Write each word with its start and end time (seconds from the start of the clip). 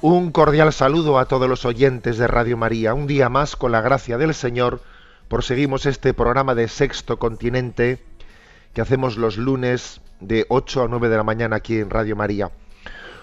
Un 0.00 0.30
cordial 0.30 0.72
saludo 0.72 1.18
a 1.18 1.24
todos 1.24 1.48
los 1.48 1.64
oyentes 1.64 2.18
de 2.18 2.28
Radio 2.28 2.56
María. 2.56 2.94
Un 2.94 3.08
día 3.08 3.28
más, 3.28 3.56
con 3.56 3.72
la 3.72 3.80
gracia 3.80 4.16
del 4.16 4.32
Señor, 4.32 4.80
proseguimos 5.26 5.86
este 5.86 6.14
programa 6.14 6.54
de 6.54 6.68
Sexto 6.68 7.18
Continente 7.18 8.00
que 8.74 8.80
hacemos 8.80 9.16
los 9.16 9.38
lunes 9.38 10.00
de 10.20 10.46
8 10.50 10.84
a 10.84 10.88
9 10.88 11.08
de 11.08 11.16
la 11.16 11.24
mañana 11.24 11.56
aquí 11.56 11.80
en 11.80 11.90
Radio 11.90 12.14
María. 12.14 12.52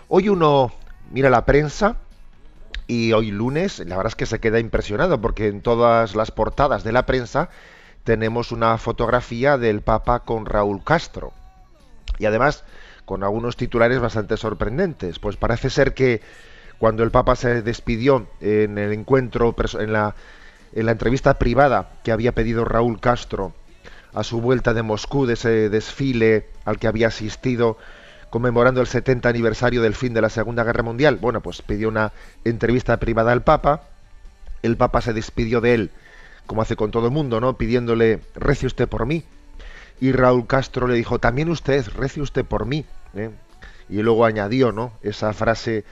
Hoy 0.10 0.28
uno 0.28 0.74
mira 1.12 1.30
la 1.30 1.46
prensa 1.46 1.96
y 2.88 3.14
hoy 3.14 3.32
lunes, 3.32 3.80
la 3.80 3.96
verdad 3.96 4.12
es 4.12 4.16
que 4.16 4.26
se 4.26 4.42
queda 4.42 4.60
impresionado 4.60 5.22
porque 5.22 5.48
en 5.48 5.62
todas 5.62 6.14
las 6.14 6.32
portadas 6.32 6.84
de 6.84 6.92
la 6.92 7.06
prensa 7.06 7.48
tenemos 8.04 8.52
una 8.52 8.78
fotografía 8.78 9.58
del 9.58 9.80
Papa 9.80 10.26
con 10.26 10.46
Raúl 10.46 10.84
Castro 10.84 11.32
y 12.20 12.26
además 12.26 12.66
con 13.06 13.24
algunos 13.24 13.56
titulares 13.56 14.02
bastante 14.02 14.36
sorprendentes. 14.36 15.20
Pues 15.20 15.38
parece 15.38 15.70
ser 15.70 15.94
que 15.94 16.22
cuando 16.78 17.04
el 17.04 17.12
Papa 17.12 17.36
se 17.36 17.62
despidió 17.62 18.28
en 18.42 18.78
el 18.78 18.94
encuentro, 18.94 19.56
en 19.80 19.94
la, 19.94 20.16
en 20.74 20.86
la 20.86 20.92
entrevista 20.92 21.36
privada 21.40 21.90
que 22.04 22.12
había 22.12 22.34
pedido 22.34 22.66
Raúl 22.66 23.00
Castro 23.00 23.54
a 24.14 24.24
su 24.24 24.42
vuelta 24.42 24.74
de 24.74 24.82
Moscú, 24.82 25.26
de 25.26 25.34
ese 25.34 25.70
desfile 25.70 26.48
al 26.64 26.80
que 26.80 26.88
había 26.88 27.08
asistido 27.08 27.78
conmemorando 28.30 28.82
el 28.82 28.88
70 28.88 29.30
aniversario 29.30 29.82
del 29.82 29.96
fin 29.96 30.14
de 30.14 30.22
la 30.22 30.30
Segunda 30.30 30.64
Guerra 30.64 30.84
Mundial, 30.84 31.18
bueno, 31.22 31.42
pues 31.42 31.62
pidió 31.62 31.88
una 31.88 32.12
entrevista 32.44 32.98
privada 32.98 33.32
al 33.32 33.44
Papa, 33.44 33.84
el 34.62 34.78
Papa 34.78 35.02
se 35.02 35.14
despidió 35.14 35.62
de 35.62 35.74
él, 35.74 35.92
como 36.46 36.62
hace 36.62 36.76
con 36.76 36.92
todo 36.92 37.08
el 37.08 37.14
mundo, 37.14 37.40
¿no? 37.40 37.58
Pidiéndole, 37.58 38.20
rece 38.36 38.66
usted 38.66 38.88
por 38.88 39.06
mí. 39.06 39.24
Y 40.02 40.12
Raúl 40.12 40.48
Castro 40.48 40.88
le 40.88 40.96
dijo, 40.96 41.20
también 41.20 41.50
usted, 41.50 41.86
rece 41.96 42.22
usted 42.22 42.44
por 42.44 42.66
mí. 42.66 42.86
¿eh? 43.16 43.30
Y 43.90 44.02
luego 44.02 44.26
añadió, 44.26 44.72
¿no? 44.72 44.92
Esa 45.02 45.32
frase 45.34 45.86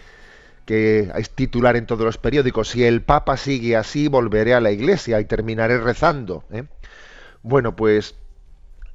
que 0.66 1.12
es 1.16 1.30
titular 1.32 1.76
en 1.76 1.86
todos 1.86 2.06
los 2.06 2.18
periódicos, 2.18 2.70
si 2.70 2.84
el 2.84 3.02
Papa 3.02 3.38
sigue 3.38 3.76
así, 3.76 4.08
volveré 4.08 4.54
a 4.54 4.62
la 4.62 4.72
iglesia 4.72 5.20
y 5.20 5.26
terminaré 5.26 5.78
rezando. 5.80 6.44
¿eh? 6.52 6.64
Bueno, 7.42 7.76
pues 7.76 8.16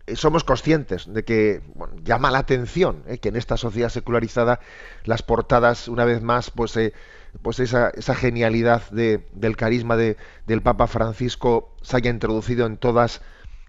eh, 0.06 0.16
somos 0.16 0.44
conscientes 0.44 1.12
de 1.12 1.24
que 1.24 1.60
bueno, 1.74 1.94
llama 2.02 2.30
la 2.30 2.38
atención 2.38 3.02
¿eh? 3.06 3.18
que 3.18 3.28
en 3.28 3.36
esta 3.36 3.56
sociedad 3.56 3.90
secularizada 3.90 4.60
las 5.04 5.22
portadas, 5.22 5.88
una 5.88 6.04
vez 6.04 6.22
más, 6.22 6.50
pues, 6.50 6.76
eh, 6.76 6.94
pues 7.42 7.60
esa, 7.60 7.90
esa 7.90 8.14
genialidad 8.14 8.88
de- 8.90 9.26
del 9.32 9.56
carisma 9.56 9.96
de- 9.96 10.16
del 10.46 10.62
Papa 10.62 10.86
Francisco 10.86 11.76
se 11.82 11.96
haya 11.98 12.10
introducido 12.10 12.64
en 12.66 12.78
todas 12.78 13.20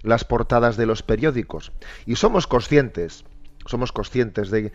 las 0.01 0.23
portadas 0.23 0.77
de 0.77 0.85
los 0.85 1.03
periódicos. 1.03 1.73
Y 2.05 2.15
somos 2.15 2.47
conscientes, 2.47 3.25
somos 3.65 3.91
conscientes 3.91 4.49
de, 4.49 4.71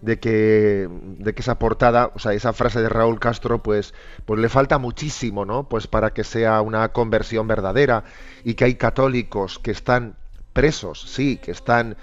de 0.00 0.18
que, 0.20 0.88
de 0.90 1.34
que 1.34 1.42
esa 1.42 1.58
portada, 1.58 2.12
o 2.14 2.18
sea, 2.18 2.32
esa 2.32 2.52
frase 2.52 2.80
de 2.80 2.88
Raúl 2.88 3.18
Castro, 3.18 3.62
pues, 3.62 3.94
pues 4.24 4.40
le 4.40 4.48
falta 4.48 4.78
muchísimo, 4.78 5.44
¿no? 5.44 5.68
Pues 5.68 5.86
para 5.86 6.10
que 6.10 6.24
sea 6.24 6.60
una 6.60 6.88
conversión 6.90 7.48
verdadera 7.48 8.04
y 8.44 8.54
que 8.54 8.64
hay 8.64 8.74
católicos 8.76 9.58
que 9.58 9.70
están 9.70 10.16
presos, 10.52 11.02
sí, 11.10 11.38
que 11.38 11.50
están 11.50 11.96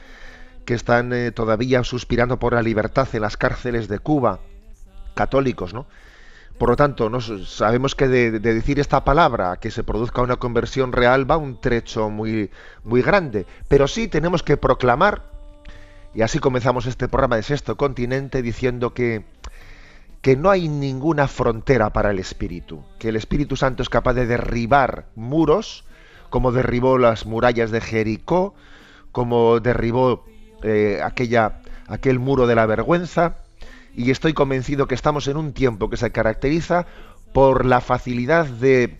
que 0.66 0.74
están 0.74 1.14
eh, 1.14 1.32
todavía 1.32 1.84
suspirando 1.84 2.40
por 2.40 2.54
la 2.54 2.64
libertad 2.64 3.08
en 3.14 3.22
las 3.22 3.38
cárceles 3.38 3.88
de 3.88 4.00
Cuba, 4.00 4.40
católicos, 5.14 5.76
¿no? 5.76 5.86
Por 6.58 6.70
lo 6.70 6.76
tanto, 6.76 7.10
nos, 7.10 7.32
sabemos 7.48 7.96
que 7.96 8.08
de, 8.08 8.40
de 8.40 8.54
decir 8.54 8.80
esta 8.80 9.04
palabra, 9.04 9.58
que 9.58 9.72
se 9.72 9.84
produzca 9.84 10.22
una 10.22 10.38
conversión 10.38 10.92
real, 10.92 11.30
va 11.30 11.38
un 11.38 11.60
trecho 11.60 12.10
muy, 12.10 12.50
muy 12.84 13.02
grande. 13.02 13.46
Pero 13.68 13.88
sí 13.88 14.08
tenemos 14.08 14.42
que 14.42 14.58
proclamar, 14.58 15.35
y 16.16 16.22
así 16.22 16.40
comenzamos 16.40 16.86
este 16.86 17.10
programa 17.10 17.36
de 17.36 17.44
Sexto 17.44 17.76
Continente, 17.76 18.42
diciendo 18.42 18.94
que, 18.94 19.26
que 20.22 20.38
no 20.38 20.50
hay 20.50 20.70
ninguna 20.70 21.28
frontera 21.28 21.92
para 21.92 22.12
el 22.12 22.20
Espíritu, 22.20 22.86
que 23.00 23.10
el 23.10 23.18
Espíritu 23.18 23.58
Santo 23.58 23.84
es 23.84 23.90
capaz 23.90 24.14
de 24.14 24.26
derribar 24.26 25.08
muros, 25.16 25.84
como 26.30 26.54
derribó 26.54 26.98
las 26.98 27.26
murallas 27.26 27.70
de 27.70 27.82
Jericó, 27.82 28.56
como 29.12 29.60
derribó 29.60 30.24
eh, 30.64 31.02
aquella, 31.04 31.60
aquel 31.88 32.20
muro 32.20 32.48
de 32.48 32.56
la 32.56 32.66
vergüenza, 32.66 33.40
y 33.94 34.10
estoy 34.10 34.34
convencido 34.34 34.88
que 34.88 34.96
estamos 34.96 35.28
en 35.28 35.36
un 35.36 35.52
tiempo 35.52 35.90
que 35.90 35.98
se 35.98 36.12
caracteriza 36.12 36.86
por 37.34 37.66
la 37.66 37.82
facilidad 37.82 38.46
de, 38.46 39.00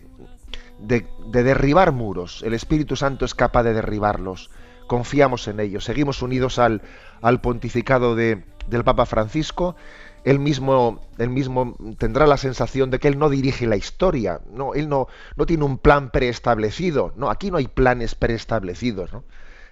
de, 0.80 1.06
de 1.28 1.42
derribar 1.42 1.92
muros. 1.92 2.42
El 2.42 2.52
Espíritu 2.52 2.94
Santo 2.94 3.24
es 3.24 3.34
capaz 3.34 3.62
de 3.62 3.72
derribarlos. 3.72 4.50
Confiamos 4.86 5.48
en 5.48 5.60
ello. 5.60 5.80
Seguimos 5.80 6.22
unidos 6.22 6.58
al, 6.58 6.82
al 7.22 7.40
pontificado 7.40 8.14
de, 8.14 8.44
del 8.66 8.84
Papa 8.84 9.06
Francisco. 9.06 9.76
Él 10.24 10.38
mismo, 10.38 11.00
él 11.18 11.30
mismo 11.30 11.76
tendrá 11.98 12.26
la 12.26 12.36
sensación 12.36 12.90
de 12.90 12.98
que 12.98 13.08
él 13.08 13.18
no 13.18 13.30
dirige 13.30 13.66
la 13.66 13.76
historia. 13.76 14.40
No, 14.50 14.74
él 14.74 14.88
no, 14.88 15.06
no 15.36 15.46
tiene 15.46 15.64
un 15.64 15.78
plan 15.78 16.10
preestablecido. 16.10 17.12
No, 17.16 17.30
aquí 17.30 17.50
no 17.50 17.58
hay 17.58 17.68
planes 17.68 18.14
preestablecidos. 18.14 19.12
¿no? 19.12 19.24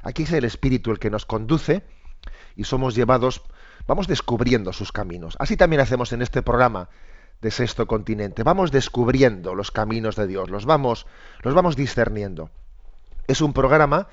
Aquí 0.02 0.25
es 0.25 0.32
el 0.32 0.44
Espíritu 0.44 0.91
el 0.91 0.98
que 0.98 1.10
nos 1.10 1.26
conduce 1.26 1.82
y 2.56 2.64
somos 2.64 2.94
llevados 2.94 3.42
vamos 3.86 4.06
descubriendo 4.06 4.72
sus 4.72 4.92
caminos. 4.92 5.36
Así 5.38 5.56
también 5.56 5.81
hacemos 5.81 6.12
en 6.12 6.22
este 6.22 6.42
programa 6.42 6.88
de 7.41 7.50
Sexto 7.50 7.86
Continente. 7.86 8.42
Vamos 8.42 8.70
descubriendo 8.70 9.54
los 9.54 9.70
caminos 9.70 10.16
de 10.16 10.26
Dios, 10.26 10.50
los 10.50 10.64
vamos, 10.64 11.06
los 11.42 11.54
vamos 11.54 11.76
discerniendo. 11.76 12.50
Es 13.26 13.41
un 13.41 13.52
programa 13.52 14.08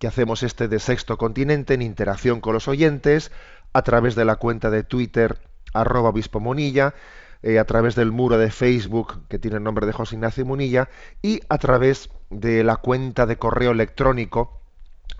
que 0.00 0.08
hacemos 0.08 0.42
este 0.42 0.66
de 0.66 0.78
Sexto 0.80 1.18
Continente 1.18 1.74
en 1.74 1.82
interacción 1.82 2.40
con 2.40 2.54
los 2.54 2.68
oyentes, 2.68 3.30
a 3.74 3.82
través 3.82 4.14
de 4.14 4.24
la 4.24 4.36
cuenta 4.36 4.70
de 4.70 4.82
Twitter, 4.82 5.38
arroba 5.74 6.08
obispo 6.08 6.40
Munilla, 6.40 6.94
eh, 7.42 7.58
a 7.58 7.66
través 7.66 7.96
del 7.96 8.10
muro 8.10 8.38
de 8.38 8.50
Facebook, 8.50 9.28
que 9.28 9.38
tiene 9.38 9.58
el 9.58 9.62
nombre 9.62 9.86
de 9.86 9.92
José 9.92 10.14
Ignacio 10.14 10.46
Munilla, 10.46 10.88
y 11.20 11.42
a 11.50 11.58
través 11.58 12.08
de 12.30 12.64
la 12.64 12.76
cuenta 12.76 13.26
de 13.26 13.36
correo 13.36 13.72
electrónico, 13.72 14.62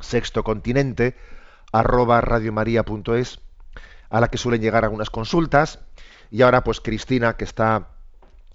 Sexto 0.01 0.45
Continente, 0.45 1.15
arroba 1.73 2.23
radiomaria.es, 2.23 3.41
a 4.09 4.21
la 4.21 4.29
que 4.29 4.39
suelen 4.39 4.63
llegar 4.63 4.85
algunas 4.85 5.11
consultas. 5.11 5.81
Y 6.31 6.41
ahora, 6.41 6.65
pues 6.65 6.81
Cristina, 6.81 7.37
que 7.37 7.45
está, 7.45 7.89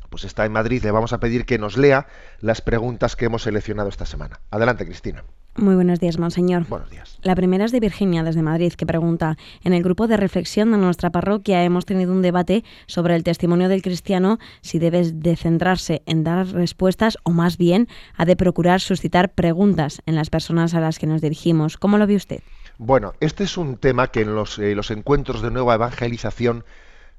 pues 0.10 0.24
está 0.24 0.44
en 0.44 0.54
Madrid, 0.54 0.84
le 0.84 0.90
vamos 0.90 1.14
a 1.14 1.20
pedir 1.20 1.46
que 1.46 1.60
nos 1.60 1.78
lea 1.78 2.08
las 2.40 2.62
preguntas 2.62 3.16
que 3.16 3.26
hemos 3.26 3.44
seleccionado 3.44 3.90
esta 3.90 4.08
semana. 4.08 4.40
Adelante, 4.50 4.86
Cristina. 4.86 5.24
Muy 5.58 5.76
buenos 5.76 6.02
días, 6.02 6.20
monseñor. 6.20 6.66
Buenos 6.68 6.90
días. 6.90 7.18
La 7.22 7.34
primera 7.34 7.64
es 7.64 7.72
de 7.72 7.80
Virginia, 7.80 8.24
desde 8.24 8.42
Madrid, 8.42 8.74
que 8.74 8.86
pregunta, 8.86 9.38
en 9.64 9.74
el 9.74 9.84
grupo 9.84 10.06
de 10.08 10.18
reflexión 10.18 10.72
de 10.72 10.78
nuestra 10.78 11.12
parroquia 11.12 11.64
hemos 11.64 11.86
tenido 11.86 12.12
un 12.12 12.22
debate 12.22 12.66
sobre 12.88 13.16
el 13.16 13.24
testimonio 13.24 13.70
del 13.70 13.82
cristiano, 13.82 14.38
si 14.60 14.80
debe 14.80 15.12
de 15.14 15.36
centrarse 15.38 16.02
en 16.08 16.26
dar 16.26 16.46
respuestas 16.48 17.18
o 17.24 17.32
más 17.32 17.58
bien 17.58 17.88
ha 18.18 18.26
de 18.26 18.36
procurar 18.36 18.82
suscitar 18.82 19.34
preguntas 19.34 20.02
en 20.06 20.16
las 20.16 20.30
personas 20.30 20.74
a 20.74 20.82
las 20.82 21.00
que 21.00 21.08
nos 21.08 21.22
dirigimos. 21.22 21.78
¿Cómo 21.78 21.98
lo 21.98 22.06
ve 22.06 22.18
usted? 22.18 22.42
Bueno, 22.78 23.14
este 23.22 23.46
es 23.46 23.58
un 23.58 23.78
tema 23.78 24.08
que 24.08 24.22
en 24.22 24.36
los, 24.36 24.60
eh, 24.60 24.76
los 24.76 24.92
encuentros 24.92 25.42
de 25.42 25.52
nueva 25.52 25.76
evangelización 25.76 26.66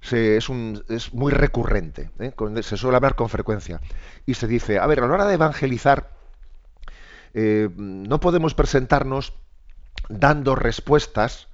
se- 0.03 0.37
es, 0.37 0.50
un- 0.50 0.85
es 0.91 1.15
muy 1.15 1.33
recurrente, 1.33 2.11
¿eh? 2.19 2.33
Se 2.61 2.77
suele 2.77 2.97
hablar 2.97 3.15
con 3.15 3.31
frecuencia. 3.31 3.81
Y 4.27 4.35
se 4.35 4.47
dice, 4.47 4.79
a 4.79 4.87
ver, 4.87 5.00
a 5.00 5.06
la 5.06 5.15
hora 5.15 5.25
de 5.27 5.35
evangelizar, 5.35 6.11
eh, 7.38 7.69
no 7.77 8.19
podemos 8.19 8.55
presentarnos 8.55 9.35
dando 10.09 10.55
respuestas, 10.55 11.49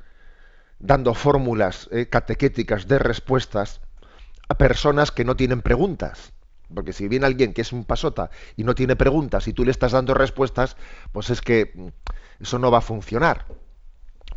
dando 0.79 1.13
fórmulas 1.13 1.89
eh, 1.91 2.07
catequéticas 2.07 2.87
de 2.87 3.01
respuestas 3.01 3.81
a 4.49 4.57
personas 4.57 5.11
que 5.11 5.25
no 5.25 5.35
tienen 5.35 5.61
preguntas. 5.61 6.33
porque 6.73 6.93
si 6.93 7.09
viene 7.09 7.27
alguien 7.27 7.53
que 7.53 7.63
es 7.63 7.73
un 7.73 7.85
pasota 7.85 8.31
y 8.57 8.63
no 8.63 8.75
tiene 8.77 8.95
preguntas 8.97 9.49
y 9.49 9.53
tú 9.53 9.65
le 9.65 9.73
estás 9.73 9.93
dando 9.93 10.15
respuestas, 10.15 10.77
pues 11.11 11.29
es 11.31 11.41
que 11.41 11.73
mm, 11.75 11.89
eso 12.41 12.61
no 12.61 12.71
va 12.71 12.79
a 12.79 12.81
funcionar. 12.93 13.47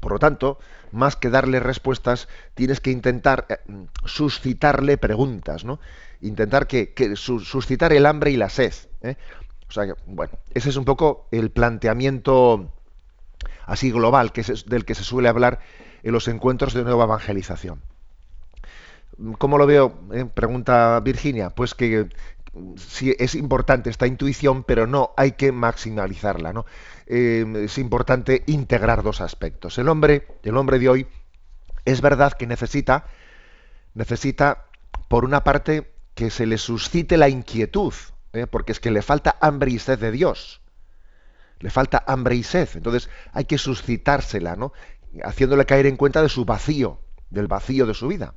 Por 0.01 0.13
lo 0.13 0.19
tanto, 0.19 0.57
más 0.91 1.15
que 1.15 1.29
darle 1.29 1.59
respuestas, 1.59 2.27
tienes 2.55 2.81
que 2.81 2.89
intentar 2.89 3.45
eh, 3.49 3.57
suscitarle 4.03 4.97
preguntas, 4.97 5.63
¿no? 5.63 5.79
Intentar 6.21 6.65
que, 6.65 6.93
suscitar 7.15 7.93
el 7.93 8.07
hambre 8.07 8.31
y 8.31 8.37
la 8.37 8.49
sed. 8.49 8.73
O 9.69 9.71
sea, 9.71 9.95
bueno, 10.05 10.33
ese 10.53 10.69
es 10.69 10.75
un 10.75 10.85
poco 10.85 11.27
el 11.31 11.51
planteamiento 11.51 12.71
así 13.65 13.91
global 13.91 14.31
que 14.31 14.41
es 14.41 14.65
del 14.65 14.85
que 14.85 14.95
se 14.95 15.03
suele 15.03 15.29
hablar 15.29 15.59
en 16.03 16.11
los 16.11 16.27
encuentros 16.27 16.73
de 16.73 16.83
nueva 16.83 17.05
evangelización. 17.05 17.81
¿Cómo 19.37 19.57
lo 19.57 19.65
veo? 19.65 19.97
Eh, 20.13 20.25
pregunta 20.25 20.99
Virginia. 20.99 21.49
Pues 21.49 21.73
que 21.73 22.09
sí 22.77 23.15
es 23.17 23.35
importante 23.35 23.89
esta 23.89 24.07
intuición, 24.07 24.63
pero 24.63 24.87
no 24.87 25.11
hay 25.17 25.33
que 25.33 25.51
maximalizarla. 25.51 26.53
¿no? 26.53 26.65
es 27.07 27.77
importante 27.77 28.43
integrar 28.47 29.03
dos 29.03 29.21
aspectos. 29.21 29.77
El 29.77 29.89
hombre, 29.89 30.27
el 30.43 30.57
hombre 30.57 30.79
de 30.79 30.89
hoy, 30.89 31.07
es 31.85 32.01
verdad 32.01 32.33
que 32.33 32.47
necesita, 32.47 33.05
necesita, 33.93 34.65
por 35.07 35.23
una 35.23 35.43
parte, 35.43 35.91
que 36.15 36.29
se 36.29 36.45
le 36.45 36.57
suscite 36.57 37.17
la 37.17 37.29
inquietud, 37.29 37.93
¿eh? 38.35 38.47
porque 38.47 38.71
es 38.71 38.79
que 38.79 38.91
le 38.91 39.01
falta 39.01 39.37
hambre 39.41 39.71
y 39.71 39.79
sed 39.79 39.99
de 39.99 40.11
Dios. 40.11 40.61
Le 41.59 41.69
falta 41.69 42.03
hambre 42.07 42.35
y 42.35 42.43
sed. 42.43 42.69
Entonces 42.75 43.09
hay 43.31 43.45
que 43.45 43.57
suscitársela, 43.57 44.55
¿no? 44.55 44.73
Haciéndole 45.23 45.65
caer 45.65 45.85
en 45.85 45.95
cuenta 45.95 46.21
de 46.21 46.29
su 46.29 46.45
vacío, 46.45 46.99
del 47.29 47.47
vacío 47.47 47.85
de 47.85 47.93
su 47.93 48.07
vida. 48.07 48.33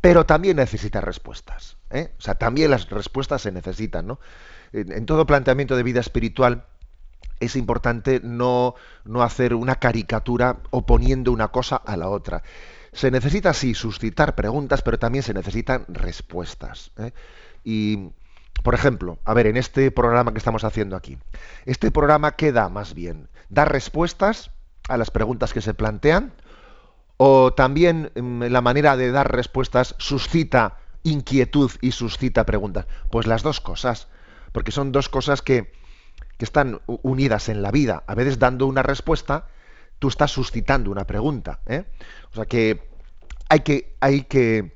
Pero 0.00 0.26
también 0.26 0.56
necesita 0.56 1.00
respuestas. 1.00 1.76
¿eh? 1.90 2.12
O 2.18 2.20
sea, 2.20 2.34
también 2.34 2.70
las 2.70 2.90
respuestas 2.90 3.42
se 3.42 3.52
necesitan, 3.52 4.06
¿no? 4.06 4.20
En, 4.72 5.06
todo 5.06 5.24
planteamiento 5.24 5.76
de 5.76 5.84
vida 5.84 6.00
espiritual 6.00 6.66
es 7.38 7.56
importante 7.56 8.20
no, 8.22 8.74
no 9.04 9.22
hacer 9.22 9.54
una 9.54 9.76
caricatura 9.76 10.58
oponiendo 10.70 11.32
una 11.32 11.48
cosa 11.48 11.76
a 11.76 11.96
la 11.96 12.08
otra. 12.08 12.42
Se 12.92 13.10
necesita 13.10 13.54
sí 13.54 13.74
suscitar 13.74 14.34
preguntas, 14.34 14.82
pero 14.82 14.98
también 14.98 15.22
se 15.22 15.32
necesitan 15.32 15.84
respuestas. 15.88 16.90
¿eh? 16.98 17.12
Y 17.64 18.10
por 18.64 18.74
ejemplo, 18.74 19.18
a 19.26 19.34
ver, 19.34 19.46
en 19.46 19.58
este 19.58 19.90
programa 19.90 20.32
que 20.32 20.38
estamos 20.38 20.64
haciendo 20.64 20.96
aquí, 20.96 21.18
este 21.66 21.90
programa 21.90 22.34
queda 22.34 22.70
más 22.70 22.94
bien, 22.94 23.28
da 23.50 23.66
respuestas 23.66 24.52
a 24.88 24.96
las 24.96 25.10
preguntas 25.10 25.52
que 25.52 25.60
se 25.60 25.74
plantean, 25.74 26.32
o 27.18 27.52
también 27.52 28.10
mm, 28.14 28.44
la 28.44 28.62
manera 28.62 28.96
de 28.96 29.12
dar 29.12 29.30
respuestas 29.30 29.94
suscita 29.98 30.78
inquietud 31.02 31.70
y 31.82 31.92
suscita 31.92 32.46
preguntas. 32.46 32.86
Pues 33.10 33.26
las 33.26 33.42
dos 33.42 33.60
cosas, 33.60 34.08
porque 34.52 34.72
son 34.72 34.92
dos 34.92 35.10
cosas 35.10 35.42
que, 35.42 35.70
que 36.38 36.46
están 36.46 36.80
unidas 36.86 37.50
en 37.50 37.60
la 37.60 37.70
vida. 37.70 38.02
A 38.06 38.14
veces 38.14 38.38
dando 38.38 38.66
una 38.66 38.82
respuesta, 38.82 39.46
tú 39.98 40.08
estás 40.08 40.30
suscitando 40.30 40.90
una 40.90 41.06
pregunta. 41.06 41.60
¿eh? 41.66 41.84
O 42.32 42.36
sea 42.36 42.46
que 42.46 42.88
hay 43.50 43.60
que, 43.60 43.94
hay 44.00 44.22
que 44.22 44.74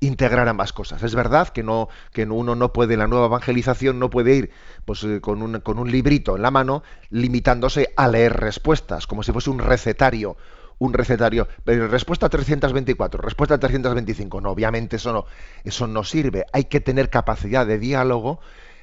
integrar 0.00 0.48
ambas 0.48 0.72
cosas. 0.72 1.02
Es 1.02 1.14
verdad 1.14 1.48
que 1.48 1.62
no 1.62 1.88
que 2.12 2.24
uno 2.24 2.54
no 2.54 2.72
puede 2.72 2.96
la 2.96 3.06
nueva 3.06 3.26
evangelización 3.26 3.98
no 3.98 4.10
puede 4.10 4.34
ir 4.34 4.50
pues 4.84 5.04
eh, 5.04 5.20
con 5.20 5.42
un, 5.42 5.60
con 5.60 5.78
un 5.78 5.90
librito 5.90 6.36
en 6.36 6.42
la 6.42 6.50
mano 6.50 6.82
limitándose 7.10 7.92
a 7.96 8.08
leer 8.08 8.32
respuestas 8.34 9.06
como 9.06 9.22
si 9.22 9.32
fuese 9.32 9.50
un 9.50 9.58
recetario 9.58 10.36
un 10.78 10.94
recetario 10.94 11.46
respuesta 11.66 12.30
324 12.30 13.20
respuesta 13.20 13.58
325 13.58 14.40
no 14.40 14.50
obviamente 14.50 14.96
eso 14.96 15.12
no 15.12 15.26
eso 15.62 15.86
no 15.86 16.02
sirve 16.04 16.46
hay 16.52 16.64
que 16.64 16.80
tener 16.80 17.10
capacidad 17.10 17.66
de 17.66 17.78
diálogo 17.78 18.40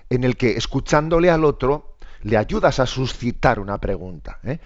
en 0.10 0.24
el 0.24 0.38
que 0.38 0.52
escuchándole 0.52 1.31
al 1.31 1.44
otro 1.44 1.96
le 2.22 2.38
ayudas 2.38 2.80
a 2.80 2.86
suscitar 2.86 3.60
una 3.60 3.80
pregunta 3.80 4.38
¿eh? 4.44 4.60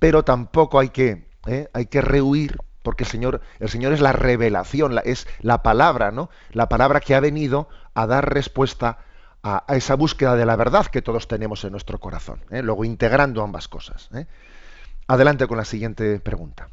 pero 0.00 0.24
tampoco 0.24 0.80
hay 0.80 0.88
que 0.88 1.28
¿eh? 1.46 1.68
hay 1.72 1.86
que 1.86 2.00
rehuir 2.00 2.56
porque 2.84 3.02
el 3.02 3.10
Señor, 3.10 3.40
el 3.58 3.70
Señor 3.70 3.92
es 3.94 4.00
la 4.00 4.12
revelación, 4.12 5.00
es 5.04 5.26
la 5.40 5.64
palabra, 5.64 6.12
¿no? 6.12 6.30
La 6.52 6.68
palabra 6.68 7.00
que 7.00 7.16
ha 7.16 7.20
venido 7.20 7.68
a 7.94 8.06
dar 8.06 8.32
respuesta 8.32 8.98
a, 9.42 9.64
esa 9.68 9.96
búsqueda 9.96 10.36
de 10.36 10.46
la 10.46 10.54
verdad 10.54 10.86
que 10.86 11.02
todos 11.02 11.26
tenemos 11.26 11.64
en 11.64 11.72
nuestro 11.72 11.98
corazón. 11.98 12.44
¿eh? 12.50 12.62
Luego 12.62 12.84
integrando 12.84 13.42
ambas 13.42 13.68
cosas. 13.68 14.10
¿eh? 14.14 14.26
Adelante 15.08 15.46
con 15.48 15.56
la 15.56 15.64
siguiente 15.64 16.20
pregunta 16.20 16.68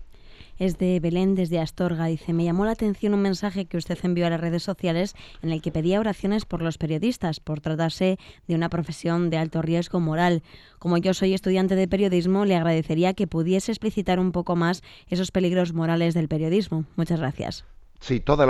es 0.62 0.78
de 0.78 1.00
Belén 1.00 1.34
desde 1.34 1.60
Astorga. 1.60 2.06
Dice, 2.06 2.34
me 2.34 2.44
llamó 2.44 2.66
la 2.66 2.74
atención 2.74 3.16
un 3.16 3.24
mensaje 3.24 3.66
que 3.66 3.78
usted 3.78 3.98
envió 4.04 4.28
a 4.28 4.30
las 4.30 4.40
redes 4.40 4.62
sociales 4.62 5.16
en 5.42 5.52
el 5.52 5.60
que 5.60 5.72
pedía 5.72 6.00
oraciones 6.00 6.46
por 6.46 6.62
los 6.62 6.78
periodistas, 6.78 7.40
por 7.40 7.62
tratarse 7.62 8.20
de 8.48 8.54
una 8.54 8.70
profesión 8.70 9.32
de 9.32 9.38
alto 9.38 9.64
riesgo 9.64 10.00
moral. 10.00 10.44
Como 10.78 10.98
yo 10.98 11.16
soy 11.16 11.34
estudiante 11.34 11.76
de 11.76 11.88
periodismo, 11.88 12.46
le 12.46 12.56
agradecería 12.56 13.16
que 13.16 13.26
pudiese 13.26 13.72
explicitar 13.72 14.20
un 14.20 14.32
poco 14.32 14.56
más 14.56 14.84
esos 15.08 15.32
peligros 15.32 15.74
morales 15.74 16.14
del 16.14 16.28
periodismo. 16.28 16.86
Muchas 16.96 17.20
gracias. 17.20 17.66
Sí, 18.00 18.20
todas 18.20 18.46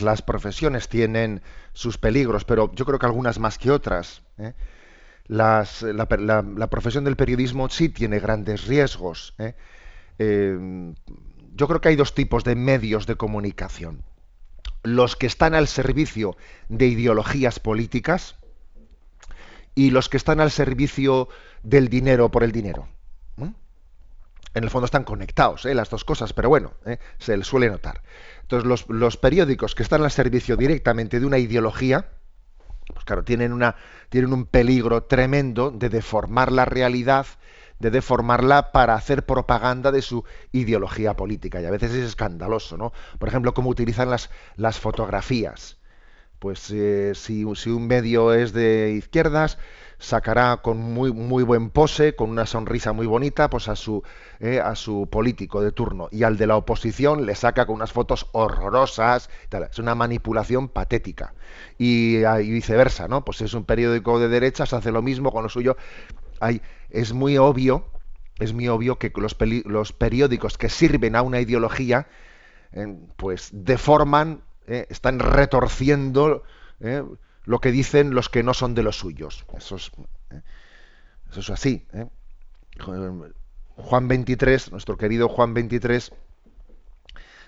las, 0.00 0.22
profesiones 0.22 0.88
tienen 0.88 1.42
sus 1.74 1.98
peligros, 1.98 2.46
pero 2.46 2.72
yo 2.74 2.86
creo 2.86 2.98
que 2.98 3.06
algunas 3.06 3.38
más 3.38 3.58
que 3.58 3.70
otras. 3.70 4.22
¿eh? 4.38 4.54
la, 5.26 5.66
profesión 6.70 7.04
del 7.04 7.16
periodismo 7.16 7.68
sí 7.68 7.90
tiene 7.90 8.18
grandes 8.18 8.66
riesgos. 8.66 9.34
¿eh? 9.36 9.54
Eh, 10.18 10.94
yo 11.54 11.68
creo 11.68 11.80
que 11.80 11.88
hay 11.88 11.96
dos 11.96 12.14
tipos 12.14 12.44
de 12.44 12.56
medios 12.56 13.06
de 13.06 13.16
comunicación. 13.16 14.02
Los 14.82 15.16
que 15.16 15.26
están 15.26 15.54
al 15.54 15.68
servicio 15.68 16.36
de 16.68 16.86
ideologías 16.86 17.60
políticas 17.60 18.36
y 19.74 19.90
los 19.90 20.08
que 20.08 20.16
están 20.16 20.40
al 20.40 20.50
servicio 20.50 21.28
del 21.62 21.88
dinero 21.88 22.30
por 22.30 22.44
el 22.44 22.52
dinero. 22.52 22.88
En 24.54 24.62
el 24.62 24.70
fondo 24.70 24.84
están 24.84 25.02
conectados 25.02 25.66
¿eh? 25.66 25.74
las 25.74 25.90
dos 25.90 26.04
cosas, 26.04 26.32
pero 26.32 26.48
bueno, 26.48 26.74
¿eh? 26.86 26.98
se 27.18 27.36
les 27.36 27.46
suele 27.46 27.68
notar. 27.68 28.02
Entonces, 28.42 28.86
los, 28.88 29.16
periódicos 29.16 29.74
que 29.74 29.82
están 29.82 30.04
al 30.04 30.12
servicio 30.12 30.56
directamente 30.56 31.18
de 31.18 31.26
una 31.26 31.38
ideología, 31.38 32.08
pues 32.86 33.04
claro, 33.04 33.24
tienen, 33.24 33.58
tienen 34.10 34.32
un 34.32 34.46
peligro 34.46 35.02
tremendo 35.02 35.72
de 35.72 35.88
deformar 35.88 36.52
la 36.52 36.66
realidad 36.66 37.26
de 37.84 37.90
deformarla 37.90 38.72
para 38.72 38.94
hacer 38.94 39.26
propaganda 39.26 39.92
de 39.92 40.00
su 40.00 40.24
ideología 40.52 41.14
política. 41.14 41.60
Y 41.60 41.66
a 41.66 41.70
veces 41.70 41.92
es 41.92 42.04
escandaloso, 42.06 42.78
¿no? 42.78 42.94
Por 43.18 43.28
ejemplo, 43.28 43.52
cómo 43.52 43.68
utilizan 43.68 44.08
las, 44.08 44.30
las 44.56 44.80
fotografías. 44.80 45.76
Pues 46.38 46.70
eh, 46.70 47.12
si, 47.14 47.44
si, 47.56 47.70
un 47.70 47.86
medio 47.86 48.32
es 48.32 48.54
de 48.54 48.92
izquierdas, 48.92 49.58
sacará 49.98 50.62
con 50.62 50.78
muy, 50.78 51.12
muy 51.12 51.42
buen 51.42 51.68
pose, 51.68 52.16
con 52.16 52.30
una 52.30 52.46
sonrisa 52.46 52.94
muy 52.94 53.06
bonita, 53.06 53.50
pues 53.50 53.68
a 53.68 53.76
su, 53.76 54.02
eh, 54.40 54.60
a 54.60 54.74
su 54.76 55.06
político 55.10 55.60
de 55.60 55.70
turno. 55.70 56.08
Y 56.10 56.22
al 56.22 56.38
de 56.38 56.46
la 56.46 56.56
oposición 56.56 57.26
le 57.26 57.34
saca 57.34 57.66
con 57.66 57.76
unas 57.76 57.92
fotos 57.92 58.28
horrorosas. 58.32 59.28
Es 59.70 59.78
una 59.78 59.94
manipulación 59.94 60.68
patética. 60.68 61.34
Y, 61.76 62.16
y, 62.24 62.50
viceversa, 62.50 63.08
¿no? 63.08 63.26
Pues 63.26 63.42
es 63.42 63.52
un 63.52 63.64
periódico 63.64 64.18
de 64.18 64.28
derechas, 64.28 64.72
hace 64.72 64.90
lo 64.90 65.02
mismo 65.02 65.32
con 65.32 65.42
lo 65.42 65.50
suyo 65.50 65.76
es 66.94 67.12
muy 67.12 67.38
obvio, 67.38 67.84
es 68.38 68.52
muy 68.52 68.68
obvio 68.68 68.98
que 68.98 69.12
los, 69.16 69.92
periódicos 69.92 70.56
que 70.56 70.68
sirven 70.68 71.16
a 71.16 71.22
una 71.22 71.40
ideología, 71.40 72.06
eh, 72.72 72.96
pues 73.16 73.50
deforman, 73.52 74.42
eh, 74.68 74.86
están 74.90 75.18
retorciendo 75.18 76.44
eh, 76.80 77.02
lo 77.44 77.60
que 77.60 77.72
dicen 77.72 78.14
los 78.14 78.28
que 78.28 78.44
no 78.44 78.54
son 78.54 78.74
de 78.76 78.84
los 78.84 78.96
suyos. 78.96 79.44
Eso 79.56 79.76
es, 79.76 79.90
eso 81.30 81.40
es 81.40 81.50
así. 81.50 81.84
Juan 83.76 84.06
23, 84.08 84.70
nuestro 84.70 84.96
querido 84.96 85.28
Juan 85.28 85.52
23, 85.52 86.12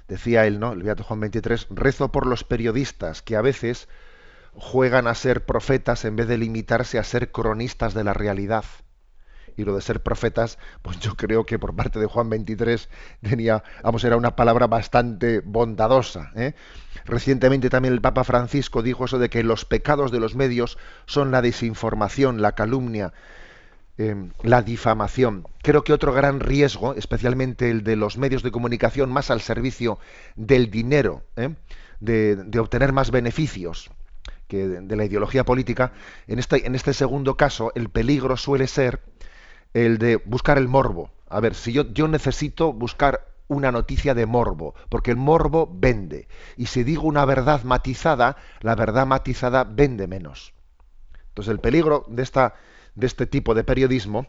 decía 0.08 0.46
él, 0.46 0.58
¿no? 0.58 0.72
El 0.72 0.82
Beato 0.82 1.04
Juan 1.04 1.20
23, 1.20 1.68
rezo 1.70 2.10
por 2.10 2.26
los 2.26 2.42
periodistas 2.42 3.22
que 3.22 3.36
a 3.36 3.42
veces 3.42 3.88
juegan 4.54 5.06
a 5.06 5.14
ser 5.14 5.46
profetas 5.46 6.04
en 6.04 6.16
vez 6.16 6.26
de 6.26 6.38
limitarse 6.38 6.98
a 6.98 7.04
ser 7.04 7.30
cronistas 7.30 7.94
de 7.94 8.02
la 8.02 8.12
realidad. 8.12 8.64
Y 9.56 9.64
lo 9.64 9.74
de 9.74 9.82
ser 9.82 10.02
profetas, 10.02 10.58
pues 10.82 10.98
yo 11.00 11.16
creo 11.16 11.46
que 11.46 11.58
por 11.58 11.74
parte 11.74 11.98
de 11.98 12.06
Juan 12.06 12.28
23 12.28 12.88
tenía, 13.22 13.62
vamos, 13.82 14.04
era 14.04 14.16
una 14.16 14.36
palabra 14.36 14.66
bastante 14.66 15.40
bondadosa. 15.40 16.30
¿eh? 16.36 16.54
Recientemente 17.04 17.70
también 17.70 17.94
el 17.94 18.00
Papa 18.00 18.24
Francisco 18.24 18.82
dijo 18.82 19.04
eso 19.04 19.18
de 19.18 19.30
que 19.30 19.42
los 19.42 19.64
pecados 19.64 20.10
de 20.10 20.20
los 20.20 20.34
medios 20.34 20.78
son 21.06 21.30
la 21.30 21.42
desinformación, 21.42 22.42
la 22.42 22.52
calumnia, 22.52 23.12
em, 23.96 24.32
la 24.42 24.62
difamación. 24.62 25.46
Creo 25.62 25.84
que 25.84 25.92
otro 25.92 26.12
gran 26.12 26.40
riesgo, 26.40 26.94
especialmente 26.94 27.70
el 27.70 27.82
de 27.82 27.96
los 27.96 28.18
medios 28.18 28.42
de 28.42 28.50
comunicación 28.50 29.10
más 29.10 29.30
al 29.30 29.40
servicio 29.40 29.98
del 30.34 30.70
dinero, 30.70 31.22
¿eh? 31.36 31.54
de 32.00 32.58
obtener 32.58 32.92
más 32.92 33.10
beneficios, 33.10 33.90
que 34.48 34.68
de, 34.68 34.96
la 34.96 35.04
ideología 35.04 35.44
política, 35.44 35.92
en 36.26 36.38
este, 36.38 36.66
en 36.66 36.74
este 36.74 36.92
segundo 36.92 37.36
caso 37.36 37.72
el 37.74 37.88
peligro 37.88 38.36
suele 38.36 38.66
ser 38.66 39.00
el 39.84 39.98
de 39.98 40.16
buscar 40.16 40.56
el 40.56 40.68
morbo. 40.68 41.10
A 41.28 41.38
ver, 41.40 41.54
si 41.54 41.72
yo, 41.72 41.92
yo 41.92 42.08
necesito 42.08 42.72
buscar 42.72 43.26
una 43.48 43.70
noticia 43.70 44.14
de 44.14 44.24
morbo, 44.24 44.74
porque 44.88 45.10
el 45.10 45.18
morbo 45.18 45.68
vende. 45.70 46.28
Y 46.56 46.66
si 46.66 46.82
digo 46.82 47.02
una 47.02 47.26
verdad 47.26 47.62
matizada, 47.62 48.36
la 48.60 48.74
verdad 48.74 49.06
matizada 49.06 49.64
vende 49.64 50.06
menos. 50.06 50.54
Entonces 51.28 51.52
el 51.52 51.60
peligro 51.60 52.06
de, 52.08 52.22
esta, 52.22 52.54
de 52.94 53.06
este 53.06 53.26
tipo 53.26 53.54
de 53.54 53.64
periodismo, 53.64 54.26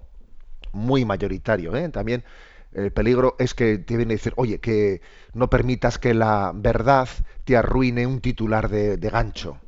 muy 0.73 1.05
mayoritario, 1.05 1.75
¿eh? 1.77 1.87
también 1.89 2.25
el 2.73 2.91
peligro 2.91 3.37
es 3.39 3.53
que 3.53 3.77
te 3.77 3.95
viene 3.95 4.13
a 4.13 4.17
decir, 4.17 4.33
oye, 4.35 4.59
que 4.59 5.01
no 5.33 5.49
permitas 5.49 5.97
que 5.97 6.13
la 6.13 6.51
verdad 6.53 7.07
te 7.45 7.55
arruine 7.55 8.05
un 8.05 8.19
titular 8.19 8.67
de, 8.67 8.97
gancho. 8.97 9.59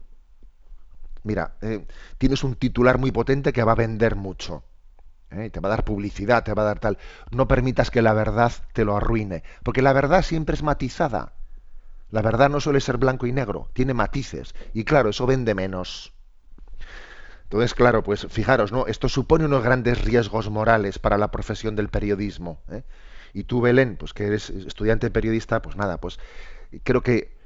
Mira, 1.23 1.55
eh, 1.61 1.85
tienes 2.17 2.43
un 2.43 2.55
titular 2.55 2.97
muy 2.97 3.11
potente 3.11 3.53
que 3.53 3.63
va 3.63 3.71
a 3.71 3.75
vender 3.75 4.17
mucho. 4.17 4.63
¿Eh? 5.31 5.49
Te 5.49 5.59
va 5.59 5.69
a 5.69 5.71
dar 5.71 5.85
publicidad, 5.85 6.43
te 6.43 6.53
va 6.53 6.63
a 6.63 6.65
dar 6.65 6.79
tal. 6.79 6.97
No 7.31 7.47
permitas 7.47 7.91
que 7.91 8.01
la 8.01 8.13
verdad 8.13 8.51
te 8.73 8.85
lo 8.85 8.95
arruine. 8.95 9.43
Porque 9.63 9.81
la 9.81 9.93
verdad 9.93 10.21
siempre 10.23 10.55
es 10.55 10.63
matizada. 10.63 11.33
La 12.11 12.21
verdad 12.21 12.49
no 12.49 12.59
suele 12.59 12.81
ser 12.81 12.97
blanco 12.97 13.27
y 13.27 13.31
negro, 13.31 13.69
tiene 13.73 13.93
matices. 13.93 14.55
Y 14.73 14.83
claro, 14.83 15.09
eso 15.09 15.27
vende 15.27 15.53
menos. 15.53 16.13
Entonces, 17.43 17.73
claro, 17.73 18.03
pues 18.03 18.27
fijaros, 18.29 18.71
¿no? 18.71 18.85
Esto 18.87 19.09
supone 19.09 19.45
unos 19.45 19.63
grandes 19.63 20.03
riesgos 20.03 20.49
morales 20.49 20.99
para 20.99 21.17
la 21.17 21.31
profesión 21.31 21.75
del 21.75 21.89
periodismo. 21.89 22.61
¿eh? 22.69 22.83
Y 23.33 23.43
tú, 23.43 23.61
Belén, 23.61 23.95
pues 23.97 24.13
que 24.13 24.25
eres 24.25 24.49
estudiante 24.49 25.09
periodista, 25.09 25.61
pues 25.61 25.75
nada, 25.75 25.99
pues 25.99 26.19
creo 26.83 27.01
que, 27.01 27.37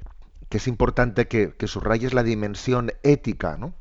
es 0.50 0.68
importante 0.68 1.26
que, 1.26 1.54
subrayes 1.66 2.14
la 2.14 2.22
dimensión 2.22 2.92
ética, 3.02 3.56
¿no? 3.56 3.74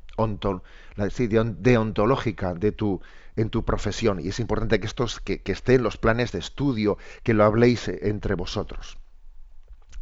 deontológica 1.62 2.53
de 2.55 2.72
tu, 2.72 3.01
en 3.36 3.50
tu 3.50 3.63
profesión. 3.63 4.20
Y 4.20 4.30
es 4.30 4.40
importante 4.40 4.80
que, 4.80 4.88
estos, 4.88 5.20
que, 5.20 5.42
que 5.42 5.52
esté 5.52 5.75
en 5.75 5.84
los 5.84 5.98
planes 5.98 6.32
de 6.32 6.40
estudio, 6.40 6.98
que 7.24 7.34
lo 7.34 7.44
habléis 7.44 7.88
entre 7.88 8.36
vosotros. 8.36 8.98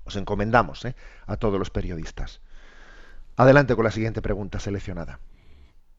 Os 0.03 0.15
encomendamos 0.15 0.83
¿eh? 0.85 0.95
a 1.27 1.37
todos 1.37 1.59
los 1.59 1.69
periodistas. 1.69 2.41
Adelante 3.37 3.75
con 3.75 3.85
la 3.85 3.91
siguiente 3.91 4.21
pregunta 4.21 4.59
seleccionada. 4.59 5.19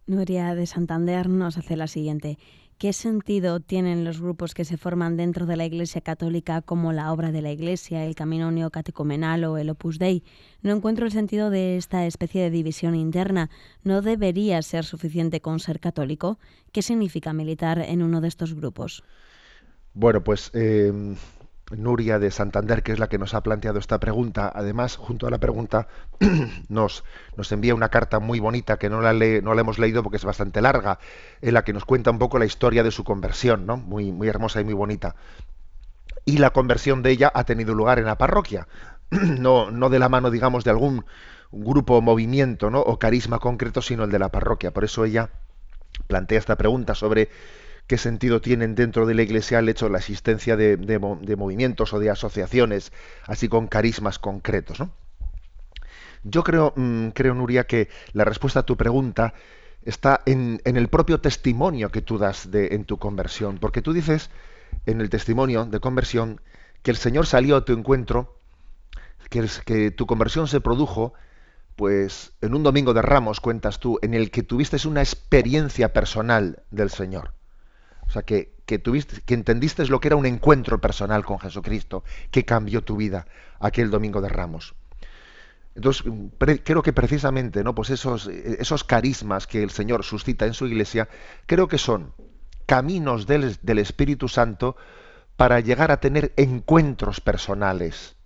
Nuria 0.07 0.55
de 0.55 0.67
Santander 0.67 1.29
nos 1.29 1.59
hace 1.59 1.77
la 1.77 1.87
siguiente. 1.87 2.39
¿Qué 2.79 2.93
sentido 2.93 3.61
tienen 3.61 4.05
los 4.05 4.21
grupos 4.21 4.55
que 4.55 4.65
se 4.65 4.77
forman 4.77 5.17
dentro 5.17 5.47
de 5.47 5.57
la 5.57 5.65
Iglesia 5.65 6.01
Católica 6.01 6.63
como 6.63 6.93
la 6.93 7.13
obra 7.13 7.31
de 7.31 7.41
la 7.41 7.53
Iglesia, 7.53 8.05
el 8.05 8.17
Camino 8.17 8.51
Neocatecumenal 8.51 9.45
o 9.45 9.57
el 9.57 9.71
Opus 9.71 10.01
Dei? 10.01 10.25
No 10.63 10.73
encuentro 10.75 11.07
el 11.07 11.13
sentido 11.13 11.51
de 11.51 11.77
esta 11.77 12.05
especie 12.07 12.43
de 12.43 12.51
división 12.51 12.97
interna. 12.97 13.51
¿No 13.85 14.03
debería 14.03 14.61
ser 14.63 14.85
suficiente 14.85 15.41
con 15.41 15.61
ser 15.61 15.79
católico? 15.79 16.41
¿Qué 16.73 16.83
significa 16.83 17.33
militar 17.33 17.79
en 17.79 18.03
uno 18.03 18.21
de 18.21 18.27
estos 18.27 18.55
grupos? 18.55 19.05
Bueno, 19.95 20.25
pues 20.25 20.51
eh, 20.55 20.93
Nuria 21.77 22.19
de 22.19 22.31
Santander, 22.31 22.83
que 22.83 22.93
es 22.93 22.99
la 22.99 23.09
que 23.09 23.19
nos 23.19 23.35
ha 23.35 23.43
planteado 23.43 23.79
esta 23.79 23.99
pregunta. 24.01 24.51
Además, 24.55 24.97
junto 24.97 25.27
a 25.27 25.31
la 25.31 25.39
pregunta, 25.39 25.89
nos, 26.69 27.05
nos 27.37 27.53
envía 27.53 27.75
una 27.75 27.89
carta 27.89 28.21
muy 28.21 28.41
bonita 28.41 28.79
que 28.79 28.91
no 28.91 29.01
la, 29.01 29.13
no 29.13 29.55
la 29.55 29.61
hemos 29.61 29.79
leído 29.79 30.03
porque 30.03 30.17
es 30.17 30.25
bastante 30.25 30.61
larga, 30.61 30.99
en 31.41 31.55
la 31.55 31.65
que 31.65 31.73
nos 31.73 31.85
cuenta 31.85 32.11
un 32.11 32.19
poco 32.19 32.39
la 32.39 32.45
historia 32.45 32.83
de 32.83 32.91
su 32.91 33.05
conversión, 33.05 33.67
¿no? 33.67 33.77
muy, 33.77 34.13
muy 34.13 34.29
hermosa 34.29 34.61
y 34.61 34.65
muy 34.65 34.75
bonita. 34.75 35.15
Y 36.25 36.39
la 36.39 36.51
conversión 36.51 37.03
de 37.03 37.11
ella 37.11 37.33
ha 37.35 37.45
tenido 37.45 37.75
lugar 37.75 37.99
en 37.99 38.05
la 38.07 38.19
parroquia, 38.19 38.69
no, 39.11 39.71
no 39.71 39.91
de 39.91 39.99
la 39.99 40.09
mano, 40.09 40.31
digamos, 40.31 40.65
de 40.65 40.71
algún 40.71 41.05
grupo 41.53 41.97
o 41.97 42.01
movimiento 42.01 42.71
¿no? 42.71 42.81
o 42.81 42.99
carisma 42.99 43.39
concreto, 43.39 43.83
sino 43.83 44.05
el 44.05 44.11
de 44.11 44.19
la 44.19 44.31
parroquia. 44.31 44.73
Por 44.73 44.85
eso 44.85 45.05
ella 45.05 45.31
plantea 46.07 46.39
esta 46.39 46.57
pregunta 46.57 46.95
sobre 46.95 47.29
qué 47.93 47.99
sentido 47.99 48.41
tienen 48.41 48.75
dentro 48.75 49.05
de 49.05 49.13
la 49.13 49.21
Iglesia 49.21 49.59
el 49.59 49.69
hecho 49.69 49.85
de 49.85 49.93
la 49.93 49.99
existencia 49.99 50.57
de, 50.57 51.37
movimientos 51.37 51.93
o 51.93 51.99
de 51.99 52.09
asociaciones, 52.09 52.91
así 53.27 53.51
con 53.51 53.67
carismas 53.67 54.19
concretos. 54.19 54.81
¿no? 54.81 54.93
Yo 56.25 56.43
creo, 56.43 56.73
mm, 56.75 57.09
creo, 57.09 57.35
Nuria, 57.35 57.65
que 57.65 57.91
la 58.15 58.25
respuesta 58.25 58.61
a 58.61 58.63
tu 58.63 58.79
pregunta 58.79 59.35
está 59.85 60.23
en, 60.25 60.63
el 60.65 60.89
propio 60.89 61.21
testimonio 61.21 61.91
que 61.91 62.01
tú 62.01 62.17
das 62.17 62.51
de, 62.51 62.69
en 62.69 62.87
tu 62.87 62.97
conversión, 62.97 63.59
porque 63.59 63.83
tú 63.83 63.93
dices 63.93 64.31
en 64.87 65.03
el 65.03 65.11
testimonio 65.11 65.67
de 65.67 65.79
conversión 65.79 66.41
que 66.83 66.93
el 66.93 66.97
Señor 66.97 67.27
salió 67.27 67.57
a 67.57 67.67
tu 67.67 67.75
encuentro, 67.75 68.39
que, 69.29 69.47
que 69.67 69.91
tu 69.91 70.07
conversión 70.07 70.49
se 70.49 70.63
produjo 70.63 71.13
pues 71.77 72.33
en 72.41 72.55
un 72.55 72.63
domingo 72.63 72.95
de 72.95 73.03
ramos, 73.03 73.41
cuentas 73.41 73.81
tú, 73.81 73.99
en 74.01 74.15
el 74.15 74.31
que 74.31 74.43
tuviste 74.43 74.79
una 74.89 75.03
experiencia 75.03 75.93
personal 75.93 76.63
del 76.71 76.89
Señor. 76.89 77.35
O 78.13 78.15
sea, 78.15 78.23
que, 78.25 78.53
tuviste, 78.79 79.23
que 79.23 79.33
entendiste 79.33 79.87
lo 79.87 79.99
que 79.99 80.09
era 80.09 80.17
un 80.17 80.27
encuentro 80.27 80.79
personal 80.83 81.25
con 81.25 81.39
Jesucristo, 81.39 82.05
que 82.31 82.45
cambió 82.45 82.85
tu 82.85 82.97
vida 82.97 83.27
aquel 83.59 83.91
domingo 83.91 84.21
de 84.21 84.29
Ramos. 84.29 84.75
Entonces, 85.75 86.05
creo 86.63 86.83
que 86.83 86.93
precisamente, 86.93 87.65
¿no? 87.65 87.75
Pues 87.75 87.89
esos, 87.89 88.27
esos 88.27 88.85
carismas 88.85 89.47
que 89.47 89.63
el 89.63 89.71
Señor 89.71 90.05
suscita 90.05 90.45
en 90.45 90.53
su 90.53 90.67
iglesia, 90.67 91.09
creo 91.47 91.69
que 91.69 91.79
son 91.79 92.13
caminos 92.67 93.27
del, 93.27 93.57
del 93.63 93.79
Espíritu 93.79 94.29
Santo 94.29 94.77
para 95.39 95.61
llegar 95.61 95.91
a 95.91 96.01
tener 96.01 96.35
encuentros 96.37 97.23
personales. 97.23 98.17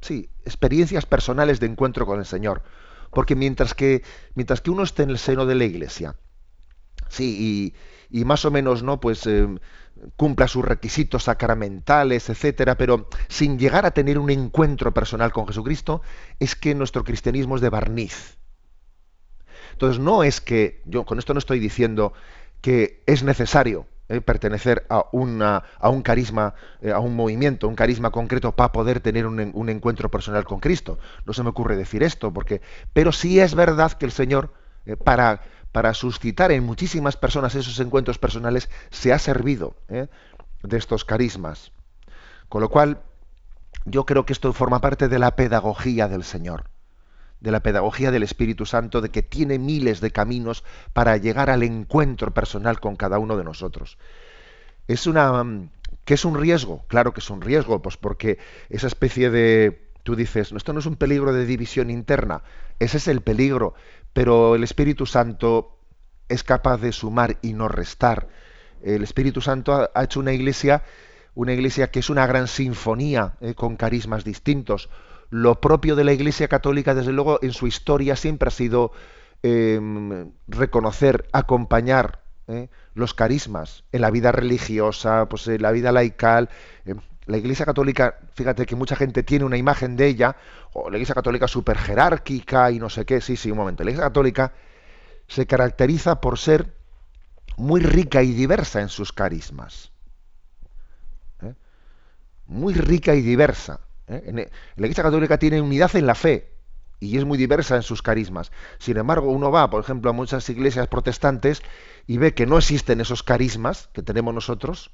sí, 0.00 0.30
experiencias 0.44 1.06
personales 1.06 1.60
de 1.60 1.66
encuentro 1.66 2.06
con 2.06 2.18
el 2.18 2.26
Señor. 2.26 2.62
Porque 3.12 3.36
mientras 3.36 3.72
que, 3.72 4.02
mientras 4.34 4.60
que 4.60 4.72
uno 4.72 4.82
esté 4.82 5.04
en 5.04 5.10
el 5.10 5.18
seno 5.18 5.46
de 5.46 5.54
la 5.54 5.64
iglesia, 5.64 6.16
sí, 7.08 7.36
y, 7.38 7.74
y 8.10 8.24
más 8.24 8.44
o 8.44 8.50
menos 8.50 8.82
no 8.82 9.00
pues 9.00 9.26
eh, 9.26 9.46
cumpla 10.16 10.48
sus 10.48 10.64
requisitos 10.64 11.24
sacramentales, 11.24 12.28
etcétera, 12.30 12.76
pero 12.76 13.08
sin 13.28 13.58
llegar 13.58 13.86
a 13.86 13.90
tener 13.90 14.18
un 14.18 14.30
encuentro 14.30 14.92
personal 14.92 15.32
con 15.32 15.46
Jesucristo, 15.46 16.02
es 16.38 16.54
que 16.54 16.74
nuestro 16.74 17.04
cristianismo 17.04 17.56
es 17.56 17.62
de 17.62 17.70
barniz. 17.70 18.38
Entonces 19.72 20.00
no 20.00 20.22
es 20.22 20.40
que 20.40 20.82
yo 20.86 21.04
con 21.04 21.18
esto 21.18 21.34
no 21.34 21.38
estoy 21.38 21.58
diciendo 21.58 22.12
que 22.60 23.02
es 23.06 23.22
necesario 23.22 23.86
eh, 24.08 24.20
pertenecer 24.20 24.86
a, 24.88 25.04
una, 25.12 25.62
a 25.78 25.90
un 25.90 26.02
carisma, 26.02 26.54
eh, 26.80 26.90
a 26.90 26.98
un 26.98 27.14
movimiento, 27.14 27.68
un 27.68 27.74
carisma 27.74 28.10
concreto 28.10 28.52
para 28.56 28.72
poder 28.72 29.00
tener 29.00 29.26
un, 29.26 29.50
un, 29.54 29.68
encuentro 29.68 30.10
personal 30.10 30.44
con 30.44 30.60
Cristo. 30.60 30.98
No 31.26 31.32
se 31.32 31.42
me 31.42 31.50
ocurre 31.50 31.76
decir 31.76 32.02
esto, 32.02 32.32
porque, 32.32 32.62
pero 32.92 33.12
sí 33.12 33.38
es 33.38 33.54
verdad 33.54 33.92
que 33.92 34.06
el 34.06 34.12
Señor, 34.12 34.52
para 35.04 35.42
para 35.72 35.94
suscitar 35.94 36.52
en 36.52 36.64
muchísimas 36.64 37.16
personas 37.16 37.54
esos 37.54 37.78
encuentros 37.80 38.18
personales, 38.18 38.68
se 38.90 39.12
ha 39.12 39.18
servido 39.18 39.76
¿eh? 39.88 40.08
de 40.62 40.76
estos 40.76 41.04
carismas. 41.04 41.72
Con 42.48 42.62
lo 42.62 42.68
cual, 42.70 43.02
yo 43.84 44.06
creo 44.06 44.24
que 44.24 44.32
esto 44.32 44.52
forma 44.52 44.80
parte 44.80 45.08
de 45.08 45.18
la 45.18 45.36
pedagogía 45.36 46.08
del 46.08 46.24
Señor, 46.24 46.64
de 47.40 47.50
la 47.50 47.60
pedagogía 47.60 48.10
del 48.10 48.22
Espíritu 48.22 48.66
Santo, 48.66 49.00
de 49.00 49.10
que 49.10 49.22
tiene 49.22 49.58
miles 49.58 50.00
de 50.00 50.10
caminos 50.10 50.64
para 50.92 51.16
llegar 51.16 51.50
al 51.50 51.62
encuentro 51.62 52.32
personal 52.32 52.80
con 52.80 52.96
cada 52.96 53.18
uno 53.18 53.36
de 53.36 53.44
nosotros. 53.44 53.98
Es 54.86 55.06
una 55.06 55.44
que 56.04 56.14
es 56.14 56.24
un 56.24 56.40
riesgo, 56.40 56.84
claro 56.88 57.12
que 57.12 57.20
es 57.20 57.28
un 57.28 57.42
riesgo, 57.42 57.82
pues 57.82 57.98
porque 57.98 58.38
esa 58.70 58.86
especie 58.86 59.28
de 59.30 59.88
tú 60.02 60.16
dices, 60.16 60.52
esto 60.52 60.72
no 60.72 60.80
es 60.80 60.86
un 60.86 60.96
peligro 60.96 61.34
de 61.34 61.44
división 61.44 61.90
interna, 61.90 62.42
ese 62.78 62.96
es 62.96 63.08
el 63.08 63.20
peligro, 63.20 63.74
pero 64.18 64.56
el 64.56 64.64
Espíritu 64.64 65.06
Santo 65.06 65.78
es 66.28 66.42
capaz 66.42 66.78
de 66.78 66.90
sumar 66.90 67.36
y 67.40 67.52
no 67.52 67.68
restar. 67.68 68.26
El 68.82 69.04
Espíritu 69.04 69.40
Santo 69.40 69.88
ha, 69.94 70.02
hecho 70.02 70.18
una 70.18 70.32
iglesia, 70.32 70.82
una 71.36 71.52
iglesia 71.52 71.92
que 71.92 72.00
es 72.00 72.10
una 72.10 72.26
gran 72.26 72.48
sinfonía 72.48 73.36
eh, 73.40 73.54
con 73.54 73.76
carismas 73.76 74.24
distintos. 74.24 74.90
Lo 75.30 75.60
propio 75.60 75.94
de 75.94 76.02
la 76.02 76.12
Iglesia 76.12 76.48
Católica, 76.48 76.96
desde 76.96 77.12
luego, 77.12 77.38
en 77.42 77.52
su 77.52 77.68
historia 77.68 78.16
siempre 78.16 78.48
ha 78.48 78.50
sido 78.50 78.90
em, 79.44 80.32
reconocer, 80.48 81.28
acompañar 81.30 82.24
eh, 82.48 82.70
los 82.94 83.14
carismas 83.14 83.84
en 83.92 84.00
la 84.00 84.10
vida 84.10 84.32
religiosa, 84.32 85.28
pues 85.28 85.46
en 85.46 85.62
la 85.62 85.70
vida 85.70 85.92
laical. 85.92 86.48
La 87.28 87.36
Iglesia 87.36 87.66
Católica, 87.66 88.18
fíjate 88.32 88.64
que 88.64 88.74
mucha 88.74 88.96
gente 88.96 89.22
tiene 89.22 89.44
una 89.44 89.58
imagen 89.58 89.96
de 89.96 90.06
ella, 90.06 90.34
o 90.72 90.88
la 90.88 90.96
Iglesia 90.96 91.14
Católica 91.14 91.46
súper 91.46 91.76
jerárquica 91.76 92.70
y 92.70 92.78
no 92.78 92.88
sé 92.88 93.04
qué, 93.04 93.20
sí, 93.20 93.36
sí, 93.36 93.50
un 93.50 93.58
momento. 93.58 93.84
La 93.84 93.90
Iglesia 93.90 94.08
Católica 94.08 94.54
se 95.26 95.46
caracteriza 95.46 96.22
por 96.22 96.38
ser 96.38 96.74
muy 97.58 97.82
rica 97.82 98.22
y 98.22 98.32
diversa 98.32 98.80
en 98.80 98.88
sus 98.88 99.12
carismas. 99.12 99.92
¿eh? 101.42 101.52
Muy 102.46 102.72
rica 102.72 103.14
y 103.14 103.20
diversa. 103.20 103.80
¿eh? 104.06 104.50
La 104.76 104.86
Iglesia 104.86 105.04
Católica 105.04 105.38
tiene 105.38 105.60
unidad 105.60 105.94
en 105.96 106.06
la 106.06 106.14
fe 106.14 106.54
y 106.98 107.18
es 107.18 107.26
muy 107.26 107.36
diversa 107.36 107.76
en 107.76 107.82
sus 107.82 108.00
carismas. 108.00 108.52
Sin 108.78 108.96
embargo, 108.96 109.30
uno 109.30 109.50
va, 109.50 109.68
por 109.68 109.84
ejemplo, 109.84 110.08
a 110.08 110.14
muchas 110.14 110.48
iglesias 110.48 110.88
protestantes 110.88 111.60
y 112.06 112.16
ve 112.16 112.32
que 112.32 112.46
no 112.46 112.56
existen 112.56 113.02
esos 113.02 113.22
carismas 113.22 113.90
que 113.92 114.02
tenemos 114.02 114.32
nosotros, 114.32 114.92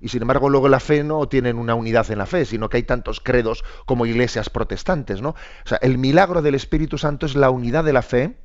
y 0.00 0.08
sin 0.08 0.22
embargo 0.22 0.48
luego 0.48 0.68
la 0.68 0.80
fe 0.80 1.04
no 1.04 1.28
tienen 1.28 1.58
una 1.58 1.74
unidad 1.74 2.10
en 2.10 2.18
la 2.18 2.26
fe, 2.26 2.44
sino 2.44 2.68
que 2.68 2.78
hay 2.78 2.82
tantos 2.82 3.20
credos 3.20 3.64
como 3.86 4.06
iglesias 4.06 4.50
protestantes, 4.50 5.22
¿no? 5.22 5.30
O 5.30 5.68
sea, 5.68 5.78
el 5.82 5.98
milagro 5.98 6.42
del 6.42 6.54
Espíritu 6.54 6.98
Santo 6.98 7.26
es 7.26 7.34
la 7.34 7.50
unidad 7.50 7.84
de 7.84 7.92
la 7.92 8.02
fe 8.02 8.36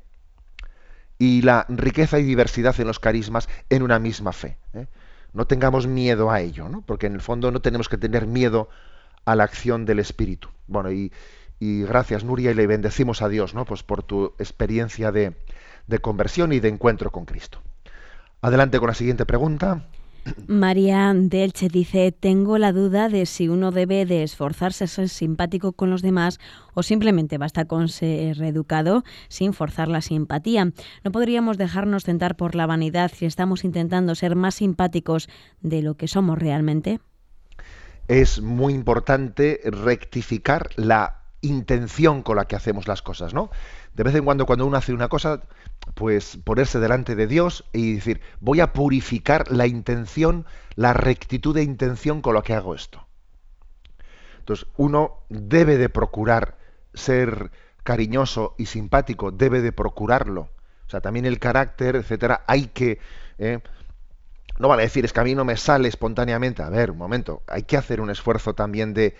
y 1.18 1.42
la 1.42 1.66
riqueza 1.68 2.18
y 2.18 2.24
diversidad 2.24 2.78
en 2.80 2.86
los 2.86 2.98
carismas 2.98 3.48
en 3.70 3.82
una 3.82 3.98
misma 3.98 4.32
fe. 4.32 4.56
¿eh? 4.74 4.86
no 5.32 5.46
tengamos 5.46 5.86
miedo 5.86 6.30
a 6.30 6.40
ello, 6.40 6.68
¿no? 6.68 6.82
porque 6.82 7.06
en 7.06 7.14
el 7.14 7.20
fondo 7.20 7.50
no 7.50 7.60
tenemos 7.60 7.88
que 7.88 7.98
tener 7.98 8.26
miedo 8.26 8.68
a 9.24 9.36
la 9.36 9.44
acción 9.44 9.84
del 9.84 9.98
Espíritu. 9.98 10.48
Bueno, 10.66 10.90
y, 10.92 11.12
gracias 11.60 12.24
Nuria 12.24 12.50
y 12.50 12.54
le 12.54 12.66
bendecimos 12.66 13.22
a 13.22 13.28
Dios 13.28 13.54
¿no? 13.54 13.64
pues 13.64 13.84
por 13.84 14.02
tu 14.02 14.34
experiencia 14.40 15.12
de, 15.12 15.36
de 15.86 15.98
conversión 16.00 16.52
y 16.52 16.58
de 16.58 16.68
encuentro 16.68 17.12
con 17.12 17.24
Cristo. 17.24 17.62
Adelante 18.40 18.80
con 18.80 18.88
la 18.88 18.94
siguiente 18.94 19.26
pregunta. 19.26 19.86
María 20.46 21.12
Delche 21.14 21.68
dice, 21.68 22.12
tengo 22.12 22.58
la 22.58 22.72
duda 22.72 23.08
de 23.08 23.26
si 23.26 23.48
uno 23.48 23.70
debe 23.70 24.06
de 24.06 24.22
esforzarse 24.22 24.84
a 24.84 24.86
ser 24.86 25.08
simpático 25.08 25.72
con 25.72 25.90
los 25.90 26.02
demás 26.02 26.38
o 26.74 26.82
simplemente 26.82 27.38
basta 27.38 27.64
con 27.64 27.88
ser 27.88 28.40
educado 28.42 29.04
sin 29.28 29.52
forzar 29.52 29.88
la 29.88 30.00
simpatía. 30.00 30.72
No 31.04 31.12
podríamos 31.12 31.58
dejarnos 31.58 32.04
tentar 32.04 32.36
por 32.36 32.54
la 32.54 32.66
vanidad 32.66 33.10
si 33.14 33.26
estamos 33.26 33.64
intentando 33.64 34.14
ser 34.14 34.36
más 34.36 34.56
simpáticos 34.56 35.28
de 35.60 35.82
lo 35.82 35.96
que 35.96 36.08
somos 36.08 36.38
realmente. 36.38 37.00
Es 38.08 38.40
muy 38.40 38.74
importante 38.74 39.60
rectificar 39.64 40.70
la 40.76 41.22
intención 41.40 42.22
con 42.22 42.36
la 42.36 42.46
que 42.46 42.56
hacemos 42.56 42.86
las 42.86 43.02
cosas, 43.02 43.34
¿no? 43.34 43.50
De 43.94 44.02
vez 44.02 44.14
en 44.14 44.24
cuando 44.24 44.46
cuando 44.46 44.66
uno 44.66 44.76
hace 44.76 44.92
una 44.92 45.08
cosa, 45.08 45.42
pues 45.94 46.38
ponerse 46.44 46.80
delante 46.80 47.14
de 47.14 47.26
Dios 47.26 47.64
y 47.72 47.94
decir, 47.94 48.20
voy 48.40 48.60
a 48.60 48.72
purificar 48.72 49.50
la 49.50 49.66
intención, 49.66 50.46
la 50.76 50.92
rectitud 50.92 51.54
de 51.54 51.62
intención 51.62 52.22
con 52.22 52.34
lo 52.34 52.42
que 52.42 52.54
hago 52.54 52.74
esto. 52.74 53.06
Entonces, 54.38 54.66
uno 54.76 55.18
debe 55.28 55.78
de 55.78 55.88
procurar 55.88 56.56
ser 56.94 57.50
cariñoso 57.84 58.54
y 58.58 58.66
simpático, 58.66 59.30
debe 59.30 59.60
de 59.60 59.72
procurarlo. 59.72 60.48
O 60.86 60.90
sea, 60.90 61.00
también 61.00 61.26
el 61.26 61.38
carácter, 61.38 61.96
etcétera, 61.96 62.44
hay 62.46 62.66
que. 62.66 62.98
¿eh? 63.38 63.60
no 64.58 64.68
vale 64.68 64.82
decir, 64.82 65.04
es 65.04 65.12
que 65.12 65.20
a 65.20 65.24
mí 65.24 65.34
no 65.34 65.44
me 65.44 65.56
sale 65.56 65.88
espontáneamente. 65.88 66.62
A 66.62 66.70
ver, 66.70 66.90
un 66.90 66.98
momento, 66.98 67.42
hay 67.46 67.62
que 67.64 67.76
hacer 67.76 68.00
un 68.00 68.10
esfuerzo 68.10 68.54
también 68.54 68.94
de, 68.94 69.14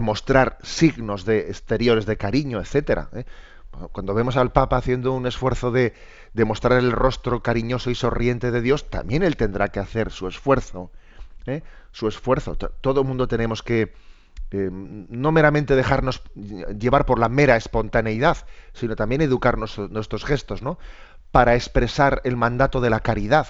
mostrar 0.00 0.58
signos 0.62 1.24
de 1.24 1.48
exteriores 1.48 2.06
de 2.06 2.16
cariño, 2.16 2.60
etcétera. 2.60 3.08
¿eh? 3.12 3.24
Cuando 3.92 4.14
vemos 4.14 4.36
al 4.36 4.52
Papa 4.52 4.76
haciendo 4.76 5.12
un 5.12 5.26
esfuerzo 5.26 5.70
de, 5.70 5.94
mostrar 6.34 6.78
el 6.78 6.92
rostro 6.92 7.42
cariñoso 7.42 7.90
y 7.90 7.94
sonriente 7.94 8.50
de 8.50 8.60
Dios, 8.60 8.90
también 8.90 9.22
él 9.22 9.36
tendrá 9.36 9.68
que 9.68 9.80
hacer 9.80 10.10
su 10.10 10.26
esfuerzo. 10.26 10.90
¿eh? 11.46 11.62
Su 11.92 12.08
esfuerzo. 12.08 12.56
Todo 12.56 13.02
el 13.02 13.06
mundo 13.06 13.28
tenemos 13.28 13.62
que 13.62 13.94
eh, 14.50 14.70
no 14.72 15.32
meramente 15.32 15.76
dejarnos 15.76 16.22
llevar 16.34 17.06
por 17.06 17.18
la 17.18 17.28
mera 17.28 17.56
espontaneidad, 17.56 18.38
sino 18.72 18.96
también 18.96 19.20
educar 19.20 19.58
nuestros 19.58 20.24
gestos, 20.24 20.62
¿no? 20.62 20.78
Para 21.30 21.54
expresar 21.54 22.22
el 22.24 22.36
mandato 22.36 22.80
de 22.80 22.90
la 22.90 23.00
caridad. 23.00 23.46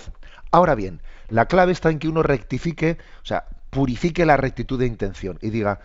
Ahora 0.51 0.75
bien, 0.75 1.01
la 1.29 1.47
clave 1.47 1.73
está 1.73 1.91
en 1.91 1.99
que 1.99 2.09
uno 2.09 2.23
rectifique, 2.23 2.99
o 3.23 3.27
sea, 3.27 3.45
purifique 3.71 4.27
la 4.27 4.37
rectitud 4.37 4.79
de 4.79 4.87
intención 4.87 5.39
y 5.41 5.51
diga, 5.51 5.81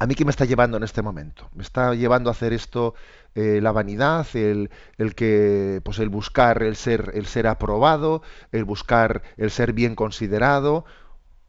¿A 0.00 0.06
mí 0.06 0.14
qué 0.14 0.24
me 0.24 0.30
está 0.30 0.46
llevando 0.46 0.78
en 0.78 0.82
este 0.82 1.02
momento? 1.02 1.50
¿Me 1.54 1.62
está 1.62 1.94
llevando 1.94 2.30
a 2.30 2.32
hacer 2.32 2.54
esto 2.54 2.94
eh, 3.34 3.60
la 3.62 3.72
vanidad, 3.72 4.26
el, 4.34 4.70
que, 5.14 5.80
pues 5.84 5.98
el 5.98 6.08
buscar 6.08 6.62
el 6.62 6.76
ser, 6.76 7.12
el 7.14 7.26
ser 7.26 7.46
aprobado, 7.46 8.22
el 8.52 8.64
buscar 8.64 9.22
el 9.36 9.50
ser 9.50 9.72
bien 9.72 9.94
considerado, 9.94 10.84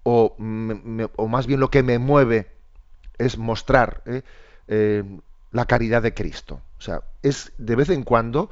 o, 0.03 0.35
más 0.37 1.47
bien 1.47 1.59
lo 1.59 1.69
que 1.69 1.83
me 1.83 1.99
mueve 1.99 2.51
es 3.17 3.37
mostrar 3.37 4.01
eh, 4.05 4.21
eh, 4.67 5.03
la 5.51 5.65
caridad 5.65 6.01
de 6.01 6.13
Cristo. 6.13 6.61
O 6.77 6.81
sea, 6.81 7.01
es 7.21 7.51
de 7.57 7.75
vez 7.75 7.89
en 7.89 8.03
cuando 8.03 8.49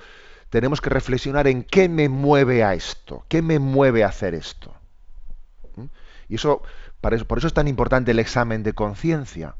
tenemos 0.50 0.82
que 0.82 0.90
reflexionar 0.90 1.48
en 1.48 1.64
qué 1.64 1.90
me 1.90 2.10
mueve 2.10 2.64
a 2.64 2.74
esto, 2.74 3.26
qué 3.28 3.42
me 3.42 3.60
mueve 3.60 4.04
a 4.04 4.08
hacer 4.08 4.36
esto. 4.36 4.74
¿Mm? 5.76 5.86
Y 6.30 6.36
eso, 6.36 6.62
por 7.00 7.38
eso 7.38 7.48
es 7.48 7.54
tan 7.54 7.68
importante 7.68 8.12
el 8.12 8.20
examen 8.20 8.64
de 8.64 8.74
conciencia 8.74 9.56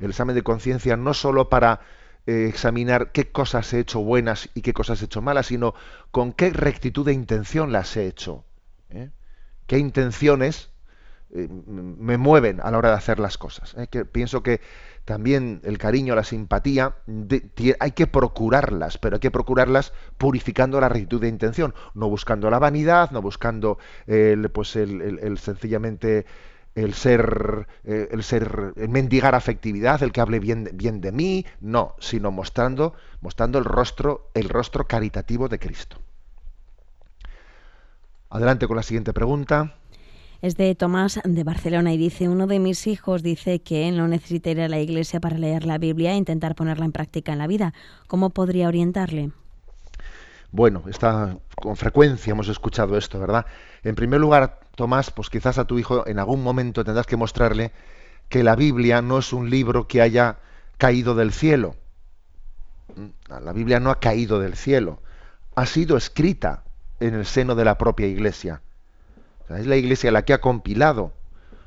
el 0.00 0.10
examen 0.10 0.34
de 0.34 0.42
conciencia 0.42 0.96
no 0.96 1.14
solo 1.14 1.48
para 1.48 1.80
eh, 2.26 2.46
examinar 2.48 3.12
qué 3.12 3.32
cosas 3.32 3.72
he 3.72 3.80
hecho 3.80 4.00
buenas 4.00 4.50
y 4.54 4.62
qué 4.62 4.72
cosas 4.72 5.00
he 5.00 5.06
hecho 5.06 5.22
malas, 5.22 5.46
sino 5.46 5.74
con 6.10 6.32
qué 6.32 6.50
rectitud 6.50 7.06
de 7.06 7.12
intención 7.12 7.72
las 7.72 7.96
he 7.96 8.06
hecho. 8.06 8.44
¿eh? 8.90 9.10
¿Qué 9.66 9.78
intenciones 9.78 10.70
eh, 11.30 11.48
me 11.48 12.18
mueven 12.18 12.60
a 12.60 12.70
la 12.70 12.78
hora 12.78 12.90
de 12.90 12.96
hacer 12.96 13.18
las 13.18 13.38
cosas? 13.38 13.74
Que 13.90 14.04
pienso 14.04 14.42
que 14.42 14.60
también 15.04 15.60
el 15.64 15.78
cariño, 15.78 16.14
la 16.14 16.24
simpatía, 16.24 16.96
hay 17.80 17.92
que 17.92 18.06
procurarlas, 18.06 18.98
pero 18.98 19.16
hay 19.16 19.20
que 19.20 19.30
procurarlas 19.30 19.92
purificando 20.18 20.80
la 20.80 20.88
rectitud 20.88 21.20
de 21.20 21.28
intención, 21.28 21.74
no 21.94 22.08
buscando 22.08 22.50
la 22.50 22.58
vanidad, 22.58 23.10
no 23.10 23.22
buscando 23.22 23.78
pues 24.52 24.76
el 24.76 25.38
sencillamente 25.38 26.26
el 26.74 26.94
ser, 26.94 27.66
eh, 27.84 28.08
el 28.10 28.22
ser, 28.22 28.72
el 28.76 28.88
mendigar 28.88 29.34
afectividad, 29.34 30.02
el 30.02 30.12
que 30.12 30.20
hable 30.20 30.38
bien, 30.38 30.70
bien 30.74 31.00
de 31.00 31.12
mí, 31.12 31.46
no, 31.60 31.94
sino 31.98 32.30
mostrando, 32.30 32.94
mostrando 33.20 33.58
el 33.58 33.64
rostro, 33.64 34.30
el 34.34 34.48
rostro 34.48 34.86
caritativo 34.86 35.48
de 35.48 35.58
Cristo. 35.58 35.98
Adelante 38.30 38.66
con 38.66 38.76
la 38.76 38.82
siguiente 38.82 39.12
pregunta. 39.12 39.74
Es 40.40 40.56
de 40.56 40.74
Tomás 40.74 41.20
de 41.22 41.44
Barcelona 41.44 41.92
y 41.92 41.98
dice, 41.98 42.28
uno 42.28 42.46
de 42.46 42.60
mis 42.60 42.86
hijos 42.86 43.22
dice 43.22 43.60
que 43.60 43.90
no 43.90 44.08
necesita 44.08 44.50
ir 44.50 44.60
a 44.62 44.68
la 44.68 44.78
iglesia 44.78 45.20
para 45.20 45.36
leer 45.36 45.66
la 45.66 45.76
Biblia 45.76 46.12
e 46.12 46.16
intentar 46.16 46.54
ponerla 46.54 46.86
en 46.86 46.92
práctica 46.92 47.32
en 47.32 47.38
la 47.38 47.46
vida. 47.46 47.74
¿Cómo 48.06 48.30
podría 48.30 48.68
orientarle? 48.68 49.32
Bueno, 50.52 50.82
está, 50.88 51.38
con 51.54 51.76
frecuencia 51.76 52.32
hemos 52.32 52.48
escuchado 52.48 52.96
esto, 52.96 53.20
¿verdad? 53.20 53.46
En 53.84 53.94
primer 53.94 54.20
lugar, 54.20 54.60
Tomás, 54.74 55.10
pues 55.10 55.30
quizás 55.30 55.58
a 55.58 55.64
tu 55.64 55.78
hijo 55.78 56.06
en 56.06 56.18
algún 56.18 56.42
momento 56.42 56.84
tendrás 56.84 57.06
que 57.06 57.16
mostrarle 57.16 57.72
que 58.28 58.42
la 58.42 58.56
Biblia 58.56 59.00
no 59.00 59.18
es 59.18 59.32
un 59.32 59.48
libro 59.48 59.86
que 59.86 60.02
haya 60.02 60.38
caído 60.76 61.14
del 61.14 61.32
cielo. 61.32 61.76
Mm, 62.96 63.42
la 63.44 63.52
Biblia 63.52 63.78
no 63.78 63.90
ha 63.90 64.00
caído 64.00 64.40
del 64.40 64.56
cielo, 64.56 65.00
ha 65.54 65.66
sido 65.66 65.96
escrita 65.96 66.64
en 66.98 67.14
el 67.14 67.26
seno 67.26 67.54
de 67.54 67.64
la 67.64 67.78
propia 67.78 68.06
Iglesia. 68.06 68.60
es 69.50 69.66
la 69.66 69.76
Iglesia 69.76 70.10
la 70.10 70.24
que 70.24 70.32
ha 70.32 70.40
compilado 70.40 71.12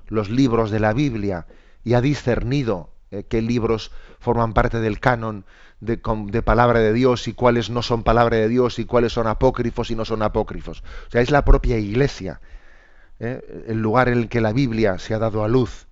los 0.07 0.29
libros 0.29 0.71
de 0.71 0.79
la 0.79 0.93
Biblia 0.93 1.47
y 1.83 1.93
ha 1.93 2.01
discernido 2.01 2.92
eh, 3.13 3.25
qué 3.29 3.43
libros 3.43 3.91
forman 4.19 4.53
parte 4.53 4.79
del 4.79 4.99
canon 4.99 5.45
de, 5.81 5.97
palabra 6.41 6.79
de 6.79 6.93
Dios 6.93 7.27
y 7.27 7.33
cuáles 7.33 7.69
no 7.69 7.83
son 7.83 8.01
palabra 8.01 8.37
de 8.37 8.47
Dios 8.47 8.79
y 8.79 8.85
cuáles 8.85 9.13
son 9.13 9.27
apócrifos 9.27 9.91
y 9.91 9.95
no 9.95 10.03
son 10.03 10.23
apócrifos. 10.23 10.83
O 11.07 11.11
sea, 11.11 11.21
es 11.21 11.29
la 11.29 11.45
propia 11.45 11.77
iglesia, 11.77 12.41
¿eh? 13.19 13.65
el 13.67 13.79
lugar 13.79 14.09
en 14.09 14.17
el 14.17 14.29
que 14.29 14.41
la 14.41 14.51
Biblia 14.51 14.97
se 14.97 15.13
ha 15.13 15.19
dado 15.19 15.43
a 15.43 15.47
luz. 15.47 15.85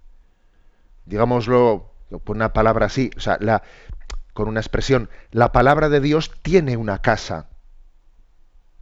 Digámoslo 1.05 1.91
con 2.23 2.37
una 2.37 2.53
palabra 2.53 2.87
así, 2.87 3.11
o 3.15 3.19
sea, 3.19 3.37
la, 3.39 3.61
con 4.33 4.47
una 4.47 4.59
expresión, 4.59 5.07
la 5.29 5.51
palabra 5.51 5.89
de 5.89 5.99
Dios 5.99 6.31
tiene 6.41 6.75
una 6.75 7.03
casa, 7.03 7.49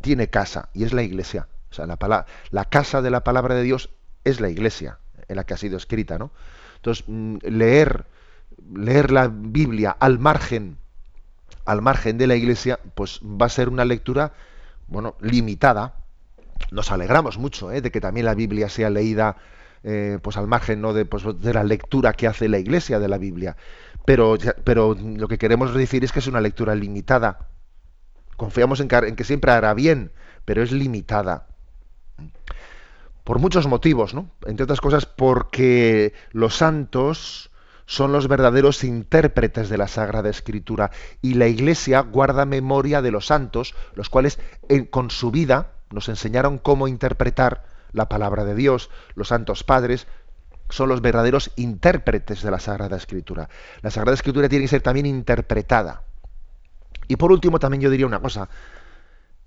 tiene 0.02 0.30
casa, 0.30 0.70
y 0.74 0.86
es 0.86 0.94
la 0.94 1.04
iglesia. 1.04 1.50
O 1.72 1.74
sea, 1.74 1.88
la, 1.88 2.26
la 2.52 2.66
casa 2.66 3.02
de 3.02 3.10
la 3.10 3.26
palabra 3.26 3.56
de 3.56 3.64
Dios 3.64 3.90
es 4.24 4.40
la 4.40 4.50
iglesia 4.50 5.00
en 5.28 5.36
la 5.36 5.44
que 5.44 5.56
ha 5.56 5.58
sido 5.58 5.76
escrita, 5.76 6.18
¿no? 6.18 6.32
Entonces, 6.78 7.04
mm, 7.08 7.38
leer, 7.44 8.06
leer 8.74 9.12
la 9.12 9.28
Biblia 9.28 9.96
al 10.00 10.20
margen 10.20 10.78
al 11.70 11.84
margen 11.84 12.18
de 12.18 12.26
la 12.26 12.36
iglesia, 12.36 12.80
pues 12.96 13.20
va 13.22 13.46
a 13.46 13.50
ser 13.50 13.70
una 13.70 13.86
lectura, 13.86 14.34
bueno, 14.88 15.16
limitada. 15.22 15.94
Nos 16.72 16.92
alegramos 16.92 17.38
mucho 17.38 17.72
¿eh? 17.72 17.82
de 17.82 17.92
que 17.92 18.02
también 18.02 18.26
la 18.26 18.34
Biblia 18.34 18.70
sea 18.70 18.90
leída 18.90 19.38
eh, 19.84 20.18
pues 20.24 20.36
al 20.36 20.48
margen 20.48 20.82
¿no? 20.82 20.94
de, 20.94 21.06
pues, 21.06 21.24
de, 21.40 21.54
la 21.54 21.64
lectura 21.64 22.14
que 22.14 22.26
hace 22.26 22.50
la 22.50 22.58
iglesia 22.58 22.98
de 22.98 23.08
la 23.08 23.20
Biblia. 23.20 23.56
Pero, 24.04 24.36
pero 24.64 24.96
lo 24.96 25.28
que 25.28 25.38
queremos 25.38 25.76
decir 25.76 26.04
es 26.04 26.12
que 26.12 26.20
es 26.20 26.28
una 26.28 26.42
lectura 26.42 26.74
limitada. 26.74 27.50
Confiamos 28.36 28.80
en 28.80 28.88
que, 28.88 28.96
en 28.96 29.16
que 29.16 29.24
siempre 29.24 29.52
hará 29.52 29.76
bien, 29.76 30.12
pero 30.46 30.64
es 30.64 30.72
limitada. 30.72 31.46
Por 33.24 33.38
muchos 33.38 33.68
motivos, 33.68 34.16
¿no? 34.16 34.32
Entre 34.48 34.64
otras 34.64 34.82
cosas 34.82 35.06
porque 35.06 36.14
los 36.32 36.56
santos 36.56 37.49
son 37.90 38.12
los 38.12 38.28
verdaderos 38.28 38.84
intérpretes 38.84 39.68
de 39.68 39.80
la 39.80 39.88
Sagrada 39.88 40.30
Escritura 40.30 40.92
y 41.24 41.34
la 41.34 41.48
Iglesia 41.48 42.02
guarda 42.02 42.46
memoria 42.46 43.02
de 43.02 43.10
los 43.10 43.26
santos, 43.26 43.74
los 43.96 44.10
cuales 44.10 44.38
con 44.92 45.10
su 45.10 45.32
vida 45.32 45.72
nos 45.90 46.08
enseñaron 46.08 46.60
cómo 46.60 46.88
interpretar 46.88 47.64
la 47.92 48.08
palabra 48.08 48.46
de 48.46 48.54
Dios. 48.54 48.92
Los 49.16 49.30
santos 49.30 49.64
padres 49.64 50.06
son 50.70 50.88
los 50.88 51.02
verdaderos 51.02 51.50
intérpretes 51.56 52.44
de 52.44 52.52
la 52.52 52.60
Sagrada 52.60 52.96
Escritura. 52.96 53.50
La 53.82 53.90
Sagrada 53.90 54.14
Escritura 54.14 54.48
tiene 54.50 54.66
que 54.66 54.70
ser 54.70 54.84
también 54.84 55.08
interpretada. 55.08 56.04
Y 57.08 57.16
por 57.16 57.32
último 57.32 57.58
también 57.58 57.82
yo 57.82 57.90
diría 57.90 58.06
una 58.06 58.22
cosa, 58.22 58.50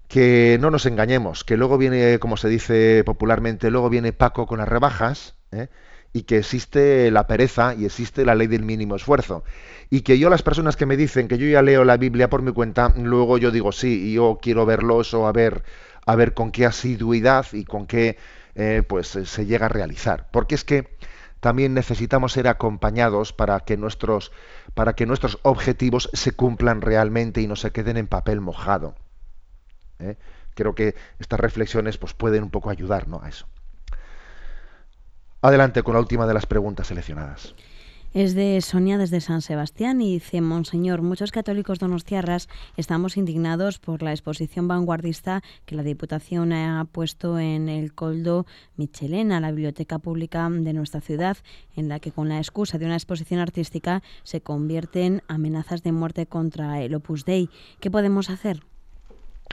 que 0.08 0.58
no 0.60 0.72
nos 0.72 0.84
engañemos, 0.86 1.44
que 1.44 1.56
luego 1.56 1.78
viene, 1.78 2.18
como 2.18 2.36
se 2.36 2.48
dice 2.48 3.04
popularmente, 3.06 3.70
luego 3.70 3.88
viene 3.88 4.12
Paco 4.12 4.48
con 4.48 4.58
las 4.58 4.68
rebajas, 4.68 5.36
¿eh? 5.52 5.68
Y 6.12 6.22
que 6.22 6.38
existe 6.38 7.10
la 7.10 7.26
pereza 7.26 7.74
y 7.74 7.84
existe 7.84 8.24
la 8.24 8.34
ley 8.34 8.46
del 8.46 8.62
mínimo 8.62 8.96
esfuerzo. 8.96 9.44
Y 9.90 10.02
que 10.02 10.18
yo 10.18 10.30
las 10.30 10.42
personas 10.42 10.76
que 10.76 10.86
me 10.86 10.96
dicen 10.96 11.28
que 11.28 11.38
yo 11.38 11.46
ya 11.46 11.62
leo 11.62 11.84
la 11.84 11.96
Biblia 11.96 12.30
por 12.30 12.42
mi 12.42 12.52
cuenta, 12.52 12.92
luego 12.96 13.38
yo 13.38 13.50
digo 13.50 13.72
sí, 13.72 14.10
y 14.10 14.14
yo 14.14 14.38
quiero 14.40 14.66
verlos 14.66 15.14
o 15.14 15.26
a 15.26 15.32
ver, 15.32 15.64
a 16.06 16.16
ver 16.16 16.34
con 16.34 16.50
qué 16.50 16.66
asiduidad 16.66 17.46
y 17.52 17.64
con 17.64 17.86
qué 17.86 18.18
eh, 18.54 18.82
pues 18.86 19.06
se 19.08 19.46
llega 19.46 19.66
a 19.66 19.70
realizar. 19.70 20.28
Porque 20.30 20.54
es 20.54 20.64
que 20.64 20.96
también 21.40 21.74
necesitamos 21.74 22.32
ser 22.32 22.46
acompañados 22.46 23.32
para 23.32 23.60
que 23.60 23.76
nuestros 23.76 24.30
para 24.74 24.94
que 24.94 25.06
nuestros 25.06 25.38
objetivos 25.42 26.08
se 26.12 26.32
cumplan 26.32 26.80
realmente 26.82 27.40
y 27.40 27.46
no 27.46 27.56
se 27.56 27.72
queden 27.72 27.96
en 27.96 28.06
papel 28.06 28.40
mojado. 28.40 28.94
¿eh? 29.98 30.16
Creo 30.54 30.74
que 30.74 30.94
estas 31.18 31.40
reflexiones 31.40 31.98
pues, 31.98 32.14
pueden 32.14 32.44
un 32.44 32.50
poco 32.50 32.70
ayudarnos 32.70 33.22
a 33.22 33.28
eso. 33.28 33.46
Adelante 35.42 35.82
con 35.82 35.94
la 35.94 36.00
última 36.00 36.24
de 36.26 36.34
las 36.34 36.46
preguntas 36.46 36.86
seleccionadas. 36.86 37.56
Es 38.14 38.34
de 38.34 38.60
Sonia 38.60 38.96
desde 38.96 39.20
San 39.20 39.42
Sebastián 39.42 40.00
y 40.00 40.12
dice, 40.12 40.40
Monseñor, 40.40 41.02
muchos 41.02 41.32
católicos 41.32 41.80
donostiarras 41.80 42.48
estamos 42.76 43.16
indignados 43.16 43.80
por 43.80 44.02
la 44.02 44.12
exposición 44.12 44.68
vanguardista 44.68 45.42
que 45.64 45.74
la 45.74 45.82
Diputación 45.82 46.52
ha 46.52 46.84
puesto 46.84 47.40
en 47.40 47.68
el 47.68 47.92
Coldo 47.92 48.46
Michelena, 48.76 49.40
la 49.40 49.50
biblioteca 49.50 49.98
pública 49.98 50.48
de 50.48 50.74
nuestra 50.74 51.00
ciudad, 51.00 51.38
en 51.74 51.88
la 51.88 51.98
que 51.98 52.12
con 52.12 52.28
la 52.28 52.38
excusa 52.38 52.78
de 52.78 52.84
una 52.84 52.94
exposición 52.94 53.40
artística 53.40 54.02
se 54.22 54.42
convierten 54.42 55.22
amenazas 55.26 55.82
de 55.82 55.90
muerte 55.90 56.26
contra 56.26 56.82
el 56.82 56.94
Opus 56.94 57.24
Dei. 57.24 57.50
¿Qué 57.80 57.90
podemos 57.90 58.30
hacer? 58.30 58.62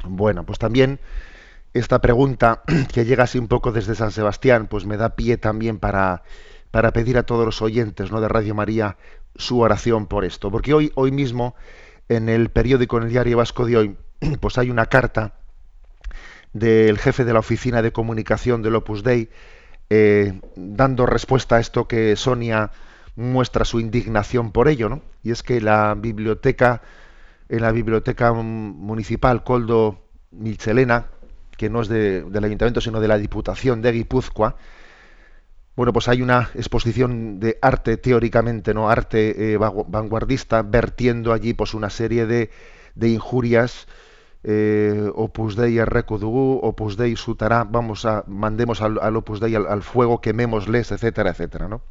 Bueno, 0.04 0.46
pues 0.46 0.60
también 0.60 1.00
esta 1.74 2.00
pregunta 2.00 2.64
que 2.94 3.06
llega 3.06 3.24
así 3.24 3.38
un 3.38 3.48
poco 3.48 3.72
desde 3.72 3.96
San 3.96 4.12
Sebastián, 4.12 4.68
pues 4.68 4.86
me 4.86 4.98
da 4.98 5.16
pie 5.16 5.38
también 5.38 5.80
para 5.80 6.24
pedir 6.94 7.18
a 7.18 7.24
todos 7.24 7.46
los 7.46 7.62
oyentes 7.62 8.12
¿no? 8.12 8.22
de 8.22 8.28
Radio 8.28 8.56
María 8.56 8.98
su 9.36 9.60
oración 9.60 10.08
por 10.08 10.26
esto. 10.26 10.52
Porque 10.52 10.74
hoy, 10.74 10.92
hoy 10.96 11.12
mismo, 11.12 11.56
en 12.10 12.30
el 12.30 12.50
periódico, 12.50 12.98
en 12.98 13.04
el 13.04 13.10
diario 13.10 13.38
Vasco 13.38 13.66
de 13.66 13.78
hoy, 13.78 13.98
pues 14.40 14.58
hay 14.58 14.70
una 14.70 14.88
carta 14.88 15.34
del 16.54 16.98
jefe 16.98 17.26
de 17.26 17.34
la 17.34 17.40
oficina 17.40 17.82
de 17.82 17.92
comunicación 17.92 18.62
del 18.62 18.76
Opus 18.76 19.04
Dei, 19.04 19.30
eh, 19.90 20.40
dando 20.56 21.06
respuesta 21.06 21.56
a 21.56 21.60
esto 21.60 21.88
que 21.88 22.16
Sonia 22.16 22.72
muestra 23.16 23.66
su 23.66 23.80
indignación 23.80 24.52
por 24.52 24.68
ello, 24.68 24.90
¿no? 24.90 25.02
Y 25.24 25.32
es 25.32 25.44
que 25.44 25.62
la 25.62 25.96
biblioteca, 25.96 26.82
en 27.50 27.62
la 27.62 27.72
biblioteca 27.72 28.34
municipal 28.34 29.44
Coldo 29.44 30.06
Michelena, 30.32 31.08
que 31.60 31.70
no 31.70 31.82
es 31.82 31.90
del 31.90 32.44
ayuntamiento, 32.44 32.80
sino 32.80 33.02
de 33.02 33.10
la 33.10 33.18
Diputación 33.18 33.82
de 33.82 33.92
Guipúzcoa, 33.92 34.56
bueno, 35.76 35.92
pues 35.94 36.08
hay 36.08 36.22
una 36.22 36.50
exposición 36.56 37.40
de 37.40 37.60
arte 37.62 37.98
teóricamente, 37.98 38.74
no 38.74 38.90
arte 38.90 39.54
eh, 39.54 39.58
vanguardista, 39.58 40.62
vertiendo 40.62 41.34
allí 41.34 41.54
pues 41.54 41.74
una 41.74 41.90
serie 41.90 42.26
de, 42.26 42.50
injurias. 43.02 43.88
Eh, 44.42 45.12
Opus 45.16 45.58
Dei 45.58 45.84
Recudu, 45.84 46.60
Opus 46.64 46.96
Dei 46.96 47.18
Sutará, 47.18 47.66
vamos 47.66 48.06
a 48.06 48.24
mandemos 48.28 48.82
al, 48.82 49.16
Opus 49.18 49.42
Dei 49.42 49.56
al, 49.56 49.84
fuego, 49.84 50.22
quemémosles, 50.22 50.94
etcétera, 50.94 51.32
etcétera, 51.32 51.68
¿no? 51.68 51.82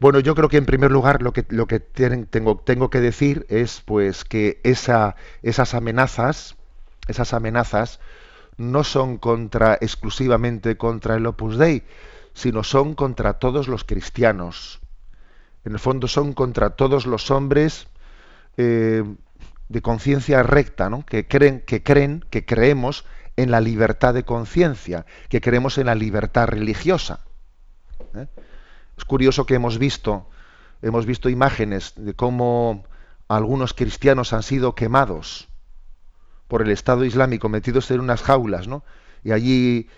Bueno, 0.00 0.20
yo 0.20 0.34
creo 0.34 0.48
que 0.48 0.58
en 0.58 0.64
primer 0.64 0.90
lugar 0.90 1.22
lo 1.22 1.32
que, 1.32 1.42
tengo, 1.42 2.90
que 2.90 3.00
decir 3.00 3.46
es 3.48 3.82
pues 3.84 4.24
que 4.24 4.60
esa, 4.62 5.16
esas 5.42 5.74
amenazas, 5.74 6.56
esas 7.08 7.34
amenazas 7.34 7.98
no 8.58 8.84
son 8.84 9.18
contra 9.18 9.78
exclusivamente 9.80 10.76
contra 10.76 11.14
el 11.14 11.26
Opus 11.26 11.56
Dei, 11.56 11.84
sino 12.34 12.64
son 12.64 12.94
contra 12.94 13.38
todos 13.38 13.68
los 13.68 13.84
cristianos. 13.84 14.80
En 15.64 15.72
el 15.72 15.78
fondo 15.78 16.08
son 16.08 16.34
contra 16.34 16.70
todos 16.70 17.06
los 17.06 17.30
hombres 17.30 17.86
eh, 18.56 19.04
de 19.68 19.82
conciencia 19.82 20.42
recta, 20.42 20.90
¿no? 20.90 21.06
que 21.06 21.26
creen, 21.26 21.60
que 21.60 21.82
creen, 21.82 22.24
que 22.30 22.44
creemos 22.44 23.04
en 23.36 23.50
la 23.50 23.60
libertad 23.60 24.14
de 24.14 24.24
conciencia, 24.24 25.06
que 25.28 25.40
creemos 25.40 25.78
en 25.78 25.86
la 25.86 25.94
libertad 25.94 26.48
religiosa. 26.48 27.20
¿eh? 28.14 28.26
Es 28.96 29.04
curioso 29.04 29.46
que 29.46 29.54
hemos 29.54 29.78
visto, 29.78 30.28
hemos 30.82 31.06
visto 31.06 31.28
imágenes 31.28 31.92
de 31.96 32.14
cómo 32.14 32.84
algunos 33.28 33.74
cristianos 33.74 34.32
han 34.32 34.42
sido 34.42 34.74
quemados 34.74 35.47
por 36.48 36.62
el 36.62 36.70
Estado 36.70 37.04
Islámico, 37.04 37.48
metidos 37.48 37.90
en 37.90 38.00
unas 38.00 38.22
jaulas, 38.22 38.66
¿no? 38.66 38.82
Y 39.22 39.32
allí 39.32 39.88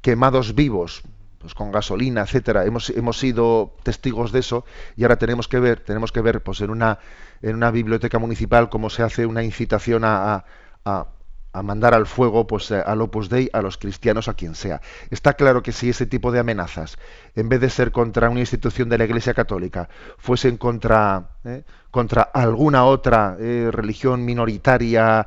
quemados 0.00 0.54
vivos, 0.54 1.02
pues 1.38 1.54
con 1.54 1.72
gasolina, 1.72 2.22
etcétera. 2.22 2.66
Hemos, 2.66 2.90
hemos 2.90 3.18
sido 3.18 3.74
testigos 3.82 4.32
de 4.32 4.40
eso 4.40 4.64
y 4.96 5.04
ahora 5.04 5.16
tenemos 5.16 5.48
que 5.48 5.60
ver, 5.60 5.80
tenemos 5.80 6.12
que 6.12 6.20
ver 6.20 6.42
pues 6.42 6.60
en 6.60 6.70
una, 6.70 6.98
en 7.40 7.54
una 7.54 7.70
biblioteca 7.70 8.18
municipal 8.18 8.68
cómo 8.68 8.90
se 8.90 9.02
hace 9.02 9.24
una 9.26 9.42
incitación 9.42 10.04
a, 10.04 10.44
a 10.84 11.06
mandar 11.52 11.94
al 11.94 12.06
fuego 12.06 12.46
pues 12.46 12.70
eh, 12.70 12.82
al 12.84 13.00
Opus 13.02 13.28
Dei, 13.28 13.50
a 13.52 13.62
los 13.62 13.76
cristianos, 13.76 14.28
a 14.28 14.34
quien 14.34 14.54
sea. 14.54 14.80
Está 15.10 15.34
claro 15.34 15.62
que 15.62 15.72
si 15.72 15.88
ese 15.88 16.06
tipo 16.06 16.30
de 16.32 16.38
amenazas, 16.38 16.98
en 17.34 17.48
vez 17.48 17.60
de 17.60 17.70
ser 17.70 17.90
contra 17.92 18.30
una 18.30 18.40
institución 18.40 18.88
de 18.88 18.98
la 18.98 19.04
Iglesia 19.04 19.34
Católica, 19.34 19.88
fuesen 20.18 20.56
contra, 20.56 21.30
eh, 21.44 21.64
contra 21.90 22.22
alguna 22.22 22.84
otra 22.84 23.36
eh, 23.40 23.68
religión 23.72 24.24
minoritaria 24.24 25.26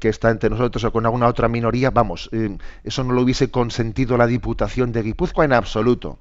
que 0.00 0.08
está 0.08 0.30
entre 0.30 0.48
nosotros 0.48 0.82
o 0.84 0.92
con 0.92 1.04
alguna 1.04 1.26
otra 1.26 1.46
minoría, 1.46 1.90
vamos, 1.90 2.30
eso 2.84 3.04
no 3.04 3.12
lo 3.12 3.20
hubiese 3.20 3.50
consentido 3.50 4.16
la 4.16 4.26
Diputación 4.26 4.92
de 4.92 5.02
Guipúzcoa 5.02 5.44
en 5.44 5.52
absoluto. 5.52 6.20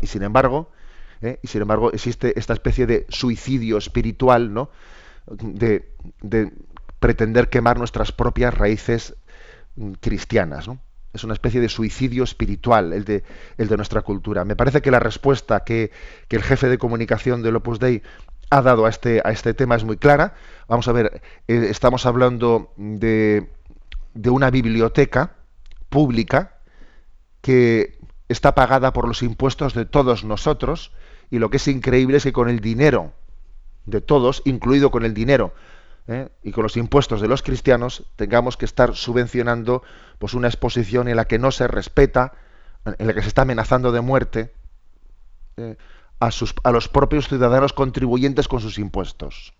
Y 0.00 0.06
sin 0.06 0.22
embargo, 0.22 0.70
y 1.20 1.48
sin 1.48 1.62
embargo 1.62 1.90
existe 1.90 2.38
esta 2.38 2.52
especie 2.52 2.86
de 2.86 3.06
suicidio 3.08 3.78
espiritual, 3.78 4.54
¿no? 4.54 4.70
de, 5.26 5.92
de 6.20 6.52
pretender 7.02 7.50
quemar 7.50 7.76
nuestras 7.76 8.12
propias 8.12 8.54
raíces 8.54 9.16
mm, 9.76 9.92
cristianas. 10.00 10.70
Es 11.12 11.24
una 11.24 11.34
especie 11.34 11.60
de 11.60 11.68
suicidio 11.68 12.24
espiritual 12.24 12.94
el 12.94 13.04
de, 13.04 13.24
el 13.58 13.68
de 13.68 13.76
nuestra 13.76 14.00
cultura. 14.00 14.46
Me 14.46 14.56
parece 14.56 14.80
que 14.80 14.90
la 14.90 15.00
respuesta 15.00 15.64
que, 15.64 15.90
el 16.30 16.42
jefe 16.42 16.68
de 16.68 16.78
comunicación 16.78 17.42
del 17.42 17.56
Opus 17.56 17.78
Dei 17.78 18.02
ha 18.48 18.62
dado 18.62 18.86
a 18.86 18.88
este, 18.88 19.20
a 19.24 19.32
este 19.32 19.52
tema 19.52 19.74
es 19.74 19.84
muy 19.84 19.98
clara. 19.98 20.34
Vamos 20.68 20.88
a 20.88 20.92
ver, 20.92 21.20
eh, 21.48 21.66
estamos 21.68 22.06
hablando 22.06 22.72
de, 22.76 23.50
de 24.14 24.30
una 24.30 24.50
biblioteca 24.50 25.34
pública 25.90 26.60
que 27.42 27.98
está 28.28 28.54
pagada 28.54 28.92
por 28.92 29.08
los 29.08 29.22
impuestos 29.22 29.74
de 29.74 29.84
todos 29.84 30.24
nosotros 30.24 30.92
y 31.30 31.40
lo 31.40 31.50
que 31.50 31.56
es 31.56 31.66
increíble 31.66 32.18
es 32.18 32.22
que 32.22 32.32
con 32.32 32.48
el 32.48 32.60
dinero 32.60 33.12
de 33.86 34.00
todos, 34.00 34.42
incluido 34.44 34.92
con 34.92 35.04
el 35.04 35.14
dinero 35.14 35.52
¿eh? 36.08 36.28
y 36.42 36.52
con 36.52 36.62
los 36.62 36.76
impuestos 36.76 37.20
de 37.20 37.28
los 37.28 37.42
cristianos 37.42 38.04
tengamos 38.16 38.56
que 38.56 38.64
estar 38.64 38.94
subvencionando 38.94 39.82
pues 40.18 40.34
una 40.34 40.48
exposición 40.48 41.08
en 41.08 41.16
la 41.16 41.26
que 41.26 41.38
no 41.38 41.50
se 41.50 41.66
respeta, 41.68 42.32
en 42.84 43.06
la 43.06 43.14
que 43.14 43.22
se 43.22 43.28
está 43.28 43.42
amenazando 43.42 43.92
de 43.92 44.00
muerte 44.00 44.52
¿eh? 45.56 45.76
a, 46.20 46.30
sus, 46.30 46.54
a 46.64 46.70
los 46.70 46.88
propios 46.88 47.28
ciudadanos 47.28 47.72
contribuyentes 47.72 48.48
con 48.48 48.60
sus 48.60 48.78
impuestos. 48.78 49.54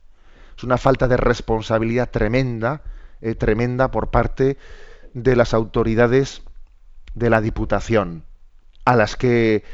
Es 0.56 0.64
una 0.64 0.78
falta 0.78 1.08
de 1.08 1.16
responsabilidad 1.16 2.10
tremenda, 2.10 2.82
eh, 3.20 3.34
tremenda 3.34 3.90
por 3.90 4.10
parte 4.10 4.58
de 5.14 5.36
las 5.36 5.54
autoridades 5.54 6.42
de 7.14 7.30
la 7.30 7.40
Diputación, 7.40 8.24
a 8.84 8.96
las 8.96 9.16
que 9.16 9.64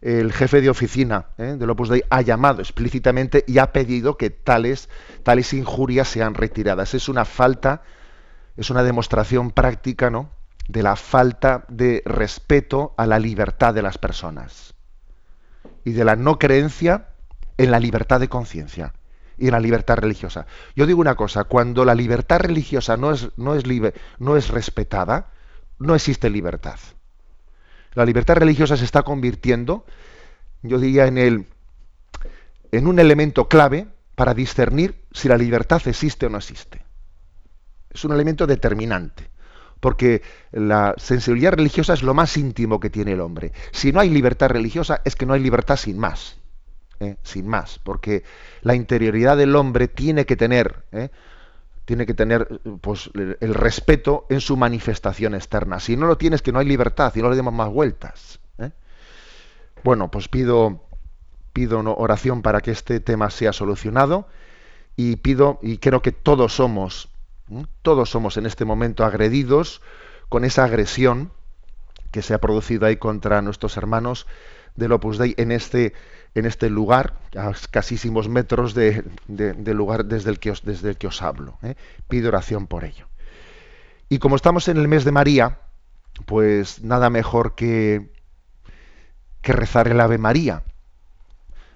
el 0.00 0.32
jefe 0.32 0.60
de 0.60 0.70
oficina 0.70 1.26
¿eh? 1.38 1.56
del 1.58 1.70
Opus 1.70 1.88
Dei 1.88 2.04
ha 2.08 2.22
llamado 2.22 2.60
explícitamente 2.60 3.44
y 3.46 3.58
ha 3.58 3.72
pedido 3.72 4.16
que 4.16 4.30
tales, 4.30 4.88
tales 5.22 5.52
injurias 5.52 6.08
sean 6.08 6.34
retiradas. 6.34 6.94
Es 6.94 7.08
una 7.08 7.24
falta, 7.24 7.82
es 8.56 8.70
una 8.70 8.82
demostración 8.82 9.50
práctica 9.50 10.10
¿no? 10.10 10.30
de 10.68 10.82
la 10.82 10.96
falta 10.96 11.64
de 11.68 12.02
respeto 12.04 12.94
a 12.96 13.06
la 13.06 13.18
libertad 13.18 13.74
de 13.74 13.82
las 13.82 13.98
personas 13.98 14.74
y 15.84 15.92
de 15.92 16.04
la 16.04 16.14
no 16.14 16.38
creencia 16.38 17.08
en 17.56 17.70
la 17.70 17.80
libertad 17.80 18.20
de 18.20 18.28
conciencia 18.28 18.94
y 19.36 19.46
en 19.46 19.52
la 19.52 19.60
libertad 19.60 19.96
religiosa. 19.96 20.46
Yo 20.76 20.86
digo 20.86 21.00
una 21.00 21.14
cosa, 21.14 21.44
cuando 21.44 21.84
la 21.84 21.94
libertad 21.94 22.40
religiosa 22.40 22.96
no 22.96 23.12
es, 23.12 23.30
no 23.36 23.54
es, 23.54 23.66
libre, 23.66 23.94
no 24.18 24.36
es 24.36 24.48
respetada, 24.48 25.32
no 25.78 25.94
existe 25.94 26.28
libertad. 26.30 26.78
La 27.94 28.04
libertad 28.04 28.36
religiosa 28.36 28.76
se 28.76 28.84
está 28.84 29.02
convirtiendo, 29.02 29.84
yo 30.62 30.78
diría, 30.78 31.06
en, 31.06 31.18
el, 31.18 31.46
en 32.72 32.86
un 32.86 32.98
elemento 32.98 33.48
clave 33.48 33.88
para 34.14 34.34
discernir 34.34 35.04
si 35.12 35.28
la 35.28 35.36
libertad 35.36 35.80
existe 35.86 36.26
o 36.26 36.28
no 36.28 36.38
existe. 36.38 36.84
Es 37.90 38.04
un 38.04 38.12
elemento 38.12 38.46
determinante, 38.46 39.30
porque 39.80 40.22
la 40.52 40.94
sensibilidad 40.98 41.52
religiosa 41.52 41.94
es 41.94 42.02
lo 42.02 42.14
más 42.14 42.36
íntimo 42.36 42.80
que 42.80 42.90
tiene 42.90 43.12
el 43.12 43.20
hombre. 43.20 43.52
Si 43.72 43.92
no 43.92 44.00
hay 44.00 44.10
libertad 44.10 44.50
religiosa, 44.50 45.00
es 45.04 45.16
que 45.16 45.26
no 45.26 45.34
hay 45.34 45.40
libertad 45.40 45.76
sin 45.76 45.98
más. 45.98 46.38
¿eh? 47.00 47.16
Sin 47.22 47.46
más, 47.46 47.78
porque 47.78 48.24
la 48.62 48.74
interioridad 48.74 49.36
del 49.36 49.54
hombre 49.56 49.88
tiene 49.88 50.26
que 50.26 50.36
tener 50.36 50.84
¿eh? 50.92 51.10
Tiene 51.88 52.04
que 52.04 52.12
tener 52.12 52.60
pues, 52.82 53.08
el 53.14 53.54
respeto 53.54 54.26
en 54.28 54.42
su 54.42 54.58
manifestación 54.58 55.34
externa. 55.34 55.80
Si 55.80 55.96
no 55.96 56.06
lo 56.06 56.18
tienes, 56.18 56.42
que 56.42 56.52
no 56.52 56.58
hay 56.58 56.66
libertad 56.66 57.14
y 57.16 57.22
no 57.22 57.30
le 57.30 57.36
demos 57.36 57.54
más 57.54 57.70
vueltas. 57.70 58.40
¿eh? 58.58 58.72
Bueno, 59.84 60.10
pues 60.10 60.28
pido, 60.28 60.84
pido 61.54 61.80
oración 61.96 62.42
para 62.42 62.60
que 62.60 62.72
este 62.72 63.00
tema 63.00 63.30
sea 63.30 63.54
solucionado 63.54 64.28
y 64.96 65.16
pido, 65.16 65.60
y 65.62 65.78
creo 65.78 66.02
que 66.02 66.12
todos 66.12 66.52
somos, 66.52 67.08
todos 67.80 68.10
somos 68.10 68.36
en 68.36 68.44
este 68.44 68.66
momento 68.66 69.02
agredidos 69.02 69.80
con 70.28 70.44
esa 70.44 70.64
agresión 70.64 71.32
que 72.10 72.20
se 72.20 72.34
ha 72.34 72.38
producido 72.38 72.84
ahí 72.84 72.98
contra 72.98 73.40
nuestros 73.40 73.78
hermanos 73.78 74.26
del 74.76 74.92
Opus 74.92 75.16
Dei 75.16 75.34
en 75.38 75.52
este, 75.52 75.94
en 76.34 76.46
este 76.46 76.70
lugar, 76.70 77.18
a 77.36 77.50
escasísimos 77.50 78.28
metros 78.28 78.74
del 78.74 79.76
lugar 79.76 80.04
desde 80.04 80.30
el 80.30 80.38
que 80.38 80.50
os, 81.06 81.22
hablo. 81.22 81.58
¿eh? 81.62 81.74
Pido 82.08 82.28
oración 82.28 82.66
por 82.66 82.84
ello. 82.84 83.06
Y 84.08 84.18
como 84.18 84.36
estamos 84.36 84.68
en 84.68 84.76
el 84.76 84.88
mes 84.88 85.04
de 85.04 85.12
María, 85.12 85.58
pues 86.26 86.82
nada 86.82 87.10
mejor 87.10 87.54
que, 87.54 88.10
que 89.42 89.52
rezar 89.52 89.88
el 89.88 90.00
Ave 90.00 90.18
María. 90.18 90.62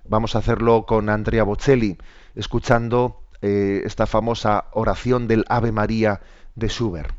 Vamos 0.05 0.35
a 0.35 0.39
hacerlo 0.39 0.85
con 0.87 1.09
Andrea 1.09 1.45
Bocelli, 1.45 1.99
escuchando 2.35 3.23
eh, 3.41 3.83
esta 3.85 4.07
famosa 4.07 4.67
oración 4.73 5.29
del 5.29 5.45
Ave 5.49 5.73
María 5.73 6.21
de 6.55 6.69
Schubert. 6.69 7.15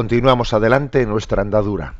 Continuamos 0.00 0.54
adelante 0.54 1.02
en 1.02 1.10
nuestra 1.10 1.42
andadura. 1.42 1.92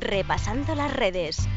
Repasando 0.00 0.74
las 0.74 0.92
redes 0.92 1.48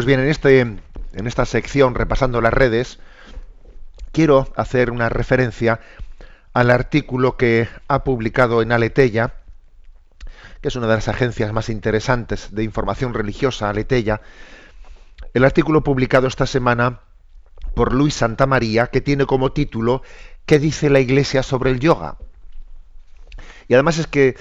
Pues 0.00 0.06
bien, 0.06 0.20
en, 0.20 0.28
este, 0.30 0.60
en 0.60 0.80
esta 1.26 1.44
sección, 1.44 1.94
repasando 1.94 2.40
las 2.40 2.54
redes, 2.54 3.00
quiero 4.12 4.50
hacer 4.56 4.90
una 4.90 5.10
referencia 5.10 5.78
al 6.54 6.70
artículo 6.70 7.36
que 7.36 7.68
ha 7.86 8.02
publicado 8.02 8.62
en 8.62 8.72
Aleteya, 8.72 9.34
que 10.62 10.68
es 10.68 10.76
una 10.76 10.86
de 10.86 10.94
las 10.94 11.08
agencias 11.08 11.52
más 11.52 11.68
interesantes 11.68 12.54
de 12.54 12.64
información 12.64 13.12
religiosa, 13.12 13.68
Aleteya, 13.68 14.22
el 15.34 15.44
artículo 15.44 15.84
publicado 15.84 16.28
esta 16.28 16.46
semana 16.46 17.00
por 17.74 17.92
Luis 17.92 18.14
Santamaría, 18.14 18.86
que 18.86 19.02
tiene 19.02 19.26
como 19.26 19.52
título 19.52 20.02
¿Qué 20.46 20.58
dice 20.58 20.88
la 20.88 21.00
Iglesia 21.00 21.42
sobre 21.42 21.72
el 21.72 21.78
yoga? 21.78 22.16
Y 23.68 23.74
además 23.74 23.98
es 23.98 24.06
que 24.06 24.34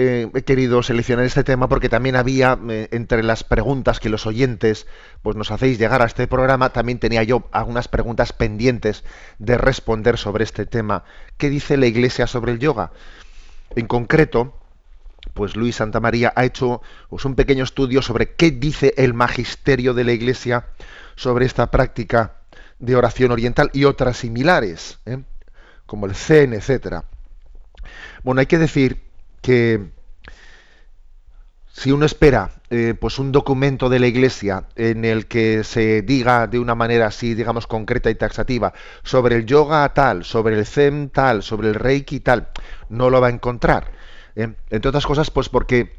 eh, 0.00 0.30
he 0.32 0.42
querido 0.42 0.80
seleccionar 0.84 1.24
este 1.24 1.42
tema 1.42 1.68
porque 1.68 1.88
también 1.88 2.14
había 2.14 2.56
eh, 2.68 2.86
entre 2.92 3.24
las 3.24 3.42
preguntas 3.42 3.98
que 3.98 4.08
los 4.08 4.26
oyentes 4.26 4.86
pues 5.22 5.34
nos 5.34 5.50
hacéis 5.50 5.76
llegar 5.76 6.02
a 6.02 6.04
este 6.04 6.28
programa 6.28 6.72
también 6.72 7.00
tenía 7.00 7.24
yo 7.24 7.48
algunas 7.50 7.88
preguntas 7.88 8.32
pendientes 8.32 9.02
de 9.40 9.58
responder 9.58 10.16
sobre 10.16 10.44
este 10.44 10.66
tema. 10.66 11.02
Qué 11.36 11.50
dice 11.50 11.76
la 11.76 11.86
Iglesia 11.86 12.28
sobre 12.28 12.52
el 12.52 12.60
yoga 12.60 12.92
en 13.74 13.88
concreto 13.88 14.56
pues 15.34 15.56
Luis 15.56 15.74
Santa 15.74 15.98
María 15.98 16.32
ha 16.36 16.44
hecho 16.44 16.80
pues, 17.10 17.24
un 17.24 17.34
pequeño 17.34 17.64
estudio 17.64 18.00
sobre 18.00 18.34
qué 18.34 18.52
dice 18.52 18.94
el 18.98 19.14
magisterio 19.14 19.94
de 19.94 20.04
la 20.04 20.12
Iglesia 20.12 20.66
sobre 21.16 21.44
esta 21.44 21.72
práctica 21.72 22.36
de 22.78 22.94
oración 22.94 23.32
oriental 23.32 23.68
y 23.72 23.82
otras 23.82 24.18
similares 24.18 25.00
¿eh? 25.06 25.18
como 25.86 26.06
el 26.06 26.14
Zen 26.14 26.52
etcétera. 26.52 27.04
Bueno 28.22 28.38
hay 28.38 28.46
que 28.46 28.58
decir 28.58 29.07
que 29.40 29.90
si 31.72 31.92
uno 31.92 32.06
espera 32.06 32.50
eh, 32.70 32.94
pues 32.98 33.18
un 33.18 33.32
documento 33.32 33.88
de 33.88 33.98
la 33.98 34.08
Iglesia 34.08 34.64
en 34.74 35.04
el 35.04 35.26
que 35.26 35.64
se 35.64 36.02
diga 36.02 36.46
de 36.46 36.58
una 36.58 36.74
manera 36.74 37.06
así, 37.06 37.34
digamos, 37.34 37.66
concreta 37.66 38.10
y 38.10 38.14
taxativa 38.14 38.74
sobre 39.04 39.36
el 39.36 39.46
yoga 39.46 39.88
tal, 39.94 40.24
sobre 40.24 40.58
el 40.58 40.66
zen 40.66 41.08
tal, 41.10 41.42
sobre 41.42 41.68
el 41.68 41.74
reiki 41.74 42.20
tal, 42.20 42.48
no 42.88 43.10
lo 43.10 43.20
va 43.20 43.28
a 43.28 43.30
encontrar. 43.30 43.92
¿eh? 44.34 44.54
Entre 44.70 44.88
otras 44.88 45.06
cosas, 45.06 45.30
pues 45.30 45.48
porque 45.48 45.96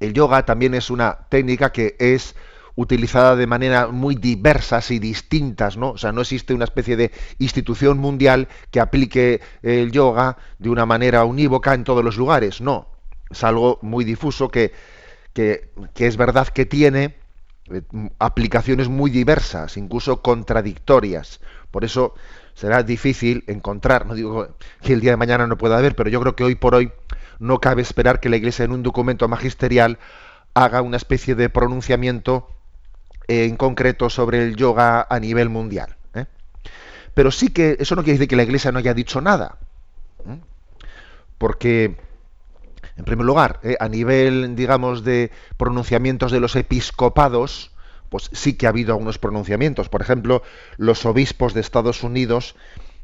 el 0.00 0.12
yoga 0.12 0.44
también 0.44 0.74
es 0.74 0.90
una 0.90 1.18
técnica 1.28 1.70
que 1.72 1.96
es 1.98 2.34
utilizada 2.76 3.36
de 3.36 3.46
manera 3.46 3.88
muy 3.88 4.14
diversas 4.14 4.90
y 4.90 4.98
distintas, 4.98 5.76
¿no? 5.76 5.92
O 5.92 5.98
sea, 5.98 6.12
no 6.12 6.20
existe 6.20 6.54
una 6.54 6.64
especie 6.64 6.96
de 6.96 7.10
institución 7.38 7.98
mundial 7.98 8.48
que 8.70 8.80
aplique 8.80 9.40
el 9.62 9.90
yoga 9.90 10.36
de 10.58 10.68
una 10.68 10.86
manera 10.86 11.24
unívoca 11.24 11.74
en 11.74 11.84
todos 11.84 12.04
los 12.04 12.16
lugares, 12.16 12.60
no. 12.60 12.88
Es 13.30 13.42
algo 13.42 13.78
muy 13.82 14.04
difuso 14.04 14.48
que, 14.50 14.72
que, 15.32 15.72
es 15.96 16.16
verdad 16.16 16.48
que 16.48 16.66
tiene 16.66 17.16
eh, 17.70 17.82
aplicaciones 18.18 18.88
muy 18.88 19.10
diversas, 19.10 19.76
incluso 19.78 20.22
contradictorias. 20.22 21.40
Por 21.70 21.84
eso 21.84 22.14
será 22.54 22.82
difícil 22.82 23.42
encontrar, 23.46 24.06
no 24.06 24.14
digo 24.14 24.56
que 24.82 24.92
el 24.92 25.00
día 25.00 25.12
de 25.12 25.16
mañana 25.16 25.46
no 25.46 25.56
pueda 25.56 25.78
haber, 25.78 25.96
pero 25.96 26.10
yo 26.10 26.20
creo 26.20 26.36
que 26.36 26.44
hoy 26.44 26.54
por 26.54 26.74
hoy 26.74 26.92
no 27.38 27.58
cabe 27.58 27.82
esperar 27.82 28.20
que 28.20 28.28
la 28.28 28.36
Iglesia 28.36 28.64
en 28.64 28.72
un 28.72 28.82
documento 28.82 29.28
magisterial 29.28 29.98
haga 30.54 30.82
una 30.82 30.96
especie 30.96 31.34
de 31.34 31.50
pronunciamiento 31.50 32.48
en 33.28 33.56
concreto 33.56 34.10
sobre 34.10 34.42
el 34.42 34.56
yoga 34.56 35.06
a 35.08 35.18
nivel 35.20 35.48
mundial. 35.48 35.96
¿eh? 36.14 36.26
Pero 37.14 37.30
sí 37.30 37.48
que 37.48 37.76
eso 37.80 37.96
no 37.96 38.02
quiere 38.02 38.18
decir 38.18 38.28
que 38.28 38.36
la 38.36 38.44
Iglesia 38.44 38.72
no 38.72 38.78
haya 38.78 38.94
dicho 38.94 39.20
nada. 39.20 39.58
¿eh? 40.28 40.38
Porque, 41.38 41.96
en 42.96 43.04
primer 43.04 43.26
lugar, 43.26 43.60
¿eh? 43.62 43.76
a 43.80 43.88
nivel, 43.88 44.54
digamos, 44.56 45.04
de 45.04 45.30
pronunciamientos 45.56 46.32
de 46.32 46.40
los 46.40 46.56
episcopados, 46.56 47.72
pues 48.08 48.30
sí 48.32 48.54
que 48.54 48.66
ha 48.66 48.70
habido 48.70 48.92
algunos 48.92 49.18
pronunciamientos. 49.18 49.88
Por 49.88 50.02
ejemplo, 50.02 50.42
los 50.76 51.04
obispos 51.06 51.54
de 51.54 51.60
Estados 51.60 52.02
Unidos 52.02 52.54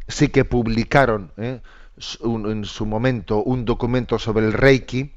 sí 0.08 0.28
que 0.28 0.44
publicaron 0.44 1.32
en 1.36 2.64
su 2.64 2.86
momento 2.86 3.42
un 3.42 3.64
documento 3.64 4.18
sobre 4.18 4.46
el 4.46 4.52
Reiki 4.52 5.12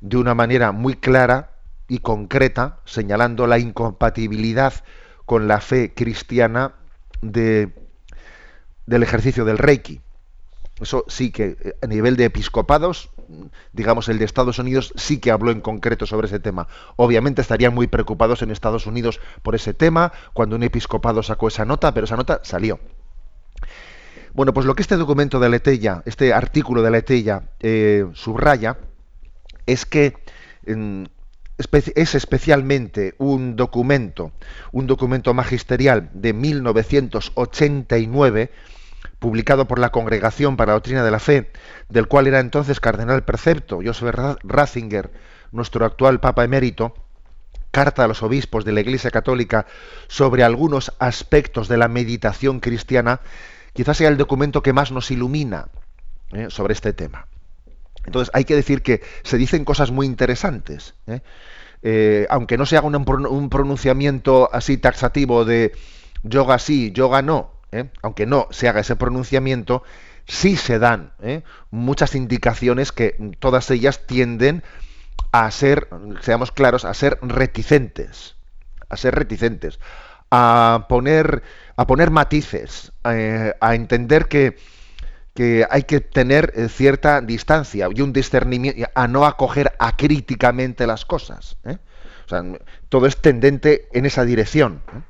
de 0.00 0.16
una 0.18 0.34
manera 0.34 0.72
muy 0.72 0.94
clara 0.94 1.53
y 1.88 1.98
concreta, 1.98 2.80
señalando 2.84 3.46
la 3.46 3.58
incompatibilidad 3.58 4.72
con 5.26 5.48
la 5.48 5.60
fe 5.60 5.92
cristiana 5.94 6.74
de, 7.20 7.72
del 8.86 9.02
ejercicio 9.02 9.44
del 9.44 9.58
Reiki. 9.58 10.00
Eso 10.80 11.04
sí 11.08 11.30
que 11.30 11.56
eh, 11.60 11.76
a 11.82 11.86
nivel 11.86 12.16
de 12.16 12.24
episcopados, 12.24 13.10
digamos 13.72 14.08
el 14.08 14.18
de 14.18 14.24
Estados 14.24 14.58
Unidos, 14.58 14.92
sí 14.96 15.18
que 15.18 15.30
habló 15.30 15.50
en 15.50 15.60
concreto 15.60 16.06
sobre 16.06 16.26
ese 16.26 16.40
tema. 16.40 16.66
Obviamente 16.96 17.42
estarían 17.42 17.74
muy 17.74 17.86
preocupados 17.86 18.42
en 18.42 18.50
Estados 18.50 18.86
Unidos 18.86 19.20
por 19.42 19.54
ese 19.54 19.72
tema 19.72 20.12
cuando 20.32 20.56
un 20.56 20.62
episcopado 20.62 21.22
sacó 21.22 21.48
esa 21.48 21.64
nota, 21.64 21.94
pero 21.94 22.04
esa 22.04 22.16
nota 22.16 22.40
salió. 22.42 22.80
Bueno, 24.32 24.52
pues 24.52 24.66
lo 24.66 24.74
que 24.74 24.82
este 24.82 24.96
documento 24.96 25.38
de 25.38 25.48
Letella, 25.48 26.02
este 26.06 26.32
artículo 26.32 26.82
de 26.82 26.90
Letella 26.90 27.50
eh, 27.60 28.06
subraya, 28.14 28.78
es 29.64 29.86
que 29.86 30.16
es 31.56 32.14
especialmente 32.14 33.14
un 33.18 33.56
documento, 33.56 34.32
un 34.72 34.86
documento 34.86 35.34
magisterial 35.34 36.10
de 36.12 36.32
1989, 36.32 38.50
publicado 39.18 39.66
por 39.66 39.78
la 39.78 39.90
Congregación 39.90 40.56
para 40.56 40.72
la 40.72 40.74
Doctrina 40.74 41.04
de 41.04 41.10
la 41.10 41.20
Fe, 41.20 41.50
del 41.88 42.08
cual 42.08 42.26
era 42.26 42.40
entonces 42.40 42.80
cardenal 42.80 43.24
precepto 43.24 43.80
Joseph 43.84 44.14
Ratzinger, 44.42 45.12
nuestro 45.52 45.84
actual 45.84 46.20
Papa 46.20 46.44
emérito, 46.44 46.94
carta 47.70 48.04
a 48.04 48.08
los 48.08 48.22
obispos 48.22 48.64
de 48.64 48.72
la 48.72 48.80
Iglesia 48.80 49.10
Católica 49.10 49.66
sobre 50.08 50.42
algunos 50.42 50.92
aspectos 50.98 51.68
de 51.68 51.76
la 51.76 51.88
meditación 51.88 52.60
cristiana, 52.60 53.20
quizás 53.72 53.96
sea 53.96 54.08
el 54.08 54.16
documento 54.16 54.62
que 54.62 54.72
más 54.72 54.92
nos 54.92 55.10
ilumina 55.10 55.68
¿eh? 56.32 56.46
sobre 56.50 56.74
este 56.74 56.92
tema. 56.92 57.26
Entonces 58.06 58.30
hay 58.34 58.44
que 58.44 58.54
decir 58.54 58.82
que 58.82 59.02
se 59.22 59.38
dicen 59.38 59.64
cosas 59.64 59.90
muy 59.90 60.06
interesantes. 60.06 60.94
¿eh? 61.06 61.20
Eh, 61.82 62.26
aunque 62.30 62.56
no 62.56 62.66
se 62.66 62.76
haga 62.76 62.86
un, 62.86 63.48
pronunciamiento 63.50 64.48
así 64.52 64.78
taxativo 64.78 65.44
de 65.44 65.72
yoga 66.22 66.58
sí, 66.58 66.92
yoga 66.92 67.22
no, 67.22 67.50
¿eh? 67.72 67.90
aunque 68.02 68.26
no 68.26 68.48
se 68.50 68.68
haga 68.68 68.80
ese 68.80 68.96
pronunciamiento, 68.96 69.82
sí 70.26 70.56
se 70.56 70.78
dan 70.78 71.12
muchas 71.70 72.14
indicaciones 72.14 72.92
que 72.92 73.16
todas 73.38 73.70
ellas 73.70 74.06
tienden 74.06 74.62
a 75.32 75.50
ser, 75.50 75.88
seamos 76.20 76.52
claros, 76.52 76.86
a 76.86 76.94
ser 76.94 77.18
reticentes, 77.20 78.36
a 78.88 78.96
ser 78.96 79.14
reticentes, 79.14 79.78
a 80.30 80.86
poner, 80.88 81.42
a 81.76 81.86
poner 81.86 82.10
matices, 82.10 82.92
a 83.02 83.74
entender 83.74 84.28
que 84.28 84.56
que 85.34 85.66
hay 85.68 85.82
que 85.82 86.00
tener 86.00 86.52
eh, 86.54 86.68
cierta 86.68 87.20
distancia 87.20 87.88
y 87.92 88.00
un 88.00 88.12
discernimiento, 88.12 88.88
a 88.94 89.08
no 89.08 89.26
acoger 89.26 89.72
acríticamente 89.78 90.86
las 90.86 91.04
cosas. 91.04 91.56
¿eh? 91.64 91.78
Todo 92.88 93.06
es 93.06 93.16
tendente 93.16 93.88
en 93.92 94.06
esa 94.06 94.24
dirección. 94.24 94.80
¿eh? 94.94 95.00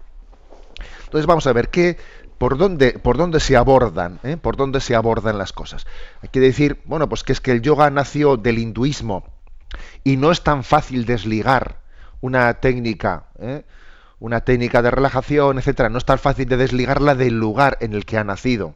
Entonces 1.04 1.26
vamos 1.26 1.46
a 1.46 1.52
ver 1.52 1.68
qué, 1.68 1.98
por 2.38 2.56
dónde, 2.56 2.98
por 2.98 3.18
dónde 3.18 3.38
se 3.38 3.56
abordan, 3.56 4.18
por 4.40 4.56
dónde 4.56 4.80
se 4.80 4.96
abordan 4.96 5.38
las 5.38 5.52
cosas. 5.52 5.86
Hay 6.22 6.30
que 6.30 6.40
decir, 6.40 6.80
bueno, 6.86 7.08
pues 7.08 7.22
que 7.22 7.32
es 7.32 7.40
que 7.40 7.52
el 7.52 7.60
yoga 7.60 7.90
nació 7.90 8.36
del 8.36 8.58
hinduismo 8.58 9.24
y 10.02 10.16
no 10.16 10.32
es 10.32 10.42
tan 10.42 10.64
fácil 10.64 11.04
desligar 11.04 11.80
una 12.20 12.54
técnica, 12.54 13.26
una 14.18 14.40
técnica 14.40 14.82
de 14.82 14.90
relajación, 14.90 15.58
etcétera, 15.58 15.90
no 15.90 15.98
es 15.98 16.04
tan 16.04 16.18
fácil 16.18 16.48
de 16.48 16.56
desligarla 16.56 17.14
del 17.14 17.38
lugar 17.38 17.76
en 17.80 17.92
el 17.92 18.04
que 18.06 18.18
ha 18.18 18.24
nacido 18.24 18.74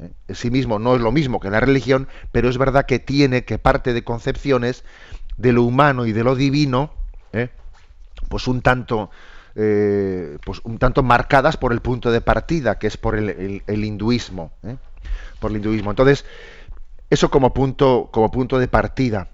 en 0.00 0.34
sí 0.34 0.50
mismo 0.50 0.78
no 0.78 0.94
es 0.94 1.00
lo 1.00 1.12
mismo 1.12 1.40
que 1.40 1.50
la 1.50 1.60
religión, 1.60 2.08
pero 2.32 2.48
es 2.48 2.58
verdad 2.58 2.86
que 2.86 2.98
tiene 2.98 3.44
que 3.44 3.58
parte 3.58 3.92
de 3.92 4.04
concepciones 4.04 4.84
de 5.36 5.52
lo 5.52 5.62
humano 5.62 6.06
y 6.06 6.12
de 6.12 6.24
lo 6.24 6.34
divino, 6.34 6.90
¿eh? 7.32 7.48
pues 8.28 8.46
un 8.46 8.62
tanto, 8.62 9.10
eh, 9.54 10.38
pues 10.44 10.60
un 10.64 10.78
tanto 10.78 11.02
marcadas 11.02 11.56
por 11.56 11.72
el 11.72 11.80
punto 11.80 12.10
de 12.10 12.20
partida, 12.20 12.78
que 12.78 12.86
es 12.86 12.96
por 12.96 13.16
el, 13.16 13.62
hinduismo. 13.66 14.52
¿eh? 14.62 14.76
por 15.38 15.50
el 15.50 15.58
hinduismo. 15.58 15.90
Entonces, 15.90 16.24
eso 17.08 17.30
como 17.30 17.54
punto, 17.54 18.08
como 18.12 18.30
punto 18.30 18.58
de 18.58 18.68
partida. 18.68 19.28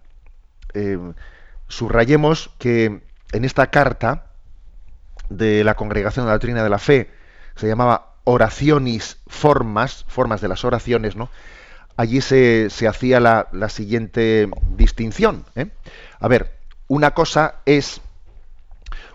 Subrayemos 1.69 2.51
que 2.59 3.01
en 3.33 3.45
esta 3.45 3.71
carta 3.71 4.27
de 5.29 5.65
la 5.65 5.75
Congregación 5.75 6.25
de 6.25 6.29
la 6.29 6.35
Doctrina 6.35 6.63
de 6.63 6.71
la 6.71 6.79
Fe, 6.79 7.11
se 7.57 7.67
llamaba 7.67 8.16
Oraciones 8.29 9.19
Formas, 9.29 10.05
formas 10.09 10.41
de 10.41 10.49
las 10.49 10.65
oraciones, 10.65 11.15
¿no? 11.15 11.31
Allí 11.97 12.21
se, 12.21 12.69
hacía 12.89 13.21
la, 13.21 13.69
siguiente 13.69 14.51
distinción. 14.77 15.45
¿eh? 15.55 15.69
A 16.21 16.29
ver, 16.29 16.59
una 16.89 17.13
cosa 17.13 17.57
es 17.65 18.01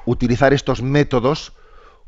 utilizar 0.05 0.53
estos 0.53 0.82
métodos 0.82 1.53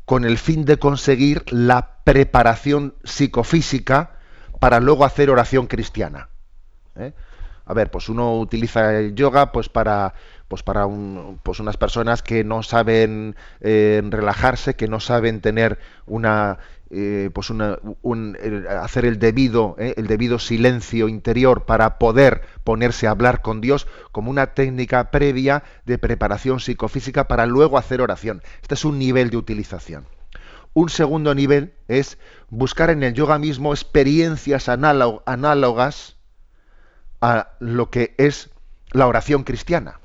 con 0.04 0.24
el 0.24 0.38
fin 0.38 0.64
de 0.64 0.78
conseguir 0.78 1.44
la 1.52 1.98
preparación 2.04 2.94
psicofísica 3.04 4.18
para 4.58 4.80
luego 4.80 5.04
hacer 5.04 5.30
oración 5.30 5.66
cristiana. 5.66 6.28
¿eh? 6.96 7.12
A 7.66 7.74
ver, 7.74 7.90
pues 7.90 8.08
uno 8.08 8.38
utiliza 8.38 8.98
el 8.98 9.14
yoga 9.14 9.52
pues 9.52 9.68
para 9.68 10.14
pues 10.48 10.62
para 10.62 10.86
pues 11.42 11.58
unas 11.58 11.76
personas 11.76 12.22
que 12.22 12.44
no 12.44 12.62
saben 12.62 13.34
eh, 13.60 14.02
relajarse, 14.04 14.74
que 14.74 14.88
no 14.88 15.00
saben 15.00 15.40
tener 15.40 15.78
una 16.06 16.58
eh, 16.96 17.30
pues 17.34 17.50
hacer 17.50 19.04
el 19.04 19.18
debido 19.18 19.74
eh, 19.80 19.94
el 19.96 20.06
debido 20.06 20.38
silencio 20.38 21.08
interior 21.08 21.64
para 21.64 21.98
poder 21.98 22.42
ponerse 22.62 23.08
a 23.08 23.10
hablar 23.10 23.42
con 23.42 23.60
Dios 23.60 23.88
como 24.12 24.30
una 24.30 24.54
técnica 24.54 25.10
previa 25.10 25.64
de 25.86 25.98
preparación 25.98 26.60
psicofísica 26.60 27.26
para 27.26 27.46
luego 27.46 27.78
hacer 27.78 28.00
oración. 28.00 28.42
Este 28.62 28.74
es 28.74 28.84
un 28.84 29.00
nivel 29.00 29.30
de 29.30 29.38
utilización. 29.38 30.06
Un 30.72 30.88
segundo 30.88 31.34
nivel 31.34 31.74
es 31.88 32.16
buscar 32.48 32.90
en 32.90 33.02
el 33.02 33.14
yoga 33.14 33.38
mismo 33.38 33.72
experiencias 33.72 34.68
análogas 34.68 36.16
a 37.20 37.48
lo 37.58 37.90
que 37.90 38.14
es 38.18 38.50
la 38.92 39.08
oración 39.08 39.42
cristiana. 39.42 39.98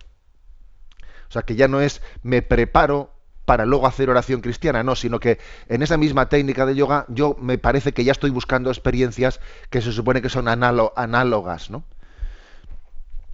O 1.28 1.32
sea, 1.32 1.44
que 1.44 1.56
ya 1.56 1.68
no 1.68 1.82
es 1.82 2.02
me 2.24 2.42
preparo 2.42 3.14
para 3.50 3.66
luego 3.66 3.88
hacer 3.88 4.12
oración 4.12 4.42
cristiana, 4.42 4.84
no, 4.84 4.96
sino 4.96 5.20
que 5.20 5.40
en 5.70 5.82
esa 5.82 5.98
misma 5.98 6.30
técnica 6.30 6.68
de 6.68 6.76
yoga 6.76 7.06
yo 7.08 7.36
me 7.42 7.58
parece 7.58 7.94
que 7.94 8.04
ya 8.04 8.12
estoy 8.12 8.30
buscando 8.30 8.70
experiencias 8.70 9.40
que 9.72 9.82
se 9.82 9.92
supone 9.92 10.22
que 10.22 10.30
son 10.30 10.48
análogas, 10.48 11.72
¿no? 11.72 11.84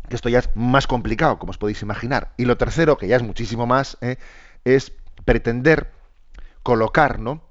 Que 0.07 0.15
esto 0.15 0.29
ya 0.29 0.39
es 0.39 0.49
más 0.55 0.87
complicado, 0.87 1.37
como 1.37 1.49
os 1.49 1.57
podéis 1.57 1.81
imaginar. 1.81 2.31
Y 2.37 2.45
lo 2.45 2.55
tercero, 2.55 2.97
que 2.97 3.09
ya 3.09 3.17
es 3.17 3.23
muchísimo 3.23 3.67
más, 3.67 3.97
¿eh? 3.99 4.15
es 4.63 4.93
pretender 5.25 5.91
colocar, 6.63 7.19
¿no? 7.19 7.41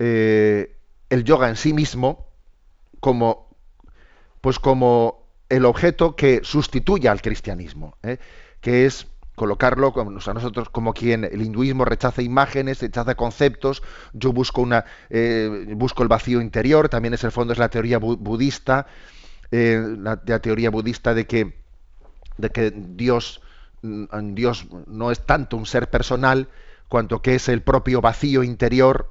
Eh, 0.00 0.74
el 1.10 1.22
yoga 1.22 1.48
en 1.48 1.54
sí 1.54 1.72
mismo 1.72 2.26
como, 2.98 3.54
pues 4.40 4.58
como 4.58 5.28
el 5.48 5.64
objeto 5.64 6.16
que 6.16 6.40
sustituya 6.42 7.12
al 7.12 7.22
cristianismo, 7.22 7.96
¿eh? 8.02 8.18
que 8.60 8.84
es 8.84 9.06
colocarlo 9.40 9.94
como, 9.94 10.10
a 10.10 10.34
nosotros 10.34 10.68
como 10.68 10.92
quien 10.92 11.24
el 11.24 11.40
hinduismo 11.40 11.86
rechaza 11.86 12.20
imágenes, 12.20 12.82
rechaza 12.82 13.14
conceptos, 13.14 13.82
yo 14.12 14.34
busco 14.34 14.60
una 14.60 14.84
eh, 15.08 15.64
busco 15.78 16.02
el 16.02 16.10
vacío 16.10 16.42
interior, 16.42 16.90
también 16.90 17.14
es 17.14 17.24
el 17.24 17.32
fondo 17.32 17.54
es 17.54 17.58
la 17.58 17.70
teoría 17.70 17.96
budista, 17.96 18.86
eh, 19.50 19.82
la, 19.96 20.18
teoría 20.18 20.68
budista 20.68 21.14
de 21.14 21.26
que 21.26 21.54
de 22.36 22.50
que 22.50 22.70
Dios 22.70 23.40
mm, 23.80 24.34
Dios 24.34 24.66
no 24.86 25.10
es 25.10 25.20
tanto 25.24 25.56
un 25.56 25.64
ser 25.64 25.88
personal 25.88 26.48
cuanto 26.90 27.22
que 27.22 27.36
es 27.36 27.48
el 27.48 27.62
propio 27.62 28.02
vacío 28.02 28.42
interior 28.42 29.08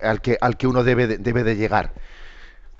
al 0.00 0.20
que 0.20 0.38
al 0.40 0.56
que 0.56 0.68
uno 0.68 0.84
debe 0.84 1.18
debe 1.18 1.42
de 1.42 1.56
llegar. 1.56 1.94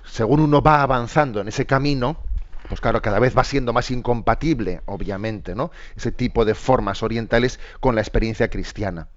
Según 0.05 0.39
uno 0.39 0.61
va 0.61 0.81
avanzando 0.81 1.41
en 1.41 1.49
ese 1.49 1.65
camino, 1.65 2.23
pues 2.67 2.81
claro, 2.81 3.01
cada 3.01 3.19
vez 3.19 3.37
va 3.37 3.43
siendo 3.43 3.73
más 3.73 3.91
incompatible, 3.91 4.81
obviamente, 4.85 5.55
¿no? 5.55 5.71
Ese 5.95 6.11
tipo 6.11 6.45
de 6.45 6.55
formas 6.55 7.03
orientales 7.03 7.59
con 7.79 7.95
la 7.95 8.01
experiencia 8.01 8.49
cristiana. 8.49 9.07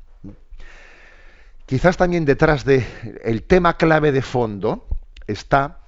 Quizás 1.67 1.97
también 1.97 2.25
detrás 2.25 2.65
de 2.65 2.87
el 3.25 3.43
tema 3.43 3.77
clave 3.77 4.11
de 4.11 4.23
fondo 4.23 4.87
está 5.27 5.81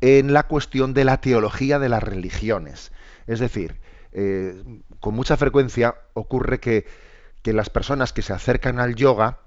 en 0.00 0.32
la 0.32 0.44
cuestión 0.44 0.94
de 0.94 1.04
la 1.04 1.20
teología 1.20 1.78
de 1.78 1.88
las 1.88 2.02
religiones. 2.02 2.92
Es 3.26 3.40
decir, 3.40 3.80
eh, 4.12 4.62
con 5.00 5.14
mucha 5.14 5.36
frecuencia 5.36 5.96
ocurre 6.14 6.60
que, 6.60 6.86
las 7.44 7.70
personas 7.70 8.12
que 8.12 8.20
se 8.20 8.34
acercan 8.34 8.78
al 8.78 8.94
yoga 8.94 9.38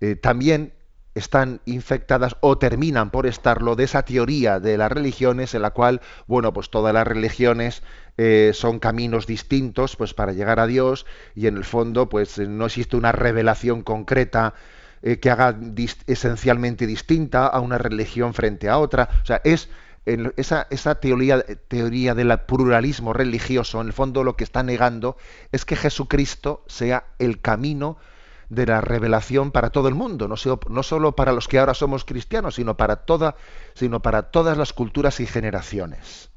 eh, 0.00 0.16
también 0.16 0.72
están 1.14 1.60
infectadas 1.66 2.36
o 2.40 2.58
terminan 2.58 3.10
por 3.10 3.26
estarlo 3.26 3.76
de 3.76 3.84
esa 3.84 4.02
teoría 4.02 4.60
de 4.60 4.78
las 4.78 4.90
religiones 4.90 5.54
en 5.54 5.62
la 5.62 5.70
cual, 5.70 6.00
bueno, 6.26 6.52
pues 6.52 6.70
todas 6.70 6.94
las 6.94 7.06
religiones 7.06 7.82
eh, 8.18 8.52
son 8.54 8.78
caminos 8.78 9.26
distintos 9.26 9.96
pues 9.96 10.14
para 10.14 10.32
llegar 10.32 10.60
a 10.60 10.66
Dios 10.66 11.06
y 11.34 11.46
en 11.46 11.56
el 11.56 11.64
fondo 11.64 12.08
pues 12.08 12.38
no 12.38 12.66
existe 12.66 12.96
una 12.96 13.12
revelación 13.12 13.82
concreta 13.82 14.54
eh, 15.02 15.18
que 15.18 15.30
haga 15.30 15.58
esencialmente 16.06 16.86
distinta 16.86 17.46
a 17.46 17.60
una 17.60 17.78
religión 17.78 18.34
frente 18.34 18.68
a 18.68 18.78
otra. 18.78 19.08
O 19.22 19.26
sea, 19.26 19.40
es 19.44 19.68
esa, 20.04 20.66
esa 20.70 20.96
teoría, 20.96 21.42
teoría 21.68 22.14
del 22.14 22.36
pluralismo 22.40 23.12
religioso, 23.12 23.80
en 23.80 23.88
el 23.88 23.92
fondo 23.92 24.24
lo 24.24 24.36
que 24.36 24.44
está 24.44 24.62
negando 24.62 25.16
es 25.52 25.64
que 25.64 25.76
Jesucristo 25.76 26.64
sea 26.66 27.04
el 27.18 27.40
camino 27.40 27.98
de 28.52 28.66
la 28.66 28.82
revelación 28.82 29.50
para 29.50 29.70
todo 29.70 29.88
el 29.88 29.94
mundo, 29.94 30.28
no, 30.28 30.34
no 30.68 30.82
solo 30.82 31.16
para 31.16 31.32
los 31.32 31.48
que 31.48 31.58
ahora 31.58 31.72
somos 31.72 32.04
cristianos, 32.04 32.56
sino 32.56 32.76
para, 32.76 32.96
toda, 32.96 33.34
sino 33.72 34.02
para 34.02 34.30
todas 34.30 34.58
las 34.58 34.74
culturas 34.74 35.20
y 35.20 35.26
generaciones. 35.26 36.28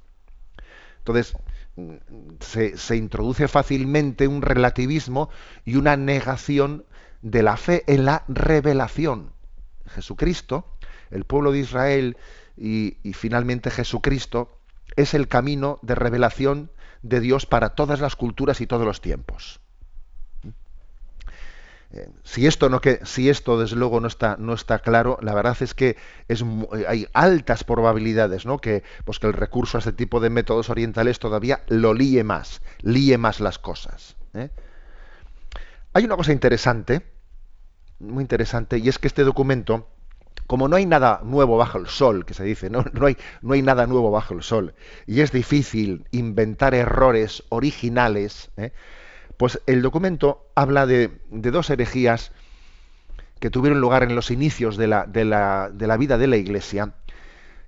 Entonces, 0.99 1.33
mm, 1.75 1.95
se, 2.39 2.77
se, 2.77 2.95
introduce 2.95 3.49
fácilmente 3.49 4.29
un 4.29 4.41
relativismo 4.41 5.29
y 5.65 5.75
una 5.75 5.97
negación 5.97 6.85
de 7.21 7.43
la 7.43 7.57
fe 7.57 7.83
en 7.87 8.05
la 8.05 8.23
revelación. 8.29 9.33
Jesucristo, 9.87 10.65
el 11.11 11.25
pueblo 11.25 11.51
de 11.51 11.59
Israel 11.59 12.17
y, 12.55 12.95
y 13.03 13.11
finalmente 13.11 13.71
Jesucristo 13.71 14.57
es 14.95 15.13
el 15.13 15.27
camino 15.27 15.79
de 15.81 15.95
revelación 15.95 16.71
de 17.01 17.19
Dios 17.19 17.45
para 17.45 17.75
todas 17.75 17.99
las 17.99 18.15
culturas 18.15 18.61
y 18.61 18.67
todos 18.67 18.85
los 18.85 19.01
tiempos 19.01 19.59
si 22.23 22.47
esto 22.47 22.69
no 22.69 22.81
que 22.81 22.99
si 23.03 23.29
esto 23.29 23.59
desde 23.59 23.75
luego 23.75 23.99
no 23.99 24.07
está 24.07 24.37
no 24.37 24.53
está 24.53 24.79
claro 24.79 25.17
la 25.21 25.33
verdad 25.33 25.57
es 25.61 25.73
que 25.73 25.97
es, 26.27 26.43
hay 26.87 27.07
altas 27.13 27.63
probabilidades 27.63 28.45
no 28.45 28.59
que 28.59 28.83
pues 29.03 29.19
que 29.19 29.27
el 29.27 29.33
recurso 29.33 29.77
a 29.77 29.79
este 29.79 29.93
tipo 29.93 30.19
de 30.19 30.29
métodos 30.29 30.69
orientales 30.69 31.19
todavía 31.19 31.61
lo 31.67 31.93
líe 31.93 32.23
más 32.23 32.61
líe 32.81 33.17
más 33.17 33.39
las 33.39 33.59
cosas 33.59 34.15
¿eh? 34.33 34.49
hay 35.93 36.05
una 36.05 36.17
cosa 36.17 36.31
interesante 36.31 37.05
muy 37.99 38.21
interesante 38.21 38.77
y 38.77 38.89
es 38.89 38.99
que 38.99 39.07
este 39.07 39.23
documento 39.23 39.87
como 40.47 40.67
no 40.67 40.75
hay 40.75 40.85
nada 40.85 41.21
nuevo 41.23 41.57
bajo 41.57 41.79
el 41.79 41.87
sol, 41.87 42.25
que 42.25 42.33
se 42.33 42.43
dice, 42.43 42.69
no, 42.69 42.85
no, 42.93 43.07
hay, 43.07 43.17
no 43.41 43.53
hay 43.53 43.61
nada 43.61 43.87
nuevo 43.87 44.11
bajo 44.11 44.33
el 44.33 44.43
sol, 44.43 44.75
y 45.07 45.21
es 45.21 45.31
difícil 45.31 46.05
inventar 46.11 46.75
errores 46.75 47.43
originales, 47.49 48.51
¿eh? 48.57 48.71
Pues 49.37 49.61
el 49.65 49.81
documento 49.81 50.49
habla 50.55 50.85
de, 50.85 51.11
dos 51.29 51.69
herejías 51.69 52.31
que 53.39 53.49
tuvieron 53.49 53.81
lugar 53.81 54.03
en 54.03 54.15
los 54.15 54.31
inicios 54.31 54.77
de 54.77 54.87
la, 54.87 55.05
de, 55.05 55.25
la, 55.25 55.97
vida 55.97 56.17
de 56.17 56.27
la 56.27 56.37
Iglesia, 56.37 56.93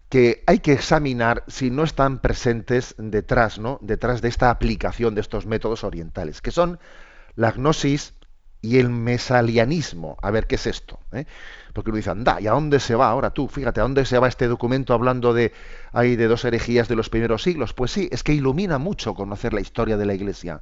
que 0.10 0.44
hay 0.48 0.60
que 0.60 0.72
examinar 0.72 1.44
si 1.48 1.70
no 1.70 1.84
están 1.84 2.20
presentes 2.20 2.96
detrás, 2.98 3.60
¿no? 3.60 3.78
detrás 3.82 4.22
de 4.22 4.30
esta 4.30 4.50
aplicación 4.50 5.14
de 5.16 5.22
estos 5.22 5.46
métodos 5.46 5.84
orientales, 5.84 6.42
que 6.42 6.52
son 6.52 6.80
la 7.36 7.52
gnosis 7.52 8.14
y 8.62 8.80
el 8.80 8.90
mesalianismo. 8.90 10.18
A 10.22 10.32
ver, 10.32 10.48
¿qué 10.48 10.56
es 10.56 10.68
esto? 10.68 11.00
¿Eh? 11.12 11.26
Porque 11.74 11.90
uno 11.90 11.98
dice, 11.98 12.10
anda, 12.10 12.40
¿y 12.40 12.48
a 12.48 12.52
dónde 12.52 12.80
se 12.80 12.96
va 12.96 13.10
ahora 13.10 13.32
tú? 13.32 13.50
Fíjate, 13.50 13.82
¿a 13.82 13.84
dónde 13.84 14.06
se 14.06 14.18
va 14.18 14.30
este 14.30 14.48
documento 14.48 14.94
hablando 14.94 15.34
de, 15.34 15.52
hay 15.92 16.16
de 16.16 16.28
dos 16.28 16.46
herejías 16.46 16.88
de 16.88 16.96
los 16.96 17.10
primeros 17.10 17.44
siglos? 17.44 17.74
Pues 17.74 17.92
sí, 17.92 18.08
es 18.12 18.24
que 18.24 18.34
ilumina 18.34 18.78
mucho 18.78 19.14
conocer 19.14 19.54
la 19.54 19.62
historia 19.62 19.98
de 19.98 20.06
la 20.06 20.14
Iglesia 20.14 20.62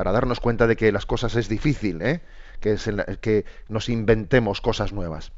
para 0.00 0.12
darnos 0.12 0.40
cuenta 0.40 0.66
de 0.66 0.76
que 0.76 0.92
las 0.92 1.04
cosas 1.04 1.36
es 1.36 1.50
difícil, 1.50 2.00
¿eh? 2.00 2.22
que, 2.58 3.44
nos 3.68 3.90
inventemos 3.90 4.62
cosas 4.62 4.94
nuevas. 4.94 5.32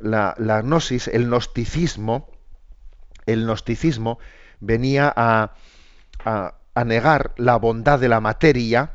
La, 0.00 0.34
gnosis, 0.36 1.06
el 1.06 1.26
gnosticismo, 1.26 2.28
el 3.24 3.44
gnosticismo 3.44 4.18
venía 4.58 5.12
a, 5.14 5.54
a, 6.24 6.84
negar 6.84 7.34
la 7.36 7.54
bondad 7.54 8.00
de 8.00 8.08
la 8.08 8.18
materia, 8.18 8.94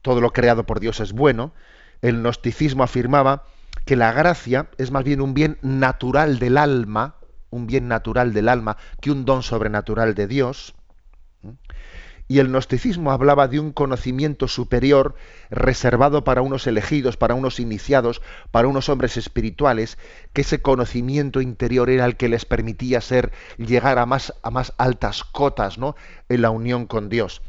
todo 0.00 0.22
lo 0.22 0.32
creado 0.32 0.64
por 0.64 0.80
Dios 0.80 1.00
es 1.00 1.12
bueno, 1.12 1.52
el 2.00 2.22
gnosticismo 2.22 2.82
afirmaba 2.82 3.42
que 3.84 3.96
la 3.96 4.10
gracia 4.12 4.70
es 4.78 4.90
más 4.90 5.04
bien 5.04 5.20
un 5.20 5.34
bien 5.34 5.58
natural 5.60 6.38
del 6.38 6.56
alma, 6.56 7.16
un 7.50 7.66
bien 7.66 7.88
natural 7.88 8.32
del 8.32 8.48
alma, 8.48 8.78
que 9.02 9.10
un 9.10 9.26
don 9.26 9.42
sobrenatural 9.42 10.14
de 10.14 10.28
Dios 10.28 10.74
y 12.26 12.38
el 12.38 12.48
gnosticismo 12.48 13.12
hablaba 13.12 13.48
de 13.48 13.60
un 13.60 13.72
conocimiento 13.72 14.48
superior 14.48 15.14
reservado 15.50 16.24
para 16.24 16.42
unos 16.42 16.66
elegidos, 16.66 17.16
para 17.16 17.34
unos 17.34 17.60
iniciados, 17.60 18.22
para 18.50 18.68
unos 18.68 18.88
hombres 18.88 19.16
espirituales, 19.16 19.98
que 20.32 20.40
ese 20.40 20.62
conocimiento 20.62 21.40
interior 21.40 21.90
era 21.90 22.06
el 22.06 22.16
que 22.16 22.28
les 22.28 22.44
permitía 22.44 23.00
ser 23.00 23.32
llegar 23.58 23.98
a 23.98 24.06
más 24.06 24.32
a 24.42 24.50
más 24.50 24.72
altas 24.78 25.24
cotas, 25.24 25.78
¿no? 25.78 25.96
en 26.28 26.42
la 26.42 26.50
unión 26.50 26.86
con 26.86 27.08
Dios. 27.08 27.42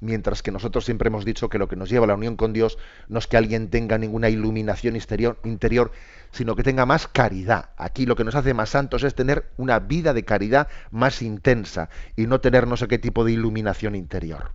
Mientras 0.00 0.42
que 0.42 0.50
nosotros 0.50 0.84
siempre 0.84 1.08
hemos 1.08 1.24
dicho 1.24 1.48
que 1.48 1.58
lo 1.58 1.68
que 1.68 1.76
nos 1.76 1.88
lleva 1.88 2.04
a 2.04 2.08
la 2.08 2.14
unión 2.14 2.36
con 2.36 2.52
Dios 2.52 2.78
no 3.08 3.18
es 3.18 3.26
que 3.26 3.38
alguien 3.38 3.70
tenga 3.70 3.96
ninguna 3.96 4.28
iluminación 4.28 4.96
interior, 4.96 5.38
interior 5.44 5.92
sino 6.34 6.56
que 6.56 6.64
tenga 6.64 6.84
más 6.84 7.06
caridad. 7.06 7.70
Aquí 7.76 8.06
lo 8.06 8.16
que 8.16 8.24
nos 8.24 8.34
hace 8.34 8.54
más 8.54 8.70
santos 8.70 9.04
es 9.04 9.14
tener 9.14 9.52
una 9.56 9.78
vida 9.78 10.12
de 10.12 10.24
caridad 10.24 10.68
más 10.90 11.22
intensa 11.22 11.88
y 12.16 12.26
no 12.26 12.40
tener 12.40 12.66
no 12.66 12.76
sé 12.76 12.88
qué 12.88 12.98
tipo 12.98 13.24
de 13.24 13.32
iluminación 13.32 13.94
interior. 13.94 14.52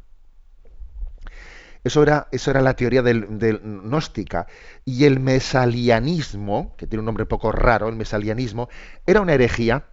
Eso 1.85 2.03
era, 2.03 2.27
eso 2.31 2.51
era 2.51 2.61
la 2.61 2.75
teoría 2.75 3.01
del, 3.01 3.25
gnóstica. 3.27 4.47
Y 4.83 5.05
el 5.05 5.21
mesalianismo, 5.21 6.75
que 6.77 6.85
tiene 6.85 6.99
un 6.99 7.05
nombre 7.05 7.25
poco 7.25 7.53
raro, 7.53 7.87
el 7.87 7.95
mesalianismo, 7.95 8.67
era 9.05 9.21
una 9.21 9.33
herejía 9.33 9.85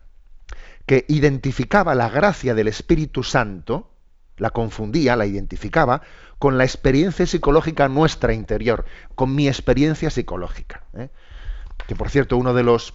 que 0.87 1.05
identificaba 1.09 1.95
la 1.95 2.09
gracia 2.09 2.55
del 2.55 2.66
Espíritu 2.66 3.22
Santo, 3.22 3.93
la 4.37 4.51
confundía, 4.51 5.14
la 5.14 5.26
identificaba, 5.26 6.03
con 6.41 6.59
la 6.59 6.64
experiencia 6.64 7.26
psicológica 7.26 7.89
nuestra 7.89 8.32
interior, 8.32 8.84
con 9.14 9.34
mi 9.34 9.47
experiencia 9.47 10.11
psicológica. 10.11 10.84
¿eh? 10.95 11.11
Que 11.87 11.97
por 11.97 12.11
cierto, 12.11 12.37
uno 12.37 12.55
de 12.55 12.62
los 12.62 12.95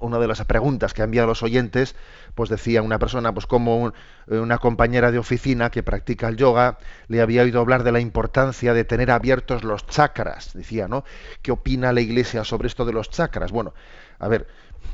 una 0.00 0.18
de 0.18 0.26
las 0.26 0.44
preguntas 0.44 0.92
que 0.92 1.02
ha 1.02 1.04
enviado 1.04 1.28
los 1.28 1.42
oyentes, 1.42 1.94
pues 2.34 2.50
decía 2.50 2.82
una 2.82 2.98
persona, 2.98 3.32
pues 3.32 3.46
como 3.46 3.92
una 4.26 4.58
compañera 4.58 5.12
de 5.12 5.18
oficina 5.18 5.70
que 5.70 5.82
practica 5.82 6.28
el 6.28 6.36
yoga, 6.36 6.78
le 7.06 7.20
había 7.20 7.42
oído 7.42 7.60
hablar 7.60 7.84
de 7.84 7.92
la 7.92 8.00
importancia 8.00 8.74
de 8.74 8.84
tener 8.84 9.10
abiertos 9.10 9.64
los 9.64 9.86
chakras. 9.86 10.54
Decía, 10.54 10.88
¿no? 10.88 11.04
¿Qué 11.42 11.52
opina 11.52 11.92
la 11.92 12.00
Iglesia 12.00 12.44
sobre 12.44 12.68
esto 12.68 12.84
de 12.84 12.92
los 12.92 13.10
chakras? 13.10 13.52
Bueno, 13.52 13.74
a 14.18 14.28
ver, 14.28 14.48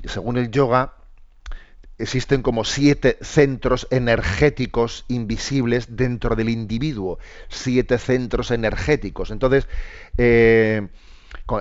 según 0.04 0.36
el 0.36 0.50
yoga, 0.50 0.94
existen 1.96 2.42
como 2.42 2.64
siete 2.64 3.16
centros 3.22 3.86
energéticos 3.90 5.04
invisibles 5.08 5.96
dentro 5.96 6.36
del 6.36 6.50
individuo. 6.50 7.18
Siete 7.48 7.98
centros 7.98 8.50
energéticos. 8.50 9.30
Entonces, 9.30 9.66
eh, 10.18 10.88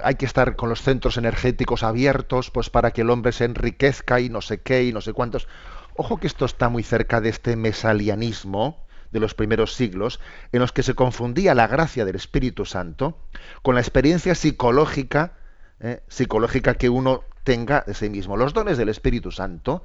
hay 0.03 0.15
que 0.15 0.25
estar 0.25 0.55
con 0.55 0.69
los 0.69 0.81
centros 0.81 1.17
energéticos 1.17 1.83
abiertos, 1.83 2.51
pues 2.51 2.69
para 2.69 2.91
que 2.91 3.01
el 3.01 3.09
hombre 3.09 3.31
se 3.31 3.45
enriquezca 3.45 4.19
y 4.19 4.29
no 4.29 4.41
sé 4.41 4.61
qué 4.61 4.83
y 4.85 4.93
no 4.93 5.01
sé 5.01 5.13
cuántos. 5.13 5.47
Ojo 5.95 6.17
que 6.17 6.27
esto 6.27 6.45
está 6.45 6.69
muy 6.69 6.83
cerca 6.83 7.21
de 7.21 7.29
este 7.29 7.55
mesalianismo 7.55 8.83
de 9.11 9.19
los 9.19 9.35
primeros 9.35 9.73
siglos, 9.73 10.19
en 10.51 10.59
los 10.59 10.71
que 10.71 10.81
se 10.81 10.95
confundía 10.95 11.53
la 11.53 11.67
gracia 11.67 12.03
del 12.03 12.15
Espíritu 12.15 12.65
Santo 12.65 13.19
con 13.61 13.75
la 13.75 13.81
experiencia 13.81 14.33
psicológica, 14.33 15.33
eh, 15.79 16.01
psicológica 16.07 16.73
que 16.73 16.89
uno 16.89 17.23
tenga 17.43 17.83
de 17.85 17.93
sí 17.93 18.09
mismo. 18.09 18.37
Los 18.37 18.53
dones 18.53 18.77
del 18.77 18.89
Espíritu 18.89 19.31
Santo 19.31 19.83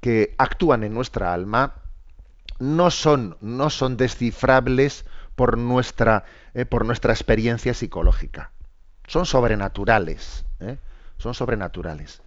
que 0.00 0.34
actúan 0.38 0.82
en 0.82 0.94
nuestra 0.94 1.34
alma 1.34 1.74
no 2.58 2.90
son, 2.90 3.36
no 3.40 3.68
son 3.68 3.96
descifrables 3.98 5.04
por 5.36 5.58
nuestra, 5.58 6.24
eh, 6.54 6.64
por 6.64 6.86
nuestra 6.86 7.12
experiencia 7.12 7.74
psicológica 7.74 8.50
son 9.06 9.26
sobrenaturales. 9.26 10.44
¿eh? 10.60 10.78
Son 11.18 11.34
sobrenaturales. 11.34 12.22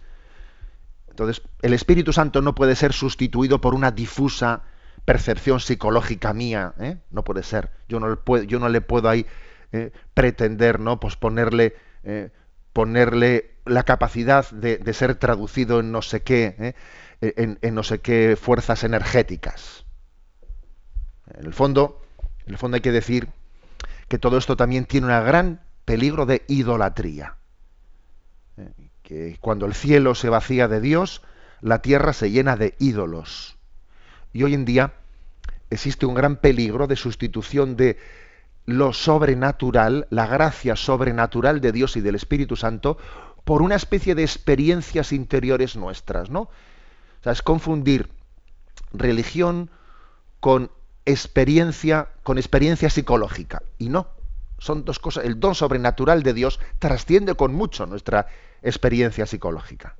Entonces, 1.08 1.42
el 1.62 1.72
Espíritu 1.72 2.12
Santo 2.12 2.42
no 2.42 2.54
puede 2.54 2.76
ser 2.76 2.92
sustituido 2.92 3.60
por 3.60 3.74
una 3.74 3.90
difusa 3.90 4.62
percepción 5.04 5.60
psicológica 5.60 6.32
mía. 6.32 6.74
¿eh? 6.78 6.98
No 7.10 7.24
puede 7.24 7.42
ser. 7.42 7.70
Yo 7.88 8.00
no 8.00 8.08
le 8.08 8.16
puedo, 8.16 8.44
yo 8.44 8.58
no 8.58 8.68
le 8.68 8.80
puedo 8.80 9.08
ahí 9.08 9.26
¿eh? 9.72 9.92
pretender, 10.14 10.80
¿no? 10.80 11.00
Pues 11.00 11.16
ponerle, 11.16 11.74
ponerle 12.72 13.56
la 13.64 13.82
capacidad 13.82 14.48
de, 14.50 14.78
de, 14.78 14.92
ser 14.92 15.16
traducido 15.16 15.80
en 15.80 15.90
no 15.90 16.02
sé 16.02 16.22
qué, 16.22 16.74
en, 17.20 17.58
en, 17.60 17.74
no 17.74 17.82
sé 17.82 18.00
qué 18.00 18.36
fuerzas 18.40 18.84
energéticas. 18.84 19.84
En 21.34 21.46
el 21.46 21.52
fondo, 21.52 22.00
en 22.46 22.52
el 22.52 22.58
fondo 22.58 22.76
hay 22.76 22.80
que 22.80 22.92
decir 22.92 23.28
que 24.08 24.18
todo 24.18 24.38
esto 24.38 24.56
también 24.56 24.84
tiene 24.84 25.06
una 25.06 25.20
gran 25.20 25.65
peligro 25.86 26.26
de 26.26 26.44
idolatría. 26.48 27.36
Eh, 28.58 28.70
que 29.02 29.38
cuando 29.40 29.64
el 29.64 29.72
cielo 29.72 30.14
se 30.14 30.28
vacía 30.28 30.68
de 30.68 30.82
Dios, 30.82 31.22
la 31.62 31.80
tierra 31.80 32.12
se 32.12 32.30
llena 32.30 32.56
de 32.56 32.74
ídolos. 32.78 33.56
Y 34.34 34.42
hoy 34.42 34.52
en 34.52 34.66
día 34.66 34.92
existe 35.70 36.04
un 36.04 36.14
gran 36.14 36.36
peligro 36.36 36.86
de 36.86 36.96
sustitución 36.96 37.76
de 37.76 37.96
lo 38.66 38.92
sobrenatural, 38.92 40.08
la 40.10 40.26
gracia 40.26 40.76
sobrenatural 40.76 41.60
de 41.60 41.72
Dios 41.72 41.96
y 41.96 42.00
del 42.00 42.16
Espíritu 42.16 42.56
Santo, 42.56 42.98
por 43.44 43.62
una 43.62 43.76
especie 43.76 44.16
de 44.16 44.22
experiencias 44.22 45.12
interiores 45.12 45.76
nuestras, 45.76 46.30
¿no? 46.30 46.40
O 46.40 47.22
sea, 47.22 47.32
es 47.32 47.42
confundir 47.42 48.10
religión 48.92 49.70
con 50.40 50.72
experiencia, 51.04 52.08
con 52.24 52.38
experiencia 52.38 52.90
psicológica. 52.90 53.62
Y 53.78 53.88
no 53.88 54.15
son 54.58 54.84
dos 54.84 54.98
cosas. 54.98 55.24
El 55.24 55.40
don 55.40 55.54
sobrenatural 55.54 56.22
de 56.22 56.34
Dios 56.34 56.60
trasciende 56.78 57.34
con 57.34 57.54
mucho 57.54 57.86
nuestra 57.86 58.26
experiencia 58.62 59.26
psicológica. 59.26 59.96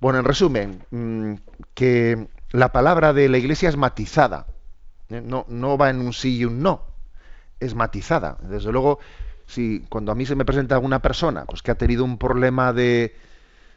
Bueno, 0.00 0.20
en 0.20 0.24
resumen, 0.24 0.84
mm, 0.90 1.34
que 1.74 2.28
la 2.50 2.72
palabra 2.72 3.12
de 3.12 3.28
la 3.28 3.38
Iglesia 3.38 3.68
es 3.68 3.76
matizada. 3.76 4.46
¿eh? 5.08 5.20
No, 5.24 5.44
no 5.48 5.76
va 5.76 5.90
en 5.90 6.00
un 6.00 6.12
sí 6.12 6.38
y 6.38 6.44
un 6.44 6.62
no. 6.62 6.82
Es 7.60 7.74
matizada. 7.74 8.38
Desde 8.42 8.70
luego, 8.70 9.00
si 9.46 9.84
cuando 9.88 10.12
a 10.12 10.14
mí 10.14 10.24
se 10.24 10.36
me 10.36 10.44
presenta 10.44 10.76
alguna 10.76 11.00
persona 11.00 11.44
pues, 11.46 11.62
que 11.62 11.72
ha 11.72 11.74
tenido 11.74 12.04
un 12.04 12.18
problema 12.18 12.72
de, 12.72 13.16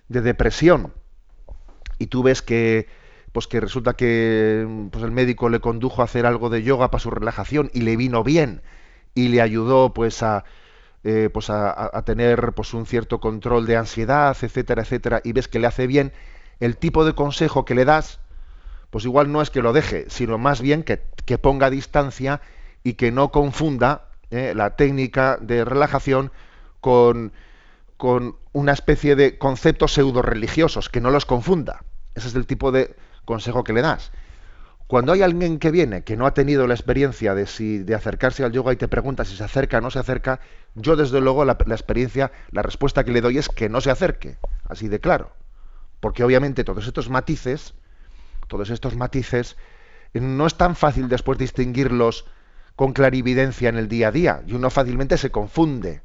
de 0.10 0.22
depresión 0.22 0.94
y 1.98 2.08
tú 2.08 2.24
ves 2.24 2.42
que 2.42 2.88
pues 3.32 3.48
que 3.48 3.60
resulta 3.60 3.94
que 3.94 4.88
pues 4.92 5.04
el 5.04 5.12
médico 5.12 5.50
le 5.50 5.60
condujo 5.60 6.02
a 6.02 6.06
hacer 6.06 6.26
algo 6.26 6.50
de 6.50 6.64
yoga 6.64 6.92
para 6.92 7.02
su 7.02 7.12
relajación 7.12 7.70
y 7.74 7.82
le 7.82 7.96
vino 7.96 8.24
bien 8.24 8.62
y 9.16 9.30
le 9.30 9.42
ayudó 9.42 9.94
pues 9.94 10.22
a 10.24 10.44
eh, 11.04 11.30
pues 11.34 11.50
a, 11.50 12.04
tener 12.06 12.54
pues 12.54 12.74
un 12.74 12.86
cierto 12.86 13.20
control 13.20 13.66
de 13.66 13.78
ansiedad 13.78 14.38
etcétera 14.40 14.84
etcétera 14.84 15.22
y 15.24 15.32
ves 15.32 15.48
que 15.48 15.60
le 15.60 15.68
hace 15.68 15.88
bien 15.88 16.14
el 16.60 16.78
tipo 16.78 17.06
de 17.06 17.14
consejo 17.14 17.66
que 17.66 17.76
le 17.76 17.86
das 17.86 18.20
pues 18.90 19.06
igual 19.06 19.32
no 19.32 19.42
es 19.42 19.50
que 19.50 19.62
lo 19.62 19.74
deje 19.74 20.06
sino 20.10 20.38
más 20.38 20.62
bien 20.62 20.84
que, 20.84 21.02
que 21.26 21.38
ponga 21.38 21.70
distancia 21.70 22.42
y 22.84 22.94
que 22.94 23.12
no 23.12 23.32
confunda 23.32 24.10
eh, 24.30 24.54
la 24.56 24.76
técnica 24.76 25.38
de 25.42 25.66
relajación 25.66 26.32
con 26.82 27.32
con 28.02 28.36
una 28.52 28.72
especie 28.72 29.16
de 29.16 29.38
conceptos 29.38 29.94
pseudo 29.94 30.24
religiosos 30.24 30.90
que 30.90 31.02
no 31.02 31.12
los 31.12 31.28
confunda. 31.28 31.84
Ese 32.16 32.30
es 32.30 32.36
el 32.36 32.48
tipo 32.48 32.72
de 32.72 32.96
consejo 33.26 33.64
que 33.64 33.74
le 33.74 33.82
das. 33.82 34.12
Cuando 34.88 35.14
hay 35.14 35.22
alguien 35.22 35.58
que 35.58 35.72
viene 35.72 36.04
que 36.04 36.18
no 36.18 36.26
ha 36.26 36.34
tenido 36.34 36.68
la 36.68 36.74
experiencia 36.74 37.34
de, 37.34 37.46
si, 37.46 37.78
de 37.78 37.96
acercarse 37.96 38.44
al 38.44 38.52
yoga 38.52 38.74
y 38.74 38.76
te 38.76 38.90
pregunta 38.90 39.24
si 39.24 39.38
se 39.38 39.44
acerca 39.44 39.78
o 39.78 39.82
no 39.82 39.90
se 39.90 40.00
acerca, 40.00 40.42
yo 40.76 40.98
desde 40.98 41.22
luego 41.22 41.46
la, 41.46 41.58
la 41.66 41.76
experiencia, 41.76 42.32
la 42.52 42.62
respuesta 42.62 43.06
que 43.06 43.14
le 43.14 43.22
doy 43.22 43.38
es 43.38 43.48
que 43.48 43.70
no 43.70 43.80
se 43.80 43.90
acerque, 43.90 44.38
así 44.68 44.90
de 44.90 45.00
claro. 45.00 45.32
Porque 46.02 46.26
obviamente 46.26 46.66
todos 46.66 46.88
estos 46.88 47.10
matices, 47.10 47.74
todos 48.48 48.70
estos 48.70 48.98
matices, 48.98 49.56
no 50.14 50.46
es 50.46 50.56
tan 50.56 50.76
fácil 50.76 51.08
después 51.08 51.38
distinguirlos 51.38 52.26
con 52.76 52.94
clarividencia 52.94 53.70
en 53.70 53.78
el 53.78 53.88
día 53.88 54.10
a 54.10 54.12
día 54.12 54.44
y 54.46 54.54
uno 54.54 54.70
fácilmente 54.70 55.18
se 55.18 55.32
confunde, 55.32 56.02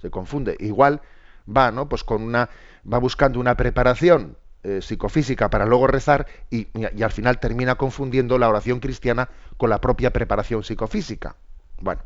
se 0.00 0.10
confunde. 0.10 0.56
Igual 0.60 1.00
va, 1.48 1.72
¿no? 1.72 1.88
Pues 1.88 2.04
con 2.04 2.22
una 2.22 2.50
va 2.90 2.98
buscando 2.98 3.40
una 3.40 3.56
preparación 3.56 4.36
eh, 4.64 4.82
psicofísica 4.82 5.50
para 5.50 5.66
luego 5.66 5.86
rezar 5.86 6.26
y, 6.50 6.66
al 7.00 7.12
final 7.12 7.38
termina 7.38 7.76
confundiendo 7.76 8.38
la 8.38 8.48
oración 8.48 8.80
cristiana 8.80 9.28
con 9.56 9.70
la 9.70 9.80
propia 9.80 10.12
preparación 10.12 10.64
psicofísica. 10.64 11.36
Bueno, 11.80 12.02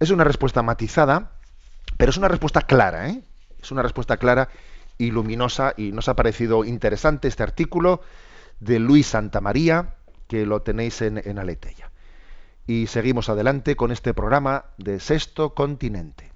es 0.00 0.10
una 0.10 0.24
respuesta 0.24 0.62
matizada, 0.62 1.32
pero 1.98 2.10
es 2.10 2.16
una 2.16 2.28
respuesta 2.28 2.62
clara, 2.62 3.10
¿eh? 3.10 3.22
Es 3.62 3.70
una 3.70 3.82
respuesta 3.82 4.16
clara 4.16 4.48
y 4.96 5.10
luminosa 5.10 5.74
y 5.76 5.92
nos 5.92 6.08
ha 6.08 6.16
parecido 6.16 6.64
interesante 6.64 7.28
este 7.28 7.42
artículo 7.42 8.00
de 8.60 8.78
Luis 8.78 9.08
Santamaría, 9.08 9.94
que 10.28 10.46
lo 10.46 10.62
tenéis 10.62 11.02
en, 11.02 11.18
en 11.22 11.38
Aleteya. 11.38 11.90
Y 12.66 12.86
seguimos 12.86 13.28
adelante 13.28 13.76
con 13.76 13.92
este 13.92 14.14
programa 14.14 14.64
de 14.78 15.00
Sexto 15.00 15.54
Continente. 15.54 16.35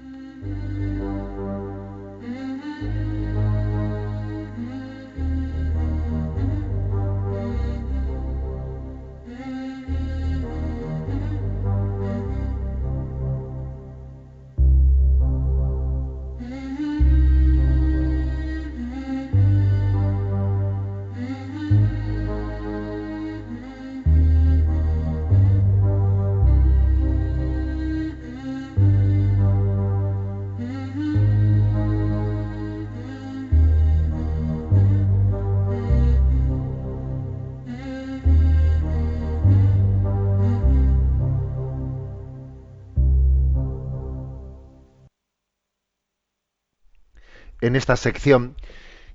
En 47.71 47.77
esta 47.77 47.95
sección 47.95 48.57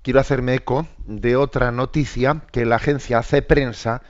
quiero 0.01 0.19
hacerme 0.19 0.55
eco 0.55 0.89
de 1.05 1.37
otra 1.37 1.73
noticia 1.73 2.41
que 2.53 2.65
la 2.65 2.77
agencia 2.77 3.19
hace 3.19 3.43
prensa 3.43 4.01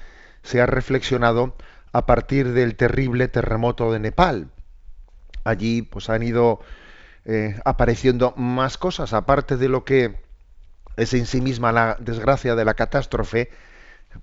se 0.45 0.61
ha 0.61 0.67
reflexionado 0.67 1.57
a 1.91 2.07
partir 2.07 2.53
del 2.53 2.77
terrible 2.77 3.27
terremoto 3.27 3.93
de 3.93 3.99
Nepal. 3.99 4.53
Allí 5.43 5.83
pues 5.83 6.11
han 6.11 6.23
ido 6.23 6.61
eh, 7.25 7.59
apareciendo 7.65 8.35
más 8.37 8.79
cosas, 8.79 9.15
aparte 9.15 9.57
de 9.57 9.69
lo 9.69 9.85
que 9.85 10.21
es 10.97 11.13
en 11.13 11.27
sí 11.27 11.41
misma 11.41 11.73
la 11.73 11.97
desgracia 11.99 12.55
de 12.55 12.65
la 12.65 12.75
catástrofe, 12.75 13.51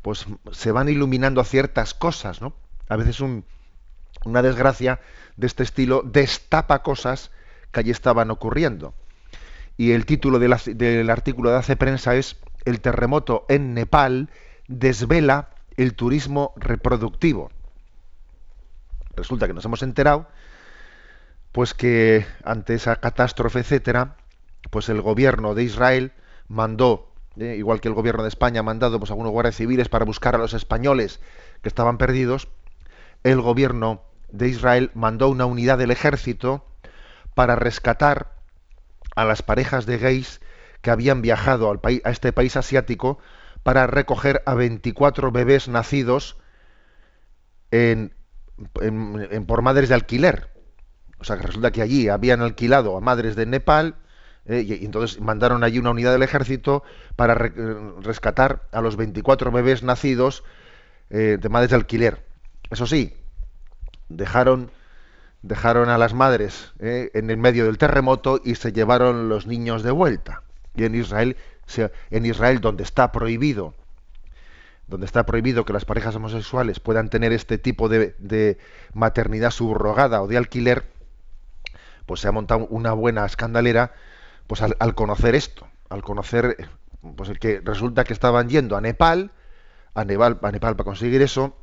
pues 0.01 0.25
se 0.53 0.71
van 0.71 0.87
iluminando 0.87 1.43
ciertas 1.43 1.93
cosas, 1.93 2.41
¿no? 2.41 2.53
A 2.87 2.95
veces 2.95 3.19
una 3.19 4.41
desgracia 4.41 5.01
de 5.35 5.47
este 5.47 5.63
estilo 5.63 6.01
destapa 6.01 6.81
cosas 6.81 7.29
que 7.73 7.81
allí 7.81 7.91
estaban 7.91 8.31
ocurriendo. 8.31 8.95
Y 9.77 9.91
el 9.91 10.05
título 10.05 10.39
del 10.39 11.09
artículo 11.09 11.49
de 11.49 11.57
Hace 11.57 11.75
Prensa 11.75 12.15
es 12.15 12.37
El 12.65 12.81
terremoto 12.81 13.45
en 13.49 13.73
Nepal 13.73 14.29
desvela 14.67 15.49
el 15.77 15.95
turismo 15.95 16.53
reproductivo. 16.55 17.51
Resulta 19.15 19.47
que 19.47 19.53
nos 19.53 19.65
hemos 19.65 19.83
enterado 19.83 20.27
pues 21.51 21.75
que 21.75 22.25
ante 22.43 22.73
esa 22.73 22.95
catástrofe, 22.95 23.59
etcétera, 23.59 24.17
pues 24.71 24.89
el 24.89 25.01
gobierno 25.01 25.53
de 25.53 25.63
Israel 25.63 26.11
mandó, 26.47 27.11
eh, 27.37 27.55
igual 27.57 27.79
que 27.79 27.87
el 27.87 27.93
gobierno 27.93 28.23
de 28.23 28.29
España 28.29 28.61
ha 28.61 28.63
mandado 28.63 28.97
pues 28.97 29.11
algunos 29.11 29.31
guardias 29.31 29.55
civiles 29.55 29.87
para 29.87 30.03
buscar 30.03 30.33
a 30.33 30.39
los 30.39 30.55
españoles 30.55 31.19
que 31.61 31.69
estaban 31.69 31.99
perdidos, 31.99 32.49
el 33.23 33.39
gobierno 33.39 34.01
de 34.31 34.47
Israel 34.47 34.89
mandó 34.95 35.29
una 35.29 35.45
unidad 35.45 35.77
del 35.77 35.91
ejército 35.91 36.65
para 37.35 37.55
rescatar 37.55 38.32
a 39.15 39.25
las 39.25 39.41
parejas 39.41 39.85
de 39.85 39.97
gays 39.97 40.41
que 40.81 40.91
habían 40.91 41.21
viajado 41.21 41.69
al 41.69 41.79
a 42.03 42.09
este 42.09 42.33
país 42.33 42.57
asiático 42.57 43.19
para 43.63 43.87
recoger 43.87 44.43
a 44.45 44.53
24 44.53 45.31
bebés 45.31 45.67
nacidos 45.69 46.37
en, 47.71 48.13
por 49.47 49.61
madres 49.61 49.89
de 49.89 49.95
alquiler. 49.95 50.49
O 51.19 51.23
sea, 51.23 51.37
que 51.37 51.43
resulta 51.43 51.71
que 51.71 51.81
allí 51.81 52.09
habían 52.09 52.41
alquilado 52.41 52.97
a 52.97 53.01
madres 53.01 53.35
de 53.35 53.45
Nepal 53.45 53.95
eh, 54.45 54.65
y, 54.67 54.85
entonces 54.85 55.21
mandaron 55.21 55.63
allí 55.63 55.79
una 55.79 55.91
unidad 55.91 56.11
del 56.11 56.23
ejército 56.23 56.83
para 57.15 57.33
rescatar 57.35 58.67
a 58.73 58.81
los 58.81 58.97
24 58.97 59.51
bebés 59.51 59.83
nacidos 59.83 60.43
eh, 61.09 61.37
de 61.39 61.49
madres 61.49 61.69
de 61.69 61.77
alquiler. 61.77 62.25
Eso 62.69 62.85
sí, 62.85 63.15
dejaron 64.09 64.71
dejaron 65.43 65.89
a 65.89 65.97
las 65.97 66.13
madres 66.13 66.73
eh, 66.79 67.11
en 67.13 67.29
el 67.29 67.37
medio 67.37 67.65
del 67.65 67.77
terremoto 67.77 68.41
y 68.43 68.55
se 68.55 68.71
llevaron 68.71 69.29
los 69.29 69.45
niños 69.45 69.83
de 69.83 69.91
vuelta. 69.91 70.41
Y 70.73 70.85
en 70.85 70.95
Israel, 70.95 71.37
en 72.09 72.25
Israel 72.25 72.61
donde 72.61 72.83
está 72.83 73.11
prohibido, 73.11 73.75
donde 74.87 75.05
está 75.05 75.25
prohibido 75.25 75.65
que 75.65 75.73
las 75.73 75.85
parejas 75.85 76.15
homosexuales 76.15 76.79
puedan 76.79 77.09
tener 77.09 77.33
este 77.33 77.57
tipo 77.57 77.89
de, 77.89 78.57
maternidad 78.93 79.51
subrogada 79.51 80.21
o 80.21 80.27
de 80.27 80.37
alquiler, 80.37 80.85
pues 82.05 82.21
se 82.21 82.27
ha 82.27 82.31
montado 82.31 82.65
una 82.67 82.93
buena 82.93 83.25
escandalera, 83.25 83.93
pues 84.47 84.61
al, 84.61 84.95
conocer 84.95 85.35
esto, 85.35 85.67
al 85.89 86.03
conocer, 86.03 86.69
pues 87.15 87.29
el 87.29 87.39
que 87.39 87.61
resulta 87.63 88.03
que 88.03 88.13
estaban 88.13 88.49
yendo 88.49 88.75
a 88.75 88.81
Nepal, 88.81 89.31
a 89.93 90.05
Nepal, 90.05 90.39
a 90.41 90.51
Nepal 90.51 90.75
para 90.75 90.85
conseguir 90.85 91.21
eso, 91.21 91.55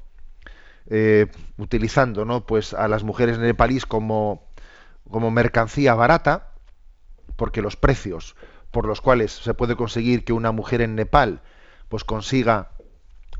eh, 0.89 1.27
utilizando 1.57 2.25
¿no? 2.25 2.47
pues 2.47 2.75
a 2.75 2.89
las 2.89 3.05
mujeres 3.05 3.39
nepalíes 3.39 3.87
como, 3.87 4.49
como 5.11 5.31
mercancía 5.31 5.95
barata, 5.95 6.49
porque 7.37 7.63
los 7.63 7.77
precios 7.77 8.37
por 8.71 8.87
los 8.87 9.01
cuales 9.01 9.33
se 9.33 9.55
puede 9.55 9.77
conseguir 9.77 10.25
que 10.25 10.33
una 10.33 10.53
mujer 10.53 10.81
en 10.81 10.95
Nepal 10.95 11.43
pues 11.89 12.05
consiga, 12.05 12.71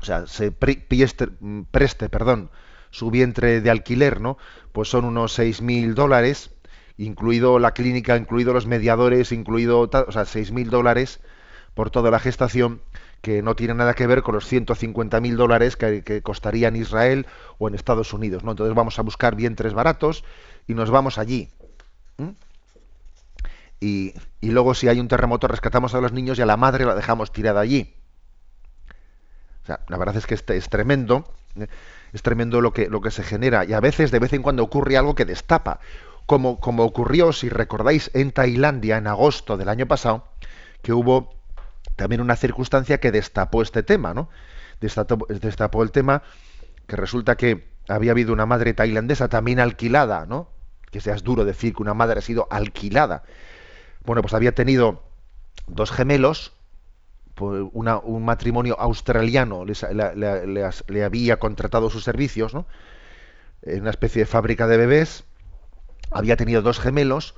o 0.01 0.05
sea, 0.05 0.27
se 0.27 0.51
preste, 0.51 2.09
perdón, 2.09 2.51
su 2.89 3.09
vientre 3.11 3.61
de 3.61 3.69
alquiler, 3.69 4.19
¿no? 4.19 4.37
Pues 4.73 4.89
son 4.89 5.05
unos 5.05 5.39
6.000 5.39 5.93
dólares, 5.93 6.51
incluido 6.97 7.59
la 7.59 7.73
clínica, 7.73 8.17
incluido 8.17 8.51
los 8.51 8.67
mediadores, 8.67 9.31
incluido, 9.31 9.79
o 9.79 10.11
sea, 10.11 10.23
6.000 10.25 10.69
dólares 10.69 11.21
por 11.73 11.89
toda 11.91 12.11
la 12.11 12.19
gestación 12.19 12.81
que 13.21 13.43
no 13.43 13.55
tiene 13.55 13.75
nada 13.75 13.93
que 13.93 14.07
ver 14.07 14.23
con 14.23 14.35
los 14.35 14.51
150.000 14.51 15.21
mil 15.21 15.37
dólares 15.37 15.77
que, 15.77 16.21
costaría 16.23 16.67
en 16.67 16.75
Israel 16.75 17.27
o 17.59 17.67
en 17.67 17.75
Estados 17.75 18.13
Unidos. 18.13 18.43
¿no? 18.43 18.51
Entonces 18.51 18.75
vamos 18.75 18.97
a 18.97 19.03
buscar 19.03 19.35
vientres 19.35 19.73
baratos 19.73 20.23
y 20.67 20.73
nos 20.73 20.89
vamos 20.89 21.17
allí. 21.17 21.49
Y, 23.79 24.13
luego 24.41 24.73
si 24.73 24.87
hay 24.87 24.99
un 24.99 25.07
terremoto 25.07 25.47
rescatamos 25.47 25.95
a 25.95 26.01
los 26.01 26.11
niños 26.11 26.37
y 26.37 26.41
a 26.41 26.45
la 26.45 26.57
madre 26.57 26.85
la 26.85 26.95
dejamos 26.95 27.31
tirada 27.31 27.61
allí. 27.61 27.95
O 29.63 29.65
sea, 29.65 29.79
la 29.87 29.97
verdad 29.97 30.17
es 30.17 30.25
que 30.25 30.33
este 30.33 30.57
es 30.57 30.69
tremendo, 30.69 31.31
¿eh? 31.55 31.67
es 32.13 32.23
tremendo 32.23 32.61
lo 32.61 32.73
que, 32.73 32.89
se 33.11 33.23
genera 33.23 33.65
y 33.65 33.73
a 33.73 33.79
veces 33.79 34.09
de 34.09 34.19
vez 34.19 34.33
en 34.33 34.41
cuando 34.41 34.63
ocurre 34.63 34.97
algo 34.97 35.13
que 35.13 35.25
destapa, 35.25 35.79
como 36.25 36.57
ocurrió, 36.83 37.33
si 37.33 37.49
recordáis, 37.49 38.09
en 38.13 38.31
Tailandia 38.31 38.97
en 38.97 39.07
agosto 39.07 39.57
del 39.57 39.69
año 39.69 39.87
pasado, 39.87 40.25
que 40.81 40.93
hubo 40.93 41.40
también 41.95 42.21
una 42.21 42.35
circunstancia 42.35 42.99
que 42.99 43.11
destapó 43.11 43.61
este 43.61 43.83
tema, 43.83 44.13
¿no? 44.13 44.29
Destapó, 44.79 45.83
el 45.83 45.91
tema 45.91 46.23
que 46.87 46.95
resulta 46.95 47.35
que 47.35 47.67
había 47.87 48.11
habido 48.11 48.33
una 48.33 48.45
madre 48.45 48.73
tailandesa 48.73 49.29
también 49.29 49.59
alquilada, 49.59 50.25
¿no? 50.25 50.49
Que 50.89 51.01
seas 51.01 51.23
duro 51.23 51.45
decir 51.45 51.75
que 51.75 51.81
una 51.83 51.93
madre 51.93 52.19
ha 52.19 52.21
sido 52.21 52.47
alquilada. 52.49 53.23
Bueno, 54.03 54.21
pues 54.21 54.33
había 54.33 54.55
tenido 54.55 55.03
dos 55.67 55.91
gemelos, 55.91 56.53
pues 57.35 57.63
un 57.73 58.25
matrimonio 58.25 58.79
australiano 58.79 59.63
le, 59.65 61.03
había 61.03 61.39
contratado 61.39 61.89
sus 61.89 62.03
servicios, 62.03 62.53
¿no? 62.53 62.65
En 63.61 63.81
una 63.81 63.91
especie 63.91 64.23
de 64.23 64.25
fábrica 64.25 64.67
de 64.67 64.77
bebés, 64.77 65.23
había 66.09 66.35
tenido 66.35 66.61
dos 66.61 66.79
gemelos, 66.79 67.35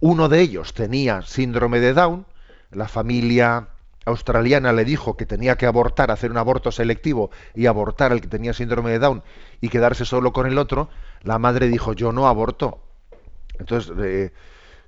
uno 0.00 0.28
de 0.28 0.40
ellos 0.40 0.72
tenía 0.72 1.22
síndrome 1.22 1.80
de 1.80 1.92
Down, 1.92 2.26
la 2.70 2.88
familia 2.88 3.68
australiana 4.10 4.72
le 4.72 4.84
dijo 4.84 5.16
que 5.16 5.26
tenía 5.26 5.56
que 5.56 5.66
abortar, 5.66 6.10
hacer 6.10 6.30
un 6.30 6.36
aborto 6.36 6.70
selectivo 6.72 7.30
y 7.54 7.66
abortar 7.66 8.12
al 8.12 8.20
que 8.20 8.28
tenía 8.28 8.52
síndrome 8.52 8.90
de 8.90 8.98
Down 8.98 9.22
y 9.60 9.68
quedarse 9.68 10.04
solo 10.04 10.32
con 10.32 10.46
el 10.46 10.58
otro, 10.58 10.88
la 11.22 11.38
madre 11.38 11.68
dijo 11.68 11.92
yo 11.92 12.12
no 12.12 12.28
aborto. 12.28 12.82
Entonces, 13.58 13.92
eh, 13.98 14.32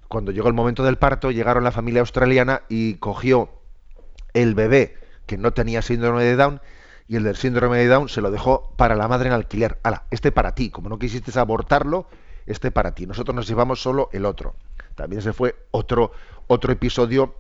cuando 0.09 0.33
llegó 0.33 0.49
el 0.49 0.55
momento 0.55 0.85
del 0.85 0.99
parto, 0.99 1.31
llegaron 1.31 1.65
la 1.65 1.73
familia 1.73 2.01
australiana 2.01 2.63
y 2.69 2.95
cogió 2.95 3.51
el 4.35 4.55
bebé 4.55 4.97
que 5.27 5.37
no 5.37 5.53
tenía 5.53 5.83
síndrome 5.83 6.25
de 6.25 6.37
Down 6.37 6.61
y 7.09 7.17
el 7.17 7.25
del 7.25 7.37
síndrome 7.37 7.79
de 7.79 7.89
Down 7.89 8.09
se 8.09 8.21
lo 8.21 8.31
dejó 8.31 8.73
para 8.77 8.95
la 8.95 9.09
madre 9.09 9.29
en 9.29 9.35
alquiler. 9.35 9.79
Ala, 9.83 10.05
este 10.11 10.33
para 10.33 10.55
ti, 10.55 10.71
como 10.71 10.89
no 10.89 10.99
quisiste 10.99 11.39
abortarlo, 11.39 12.07
este 12.47 12.71
para 12.71 12.95
ti. 12.95 13.07
Nosotros 13.07 13.35
nos 13.35 13.47
llevamos 13.47 13.83
solo 13.83 14.09
el 14.13 14.25
otro. 14.25 14.55
También 14.95 15.23
se 15.23 15.33
fue 15.33 15.57
otro 15.71 16.13
otro 16.47 16.73
episodio 16.73 17.35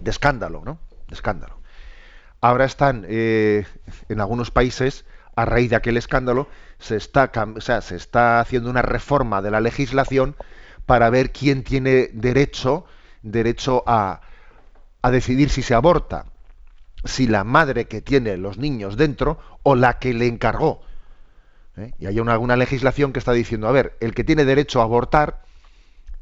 de 0.00 0.10
escándalo, 0.10 0.62
¿no? 0.64 0.78
Escándalo. 1.10 1.58
Ahora 2.40 2.64
están 2.64 3.04
eh, 3.08 3.66
en 4.08 4.20
algunos 4.20 4.50
países, 4.50 5.04
a 5.34 5.44
raíz 5.44 5.70
de 5.70 5.76
aquel 5.76 5.96
escándalo, 5.96 6.48
se 6.78 6.96
está, 6.96 7.30
o 7.56 7.60
sea, 7.60 7.80
se 7.80 7.96
está 7.96 8.40
haciendo 8.40 8.70
una 8.70 8.82
reforma 8.82 9.42
de 9.42 9.50
la 9.50 9.60
legislación 9.60 10.36
para 10.86 11.10
ver 11.10 11.32
quién 11.32 11.64
tiene 11.64 12.10
derecho, 12.12 12.84
derecho 13.22 13.82
a, 13.86 14.20
a 15.02 15.10
decidir 15.10 15.50
si 15.50 15.62
se 15.62 15.74
aborta. 15.74 16.26
Si 17.04 17.26
la 17.26 17.44
madre 17.44 17.86
que 17.86 18.00
tiene 18.00 18.36
los 18.36 18.58
niños 18.58 18.96
dentro 18.96 19.38
o 19.62 19.74
la 19.74 19.98
que 19.98 20.14
le 20.14 20.26
encargó. 20.26 20.82
¿eh? 21.76 21.92
Y 21.98 22.06
hay 22.06 22.20
una, 22.20 22.38
una 22.38 22.56
legislación 22.56 23.12
que 23.12 23.18
está 23.18 23.32
diciendo, 23.32 23.68
a 23.68 23.72
ver, 23.72 23.96
el 24.00 24.14
que 24.14 24.24
tiene 24.24 24.44
derecho 24.44 24.80
a 24.80 24.84
abortar 24.84 25.42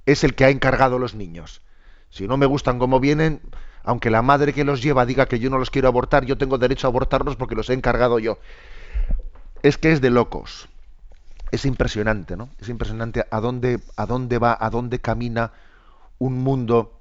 es 0.05 0.25
el 0.25 0.35
que 0.35 0.45
ha 0.45 0.51
encargado 0.51 0.99
los 0.99 1.15
niños. 1.15 1.63
Si 2.11 2.27
no 2.29 2.37
me 2.37 2.47
gustan 2.47 2.79
como 2.79 3.01
vienen, 3.01 3.41
aunque 3.87 4.11
la 4.11 4.21
madre 4.21 4.53
que 4.53 4.65
los 4.65 4.83
lleva 4.83 5.07
diga 5.07 5.27
que 5.27 5.39
yo 5.39 5.49
no 5.49 5.59
los 5.59 5.71
quiero 5.71 5.87
abortar, 5.89 6.25
yo 6.25 6.37
tengo 6.37 6.59
derecho 6.59 6.87
a 6.87 6.91
abortarlos 6.91 7.37
porque 7.37 7.55
los 7.55 7.71
he 7.71 7.73
encargado 7.73 8.19
yo. 8.19 8.39
Es 9.63 9.79
que 9.79 9.93
es 9.93 10.01
de 10.01 10.11
locos. 10.11 10.69
Es 11.53 11.65
impresionante, 11.65 12.37
¿no? 12.37 12.49
Es 12.59 12.69
impresionante 12.69 13.25
a 13.31 13.41
dónde, 13.41 13.81
a 13.97 14.07
dónde 14.07 14.39
va, 14.39 14.59
a 14.61 14.71
dónde 14.71 14.99
camina 14.99 15.53
un 16.19 16.43
mundo 16.43 16.99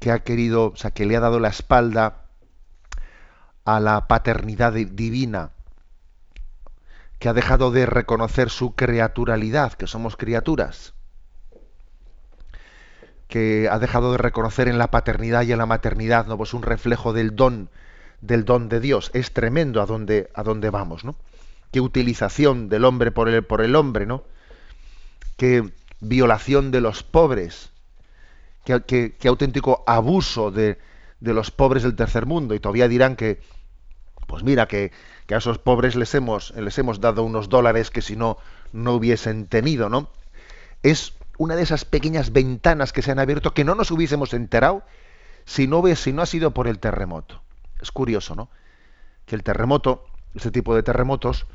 que 0.00 0.10
ha 0.10 0.20
querido, 0.20 0.72
o 0.72 0.76
sea, 0.76 0.92
que 0.92 1.04
le 1.04 1.14
ha 1.14 1.20
dado 1.20 1.40
la 1.40 1.48
espalda 1.48 2.22
a 3.66 3.78
la 3.78 4.08
paternidad 4.08 4.72
divina, 4.72 5.50
que 7.18 7.28
ha 7.28 7.34
dejado 7.34 7.70
de 7.70 7.84
reconocer 7.84 8.48
su 8.48 8.74
creaturalidad, 8.74 9.74
que 9.74 9.86
somos 9.86 10.16
criaturas 10.16 10.94
que 13.28 13.68
ha 13.70 13.78
dejado 13.78 14.12
de 14.12 14.18
reconocer 14.18 14.68
en 14.68 14.78
la 14.78 14.90
paternidad 14.90 15.42
y 15.42 15.52
en 15.52 15.58
la 15.58 15.66
maternidad, 15.66 16.26
¿no? 16.26 16.36
Pues 16.36 16.54
un 16.54 16.62
reflejo 16.62 17.12
del 17.12 17.34
don, 17.34 17.70
del 18.20 18.44
don 18.44 18.68
de 18.68 18.80
Dios. 18.80 19.10
Es 19.14 19.32
tremendo 19.32 19.80
a 19.80 19.86
dónde, 19.86 20.30
a 20.34 20.42
dónde 20.42 20.70
vamos, 20.70 21.04
¿no? 21.04 21.16
Qué 21.72 21.80
utilización 21.80 22.68
del 22.68 22.84
hombre 22.84 23.10
por 23.10 23.28
el, 23.28 23.42
por 23.42 23.60
el 23.60 23.74
hombre, 23.76 24.06
¿no? 24.06 24.24
Qué 25.36 25.72
violación 26.00 26.70
de 26.70 26.80
los 26.80 27.02
pobres. 27.02 27.70
qué, 28.64 29.16
auténtico 29.26 29.82
abuso 29.86 30.50
de, 30.50 30.78
de, 31.20 31.34
los 31.34 31.50
pobres 31.50 31.82
del 31.82 31.96
tercer 31.96 32.26
mundo. 32.26 32.54
Y 32.54 32.60
todavía 32.60 32.88
dirán 32.88 33.16
que, 33.16 33.40
pues 34.26 34.44
mira, 34.44 34.68
que, 34.68 34.92
que, 35.26 35.34
a 35.34 35.38
esos 35.38 35.58
pobres 35.58 35.96
les 35.96 36.14
hemos, 36.14 36.52
les 36.52 36.78
hemos 36.78 37.00
dado 37.00 37.24
unos 37.24 37.48
dólares 37.48 37.90
que 37.90 38.02
si 38.02 38.16
no, 38.16 38.38
no 38.72 38.92
hubiesen 38.92 39.46
tenido, 39.46 39.88
¿no? 39.88 40.08
Es 40.82 41.14
una 41.38 41.56
de 41.56 41.62
esas 41.62 41.84
pequeñas 41.84 42.32
ventanas 42.32 42.92
que 42.92 43.02
se 43.02 43.10
han 43.10 43.18
abierto 43.18 43.54
que 43.54 43.64
no 43.64 43.74
nos 43.74 43.90
hubiésemos 43.90 44.34
enterado 44.34 44.82
si 45.44 45.66
no, 45.66 45.82
si 45.94 46.12
no 46.12 46.22
ha 46.22 46.26
sido 46.26 46.52
por 46.52 46.68
el 46.68 46.78
terremoto. 46.78 47.42
Es 47.80 47.90
curioso, 47.90 48.34
¿no? 48.34 48.50
Que 49.26 49.36
el 49.36 49.42
terremoto, 49.42 50.06
este 50.34 50.50
tipo 50.50 50.74
de 50.74 50.82
terremotos, 50.82 51.46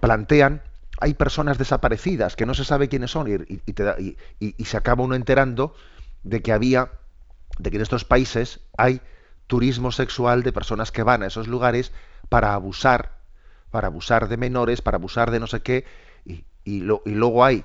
plantean, 0.00 0.62
hay 1.00 1.14
personas 1.14 1.58
desaparecidas 1.58 2.36
que 2.36 2.46
no 2.46 2.54
se 2.54 2.64
sabe 2.64 2.88
quiénes 2.88 3.10
son 3.10 3.28
y, 3.28 4.14
y, 4.38 4.64
se 4.64 4.76
acaba 4.76 5.02
uno 5.02 5.14
enterando 5.14 5.74
de 6.22 6.40
que 6.40 6.52
había, 6.52 6.92
de 7.58 7.70
que 7.70 7.76
en 7.76 7.82
estos 7.82 8.04
países 8.04 8.60
hay 8.78 9.00
turismo 9.46 9.92
sexual 9.92 10.42
de 10.42 10.52
personas 10.52 10.92
que 10.92 11.02
van 11.02 11.22
a 11.22 11.26
esos 11.26 11.48
lugares 11.48 11.92
para 12.28 12.54
abusar, 12.54 13.18
para 13.70 13.88
abusar 13.88 14.28
de 14.28 14.36
menores, 14.36 14.82
para 14.82 14.96
abusar 14.96 15.30
de 15.30 15.40
no 15.40 15.46
sé 15.46 15.60
qué, 15.60 15.84
y, 16.24 16.80
luego 16.80 17.44
hay 17.44 17.64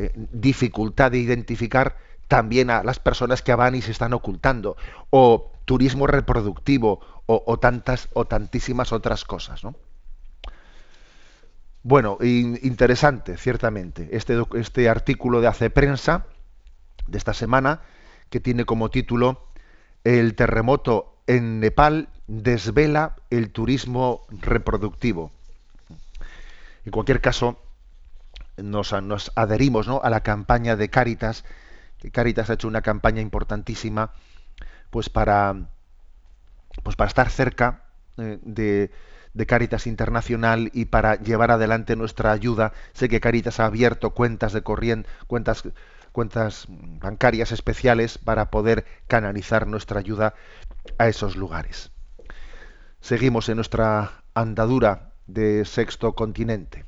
eh, 0.00 0.12
dificultad 0.14 1.10
de 1.10 1.18
identificar 1.18 1.96
también 2.28 2.70
a 2.70 2.84
las 2.84 3.00
personas 3.00 3.42
que 3.42 3.52
van 3.52 3.74
y 3.74 3.82
se 3.82 3.90
están 3.90 4.12
ocultando, 4.12 4.76
o 5.10 5.50
turismo 5.64 6.06
reproductivo, 6.06 7.00
o, 7.26 7.58
tantas 7.58 8.08
o 8.14 8.24
tantísimas 8.26 8.92
otras 8.92 9.24
cosas, 9.24 9.64
¿no? 9.64 9.74
Bueno, 11.82 12.16
interesante, 12.20 13.36
ciertamente, 13.36 14.08
este, 14.12 14.40
este 14.54 14.88
artículo 14.88 15.40
de 15.40 15.48
Hace 15.48 15.68
Prensa 15.68 16.26
de 17.08 17.18
esta 17.18 17.34
semana, 17.34 17.82
que 18.30 18.38
tiene 18.38 18.64
como 18.64 18.90
título 18.90 19.48
El 20.04 20.36
terremoto 20.36 21.16
en 21.26 21.58
Nepal 21.58 22.08
desvela 22.28 23.16
el 23.30 23.50
turismo 23.50 24.26
reproductivo. 24.30 25.32
En 26.84 26.92
cualquier 26.92 27.20
caso, 27.20 27.58
nos, 28.62 28.92
adherimos 29.34 29.88
¿no? 29.88 30.00
a 30.02 30.10
la 30.10 30.22
campaña 30.22 30.76
de 30.76 30.88
Cáritas, 30.88 31.44
que 31.98 32.10
Cáritas 32.10 32.50
ha 32.50 32.54
hecho 32.54 32.68
una 32.68 32.82
campaña 32.82 33.20
importantísima 33.20 34.12
pues 34.90 35.08
para, 35.08 35.54
pues 36.82 36.96
para 36.96 37.08
estar 37.08 37.30
cerca 37.30 37.84
eh, 38.16 38.38
de, 38.42 38.90
de 39.34 39.80
Internacional 39.86 40.70
y 40.72 40.86
para 40.86 41.16
llevar 41.16 41.50
adelante 41.50 41.96
nuestra 41.96 42.32
ayuda. 42.32 42.72
Sé 42.92 43.08
que 43.08 43.20
Cáritas 43.20 43.60
ha 43.60 43.66
abierto 43.66 44.10
cuentas 44.10 44.52
de 44.52 44.62
corriente, 44.62 45.08
cuentas, 45.26 45.64
cuentas 46.12 46.66
bancarias 46.68 47.52
especiales 47.52 48.18
para 48.18 48.50
poder 48.50 48.84
canalizar 49.06 49.66
nuestra 49.66 50.00
ayuda 50.00 50.34
a 50.98 51.08
esos 51.08 51.36
lugares. 51.36 51.90
Seguimos 53.00 53.48
en 53.48 53.56
nuestra 53.56 54.24
andadura 54.34 55.12
de 55.26 55.64
sexto 55.64 56.14
continente. 56.14 56.87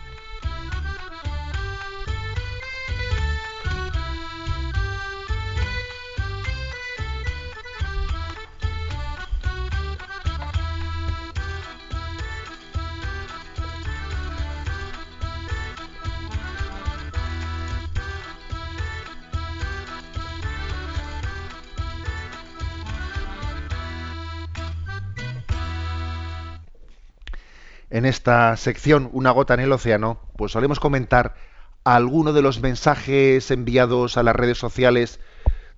En 28.01 28.07
esta 28.07 28.57
sección 28.57 29.09
Una 29.13 29.29
gota 29.29 29.53
en 29.53 29.59
el 29.59 29.71
océano, 29.71 30.19
pues 30.35 30.53
solemos 30.53 30.79
comentar 30.79 31.35
algunos 31.83 32.33
de 32.33 32.41
los 32.41 32.59
mensajes 32.59 33.51
enviados 33.51 34.17
a 34.17 34.23
las 34.23 34.35
redes 34.35 34.57
sociales 34.57 35.19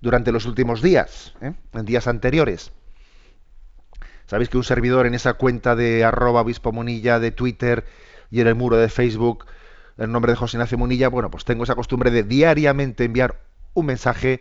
durante 0.00 0.32
los 0.32 0.46
últimos 0.46 0.80
días, 0.80 1.34
¿eh? 1.42 1.52
en 1.74 1.84
días 1.84 2.06
anteriores. 2.06 2.72
Sabéis 4.24 4.48
que 4.48 4.56
un 4.56 4.64
servidor 4.64 5.06
en 5.06 5.14
esa 5.14 5.34
cuenta 5.34 5.76
de 5.76 6.02
arroba 6.02 6.40
obispo 6.40 6.72
Munilla 6.72 7.18
de 7.18 7.30
Twitter 7.30 7.84
y 8.30 8.40
en 8.40 8.46
el 8.46 8.54
muro 8.54 8.78
de 8.78 8.88
Facebook, 8.88 9.44
el 9.98 10.10
nombre 10.10 10.32
de 10.32 10.36
José 10.36 10.56
Ignacio 10.56 10.78
Munilla, 10.78 11.08
bueno, 11.08 11.30
pues 11.30 11.44
tengo 11.44 11.64
esa 11.64 11.74
costumbre 11.74 12.10
de 12.10 12.22
diariamente 12.22 13.04
enviar 13.04 13.42
un 13.74 13.84
mensaje 13.84 14.40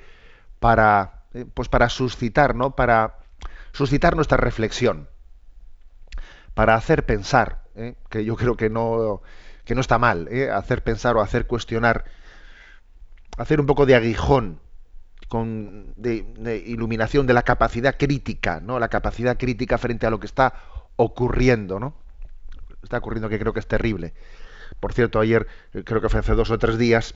para, 0.61 1.25
eh, 1.33 1.45
pues 1.53 1.67
para 1.67 1.89
suscitar, 1.89 2.55
¿no? 2.55 2.77
Para 2.77 3.17
suscitar 3.73 4.15
nuestra 4.15 4.37
reflexión, 4.37 5.09
para 6.53 6.75
hacer 6.75 7.05
pensar 7.05 7.62
¿eh? 7.75 7.95
que 8.09 8.25
yo 8.25 8.35
creo 8.35 8.55
que 8.55 8.69
no, 8.69 9.21
que 9.65 9.75
no 9.75 9.81
está 9.81 9.97
mal, 9.97 10.27
¿eh? 10.31 10.49
hacer 10.49 10.83
pensar 10.83 11.15
o 11.17 11.21
hacer 11.21 11.47
cuestionar, 11.47 12.05
hacer 13.37 13.59
un 13.59 13.65
poco 13.65 13.85
de 13.85 13.95
aguijón 13.95 14.59
con, 15.27 15.93
de, 15.95 16.63
iluminación 16.65 17.25
de 17.27 17.33
la 17.33 17.43
capacidad 17.43 17.97
crítica, 17.97 18.59
¿no? 18.59 18.79
La 18.79 18.89
capacidad 18.89 19.37
crítica 19.37 19.77
frente 19.77 20.05
a 20.05 20.09
lo 20.09 20.19
que 20.19 20.27
está 20.27 20.53
ocurriendo, 20.95 21.79
¿no? 21.79 21.95
Está 22.83 22.97
ocurriendo 22.97 23.29
que 23.29 23.39
creo 23.39 23.53
que 23.53 23.59
es 23.59 23.67
terrible. 23.67 24.13
Por 24.79 24.93
cierto, 24.93 25.19
ayer, 25.19 25.47
eh, 25.73 25.83
creo 25.83 26.01
que 26.01 26.09
fue 26.09 26.19
hace 26.19 26.33
dos 26.33 26.51
o 26.51 26.59
tres 26.59 26.77
días, 26.77 27.15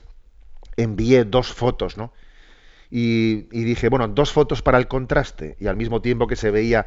envié 0.76 1.24
dos 1.24 1.52
fotos, 1.52 1.96
¿no? 1.96 2.12
Y, 2.90 3.46
y, 3.52 3.64
dije, 3.64 3.88
bueno, 3.88 4.08
dos 4.08 4.32
fotos 4.32 4.62
para 4.62 4.78
el 4.78 4.88
contraste. 4.88 5.56
Y 5.60 5.66
al 5.66 5.76
mismo 5.76 6.00
tiempo 6.00 6.26
que 6.26 6.36
se 6.36 6.50
veía 6.50 6.86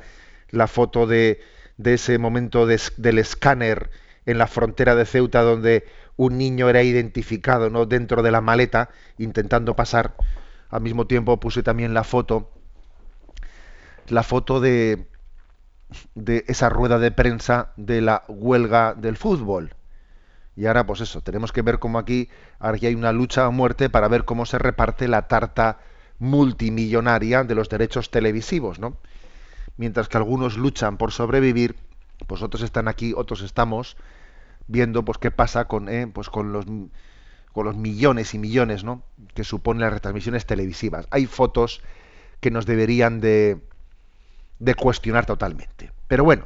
la 0.50 0.68
foto 0.68 1.06
de, 1.06 1.40
de 1.78 1.96
ese 1.96 2.18
momento 2.18 2.66
del 2.66 3.18
escáner 3.18 3.90
en 4.26 4.38
la 4.38 4.48
frontera 4.48 4.96
de 4.96 5.06
Ceuta 5.06 5.42
donde 5.42 5.86
un 6.16 6.38
niño 6.38 6.70
era 6.70 6.84
identificado 6.84 7.70
¿no? 7.70 7.86
dentro 7.86 8.22
de 8.22 8.32
la 8.32 8.42
maleta 8.42 8.90
intentando 9.18 9.76
pasar. 9.76 10.16
Al 10.70 10.82
mismo 10.82 11.08
tiempo 11.08 11.40
puse 11.40 11.64
también 11.64 11.94
la 11.94 12.04
foto, 12.04 12.52
la 14.08 14.24
foto 14.24 14.60
de, 14.60 15.08
de 16.16 16.46
esa 16.48 16.70
rueda 16.70 17.00
de 17.00 17.12
prensa 17.12 17.74
de 17.76 18.02
la 18.02 18.24
huelga 18.28 18.94
del 18.94 19.18
fútbol. 19.18 19.76
Y 20.56 20.66
ahora, 20.66 20.86
pues 20.86 21.02
eso, 21.02 21.22
tenemos 21.22 21.52
que 21.52 21.62
ver 21.62 21.80
cómo 21.80 21.98
aquí, 21.98 22.30
aquí 22.60 22.86
hay 22.86 22.96
una 22.96 23.12
lucha 23.12 23.46
a 23.46 23.50
muerte 23.50 23.90
para 23.90 24.08
ver 24.08 24.26
cómo 24.26 24.46
se 24.46 24.60
reparte 24.60 25.08
la 25.08 25.28
tarta 25.28 25.80
multimillonaria 26.20 27.44
de 27.44 27.56
los 27.56 27.70
derechos 27.70 28.12
televisivos, 28.12 28.80
¿no? 28.80 28.98
Mientras 29.78 30.08
que 30.08 30.18
algunos 30.18 30.58
luchan 30.58 30.98
por 30.98 31.12
sobrevivir, 31.12 31.76
pues 32.28 32.42
otros 32.42 32.62
están 32.64 32.88
aquí, 32.88 33.14
otros 33.16 33.42
estamos 33.42 33.98
viendo 34.68 35.04
pues 35.04 35.18
qué 35.18 35.32
pasa 35.32 35.66
con, 35.66 35.90
eh, 35.90 36.08
pues 36.08 36.30
con 36.30 36.54
los 36.54 36.66
con 37.52 37.66
los 37.66 37.76
millones 37.76 38.34
y 38.34 38.40
millones 38.40 38.84
¿no? 38.84 39.04
que 39.34 39.44
suponen 39.44 39.82
las 39.82 39.94
retransmisiones 39.94 40.46
televisivas. 40.46 41.08
Hay 41.12 41.26
fotos 41.26 41.82
que 42.40 42.52
nos 42.52 42.66
deberían 42.66 43.20
de, 43.20 43.60
de 44.60 44.76
cuestionar 44.76 45.26
totalmente. 45.26 45.92
Pero 46.08 46.24
bueno, 46.24 46.46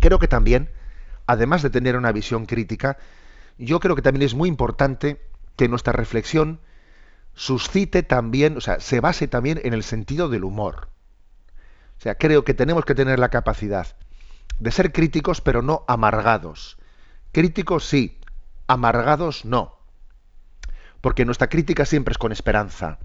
creo 0.00 0.18
que 0.18 0.28
también, 0.28 0.70
además 1.26 1.62
de 1.62 1.70
tener 1.70 1.96
una 1.96 2.12
visión 2.12 2.46
crítica, 2.46 2.96
yo 3.58 3.80
creo 3.80 3.96
que 3.96 4.02
también 4.02 4.22
es 4.22 4.34
muy 4.34 4.48
importante 4.48 5.20
que 5.56 5.68
nuestra 5.68 5.92
reflexión 5.92 6.60
suscite 7.34 8.02
también, 8.02 8.56
o 8.56 8.60
sea, 8.60 8.80
se 8.80 9.00
base 9.00 9.28
también 9.28 9.60
en 9.64 9.74
el 9.74 9.82
sentido 9.82 10.28
del 10.28 10.44
humor. 10.44 10.88
O 11.98 12.00
sea, 12.00 12.16
creo 12.16 12.44
que 12.44 12.54
tenemos 12.54 12.84
que 12.84 12.94
tener 12.94 13.18
la 13.18 13.30
capacidad 13.30 13.96
de 14.58 14.70
ser 14.70 14.92
críticos, 14.92 15.40
pero 15.40 15.62
no 15.62 15.84
amargados. 15.88 16.76
Críticos 17.32 17.86
sí, 17.86 18.20
amargados 18.66 19.44
no. 19.44 19.78
Porque 21.00 21.24
nuestra 21.24 21.48
crítica 21.48 21.84
siempre 21.84 22.12
es 22.12 22.18
con 22.18 22.32
esperanza. 22.32 22.98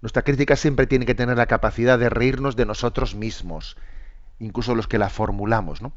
Nuestra 0.00 0.22
crítica 0.22 0.56
siempre 0.56 0.86
tiene 0.86 1.06
que 1.06 1.14
tener 1.14 1.36
la 1.36 1.46
capacidad 1.46 1.98
de 1.98 2.10
reírnos 2.10 2.56
de 2.56 2.66
nosotros 2.66 3.14
mismos, 3.14 3.76
incluso 4.38 4.74
los 4.74 4.86
que 4.86 4.98
la 4.98 5.08
formulamos, 5.08 5.80
¿no? 5.80 5.92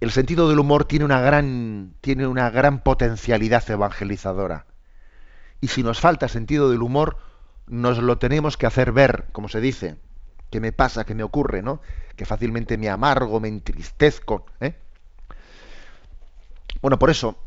El 0.00 0.12
sentido 0.12 0.48
del 0.48 0.60
humor 0.60 0.84
tiene 0.84 1.04
una 1.04 1.20
gran, 1.20 1.94
tiene 2.00 2.26
una 2.26 2.48
gran 2.50 2.82
potencialidad 2.82 3.68
evangelizadora. 3.70 4.66
Y 5.60 5.68
si 5.68 5.82
nos 5.82 6.00
falta 6.00 6.28
sentido 6.28 6.70
del 6.70 6.82
humor, 6.82 7.18
nos 7.70 7.98
lo 7.98 8.18
tenemos 8.18 8.56
que 8.56 8.66
hacer 8.66 8.92
ver, 8.92 9.26
como 9.32 9.48
se 9.48 9.60
dice. 9.60 9.96
¿Qué 10.50 10.60
me 10.60 10.72
pasa? 10.72 11.04
¿Qué 11.04 11.14
me 11.14 11.22
ocurre? 11.22 11.62
¿no? 11.62 11.80
Que 12.16 12.26
fácilmente 12.26 12.76
me 12.76 12.88
amargo, 12.88 13.38
me 13.38 13.48
entristezco. 13.48 14.46
¿eh? 14.60 14.74
Bueno, 16.82 16.98
por 16.98 17.10
eso, 17.10 17.38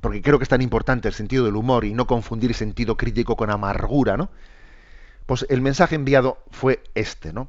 porque 0.00 0.22
creo 0.22 0.38
que 0.38 0.44
es 0.44 0.48
tan 0.48 0.62
importante 0.62 1.08
el 1.08 1.14
sentido 1.14 1.44
del 1.44 1.56
humor 1.56 1.84
y 1.84 1.92
no 1.92 2.06
confundir 2.06 2.54
sentido 2.54 2.96
crítico 2.96 3.36
con 3.36 3.50
amargura, 3.50 4.16
¿no? 4.16 4.30
Pues 5.26 5.44
el 5.48 5.60
mensaje 5.60 5.96
enviado 5.96 6.38
fue 6.50 6.82
este, 6.94 7.32
¿no? 7.32 7.48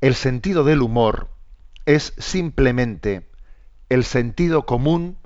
El 0.00 0.14
sentido 0.14 0.64
del 0.64 0.82
humor 0.82 1.28
es 1.86 2.12
simplemente 2.18 3.26
el 3.88 4.04
sentido 4.04 4.66
común 4.66 5.16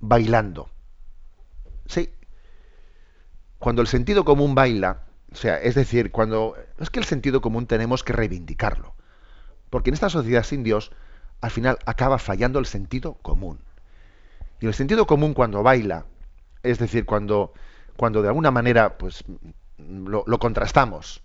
bailando. 0.00 0.70
Sí. 1.86 2.10
Cuando 3.64 3.80
el 3.80 3.88
sentido 3.88 4.26
común 4.26 4.54
baila, 4.54 4.98
o 5.32 5.36
sea, 5.36 5.56
es 5.56 5.74
decir, 5.74 6.10
cuando 6.10 6.54
es 6.78 6.90
que 6.90 6.98
el 6.98 7.06
sentido 7.06 7.40
común 7.40 7.66
tenemos 7.66 8.04
que 8.04 8.12
reivindicarlo. 8.12 8.92
Porque 9.70 9.88
en 9.88 9.94
esta 9.94 10.10
sociedad 10.10 10.42
sin 10.42 10.62
Dios, 10.64 10.92
al 11.40 11.50
final 11.50 11.78
acaba 11.86 12.18
fallando 12.18 12.58
el 12.58 12.66
sentido 12.66 13.14
común. 13.14 13.60
Y 14.60 14.66
el 14.66 14.74
sentido 14.74 15.06
común 15.06 15.32
cuando 15.32 15.62
baila, 15.62 16.04
es 16.62 16.78
decir, 16.78 17.06
cuando, 17.06 17.54
cuando 17.96 18.20
de 18.20 18.28
alguna 18.28 18.50
manera 18.50 18.98
pues, 18.98 19.24
lo, 19.78 20.24
lo 20.26 20.38
contrastamos, 20.38 21.22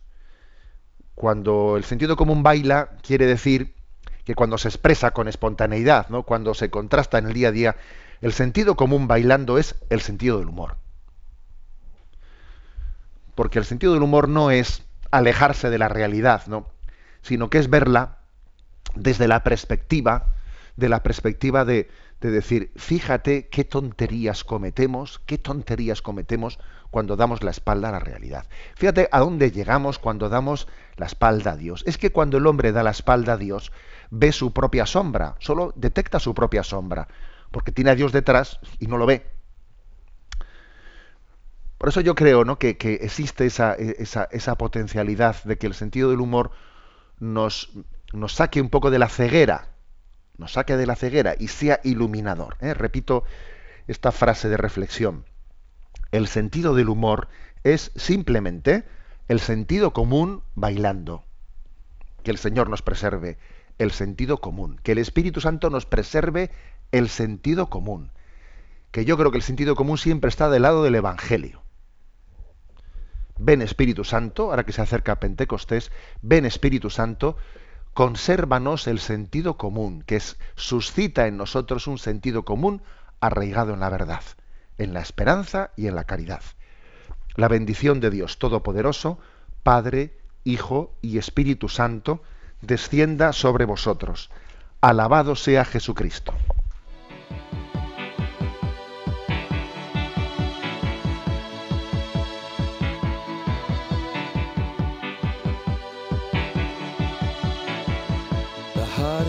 cuando 1.16 1.76
el 1.76 1.84
sentido 1.84 2.16
común 2.16 2.42
baila, 2.42 2.92
quiere 3.02 3.26
decir 3.26 3.76
que 4.24 4.34
cuando 4.34 4.58
se 4.58 4.70
expresa 4.70 5.12
con 5.12 5.28
espontaneidad, 5.28 6.08
¿no? 6.08 6.24
cuando 6.24 6.54
se 6.54 6.70
contrasta 6.70 7.18
en 7.18 7.28
el 7.28 7.34
día 7.34 7.50
a 7.50 7.52
día, 7.52 7.76
el 8.22 8.32
sentido 8.32 8.78
común 8.78 9.10
bailando 9.10 9.58
es 9.58 9.76
el 9.90 10.00
sentido 10.00 10.40
del 10.40 10.48
humor. 10.48 10.78
Porque 13.40 13.58
el 13.58 13.64
sentido 13.64 13.94
del 13.94 14.04
humor 14.04 14.28
no 14.28 14.52
es 14.52 14.84
alejarse 15.12 15.70
de 15.70 15.78
la 15.78 15.88
realidad, 15.88 16.48
¿no? 16.48 16.68
sino 17.22 17.50
que 17.50 17.60
es 17.60 17.70
verla 17.70 18.18
desde 18.96 19.30
la 19.30 19.46
perspectiva, 19.46 20.34
de 20.76 20.90
la 20.90 21.04
perspectiva 21.04 21.64
de, 21.64 21.90
de 22.20 22.32
decir, 22.32 22.74
fíjate 22.76 23.48
qué 23.48 23.64
tonterías 23.64 24.44
cometemos, 24.44 25.22
qué 25.26 25.38
tonterías 25.38 26.02
cometemos 26.02 26.60
cuando 26.92 27.16
damos 27.16 27.42
la 27.42 27.52
espalda 27.52 27.88
a 27.88 27.92
la 27.94 28.00
realidad. 28.00 28.46
Fíjate 28.76 29.08
a 29.10 29.20
dónde 29.20 29.52
llegamos 29.52 30.00
cuando 30.00 30.28
damos 30.28 30.68
la 30.98 31.06
espalda 31.06 31.52
a 31.52 31.56
Dios. 31.56 31.86
Es 31.88 31.98
que 31.98 32.12
cuando 32.12 32.40
el 32.40 32.46
hombre 32.46 32.74
da 32.74 32.84
la 32.84 32.92
espalda 32.92 33.36
a 33.36 33.38
Dios, 33.38 33.72
ve 34.10 34.34
su 34.34 34.52
propia 34.52 34.86
sombra, 34.86 35.36
solo 35.40 35.72
detecta 35.78 36.20
su 36.20 36.36
propia 36.36 36.64
sombra, 36.64 37.08
porque 37.52 37.72
tiene 37.72 37.92
a 37.92 37.96
Dios 37.96 38.12
detrás 38.12 38.60
y 38.80 38.88
no 38.88 38.98
lo 38.98 39.06
ve. 39.06 39.39
Por 41.80 41.90
eso 41.90 42.02
yo 42.02 42.14
creo 42.14 42.46
¿no? 42.46 42.60
que, 42.60 42.78
existe 43.02 43.48
esa, 43.48 43.74
esa, 43.74 44.56
potencialidad 44.56 45.44
de 45.44 45.58
que 45.58 45.66
el 45.66 45.74
sentido 45.74 46.12
del 46.12 46.22
humor 46.22 46.52
nos, 47.20 47.72
nos 48.14 48.34
saque 48.34 48.62
un 48.62 48.70
poco 48.70 48.92
de 48.92 49.00
la 49.00 49.10
ceguera 49.10 49.70
nos 50.40 50.54
saque 50.54 50.78
de 50.78 50.88
la 50.88 50.96
ceguera 50.96 51.36
y 51.38 51.50
sea 51.50 51.80
iluminador. 51.84 52.56
¿eh? 52.62 52.74
Repito 52.74 53.24
esta 53.88 54.12
frase 54.12 54.50
de 54.50 54.58
reflexión. 54.58 55.26
El 56.12 56.28
sentido 56.28 56.74
del 56.74 56.90
humor 56.90 57.28
es 57.64 57.92
simplemente 57.96 58.86
el 59.28 59.42
sentido 59.42 59.92
común 59.92 60.42
bailando. 60.56 61.24
Que 62.24 62.32
el 62.32 62.38
Señor 62.38 62.70
nos 62.70 62.82
preserve 62.82 63.38
el 63.78 63.92
sentido 63.92 64.40
común. 64.40 64.80
Que 64.82 64.94
el 64.94 64.98
Espíritu 64.98 65.42
Santo 65.42 65.70
nos 65.70 65.86
preserve 65.86 66.52
el 66.92 67.10
sentido 67.10 67.70
común. 67.70 68.12
Que 68.92 69.06
yo 69.06 69.18
creo 69.18 69.32
que 69.32 69.38
el 69.38 69.44
sentido 69.44 69.76
común 69.76 69.98
siempre 69.98 70.30
está 70.30 70.50
del 70.50 70.64
lado 70.64 70.84
del 70.84 70.96
Evangelio. 70.96 71.59
Ven 73.40 73.62
Espíritu 73.62 74.04
Santo, 74.04 74.50
ahora 74.50 74.66
que 74.66 74.74
se 74.74 74.82
acerca 74.82 75.20
Pentecostés, 75.20 75.92
ven 76.22 76.46
Espíritu 76.46 76.90
Santo, 76.90 77.38
consérvanos 77.94 78.88
el 78.88 79.00
sentido 79.00 79.58
común, 79.58 80.04
que 80.04 80.18
es, 80.18 80.38
suscita 80.56 81.26
en 81.26 81.38
nosotros 81.38 81.88
un 81.88 81.98
sentido 81.98 82.44
común 82.44 82.82
arraigado 83.22 83.74
en 83.74 83.80
la 83.80 83.90
verdad, 83.90 84.24
en 84.78 84.94
la 84.94 85.02
esperanza 85.02 85.72
y 85.78 85.88
en 85.88 85.96
la 85.96 86.04
caridad. 86.04 86.42
La 87.36 87.48
bendición 87.48 88.02
de 88.02 88.10
Dios 88.10 88.40
Todopoderoso, 88.40 89.20
Padre, 89.64 90.18
Hijo 90.44 90.94
y 91.02 91.18
Espíritu 91.18 91.70
Santo, 91.70 92.22
descienda 92.62 93.32
sobre 93.32 93.66
vosotros. 93.66 94.30
Alabado 94.82 95.36
sea 95.36 95.64
Jesucristo. 95.64 96.34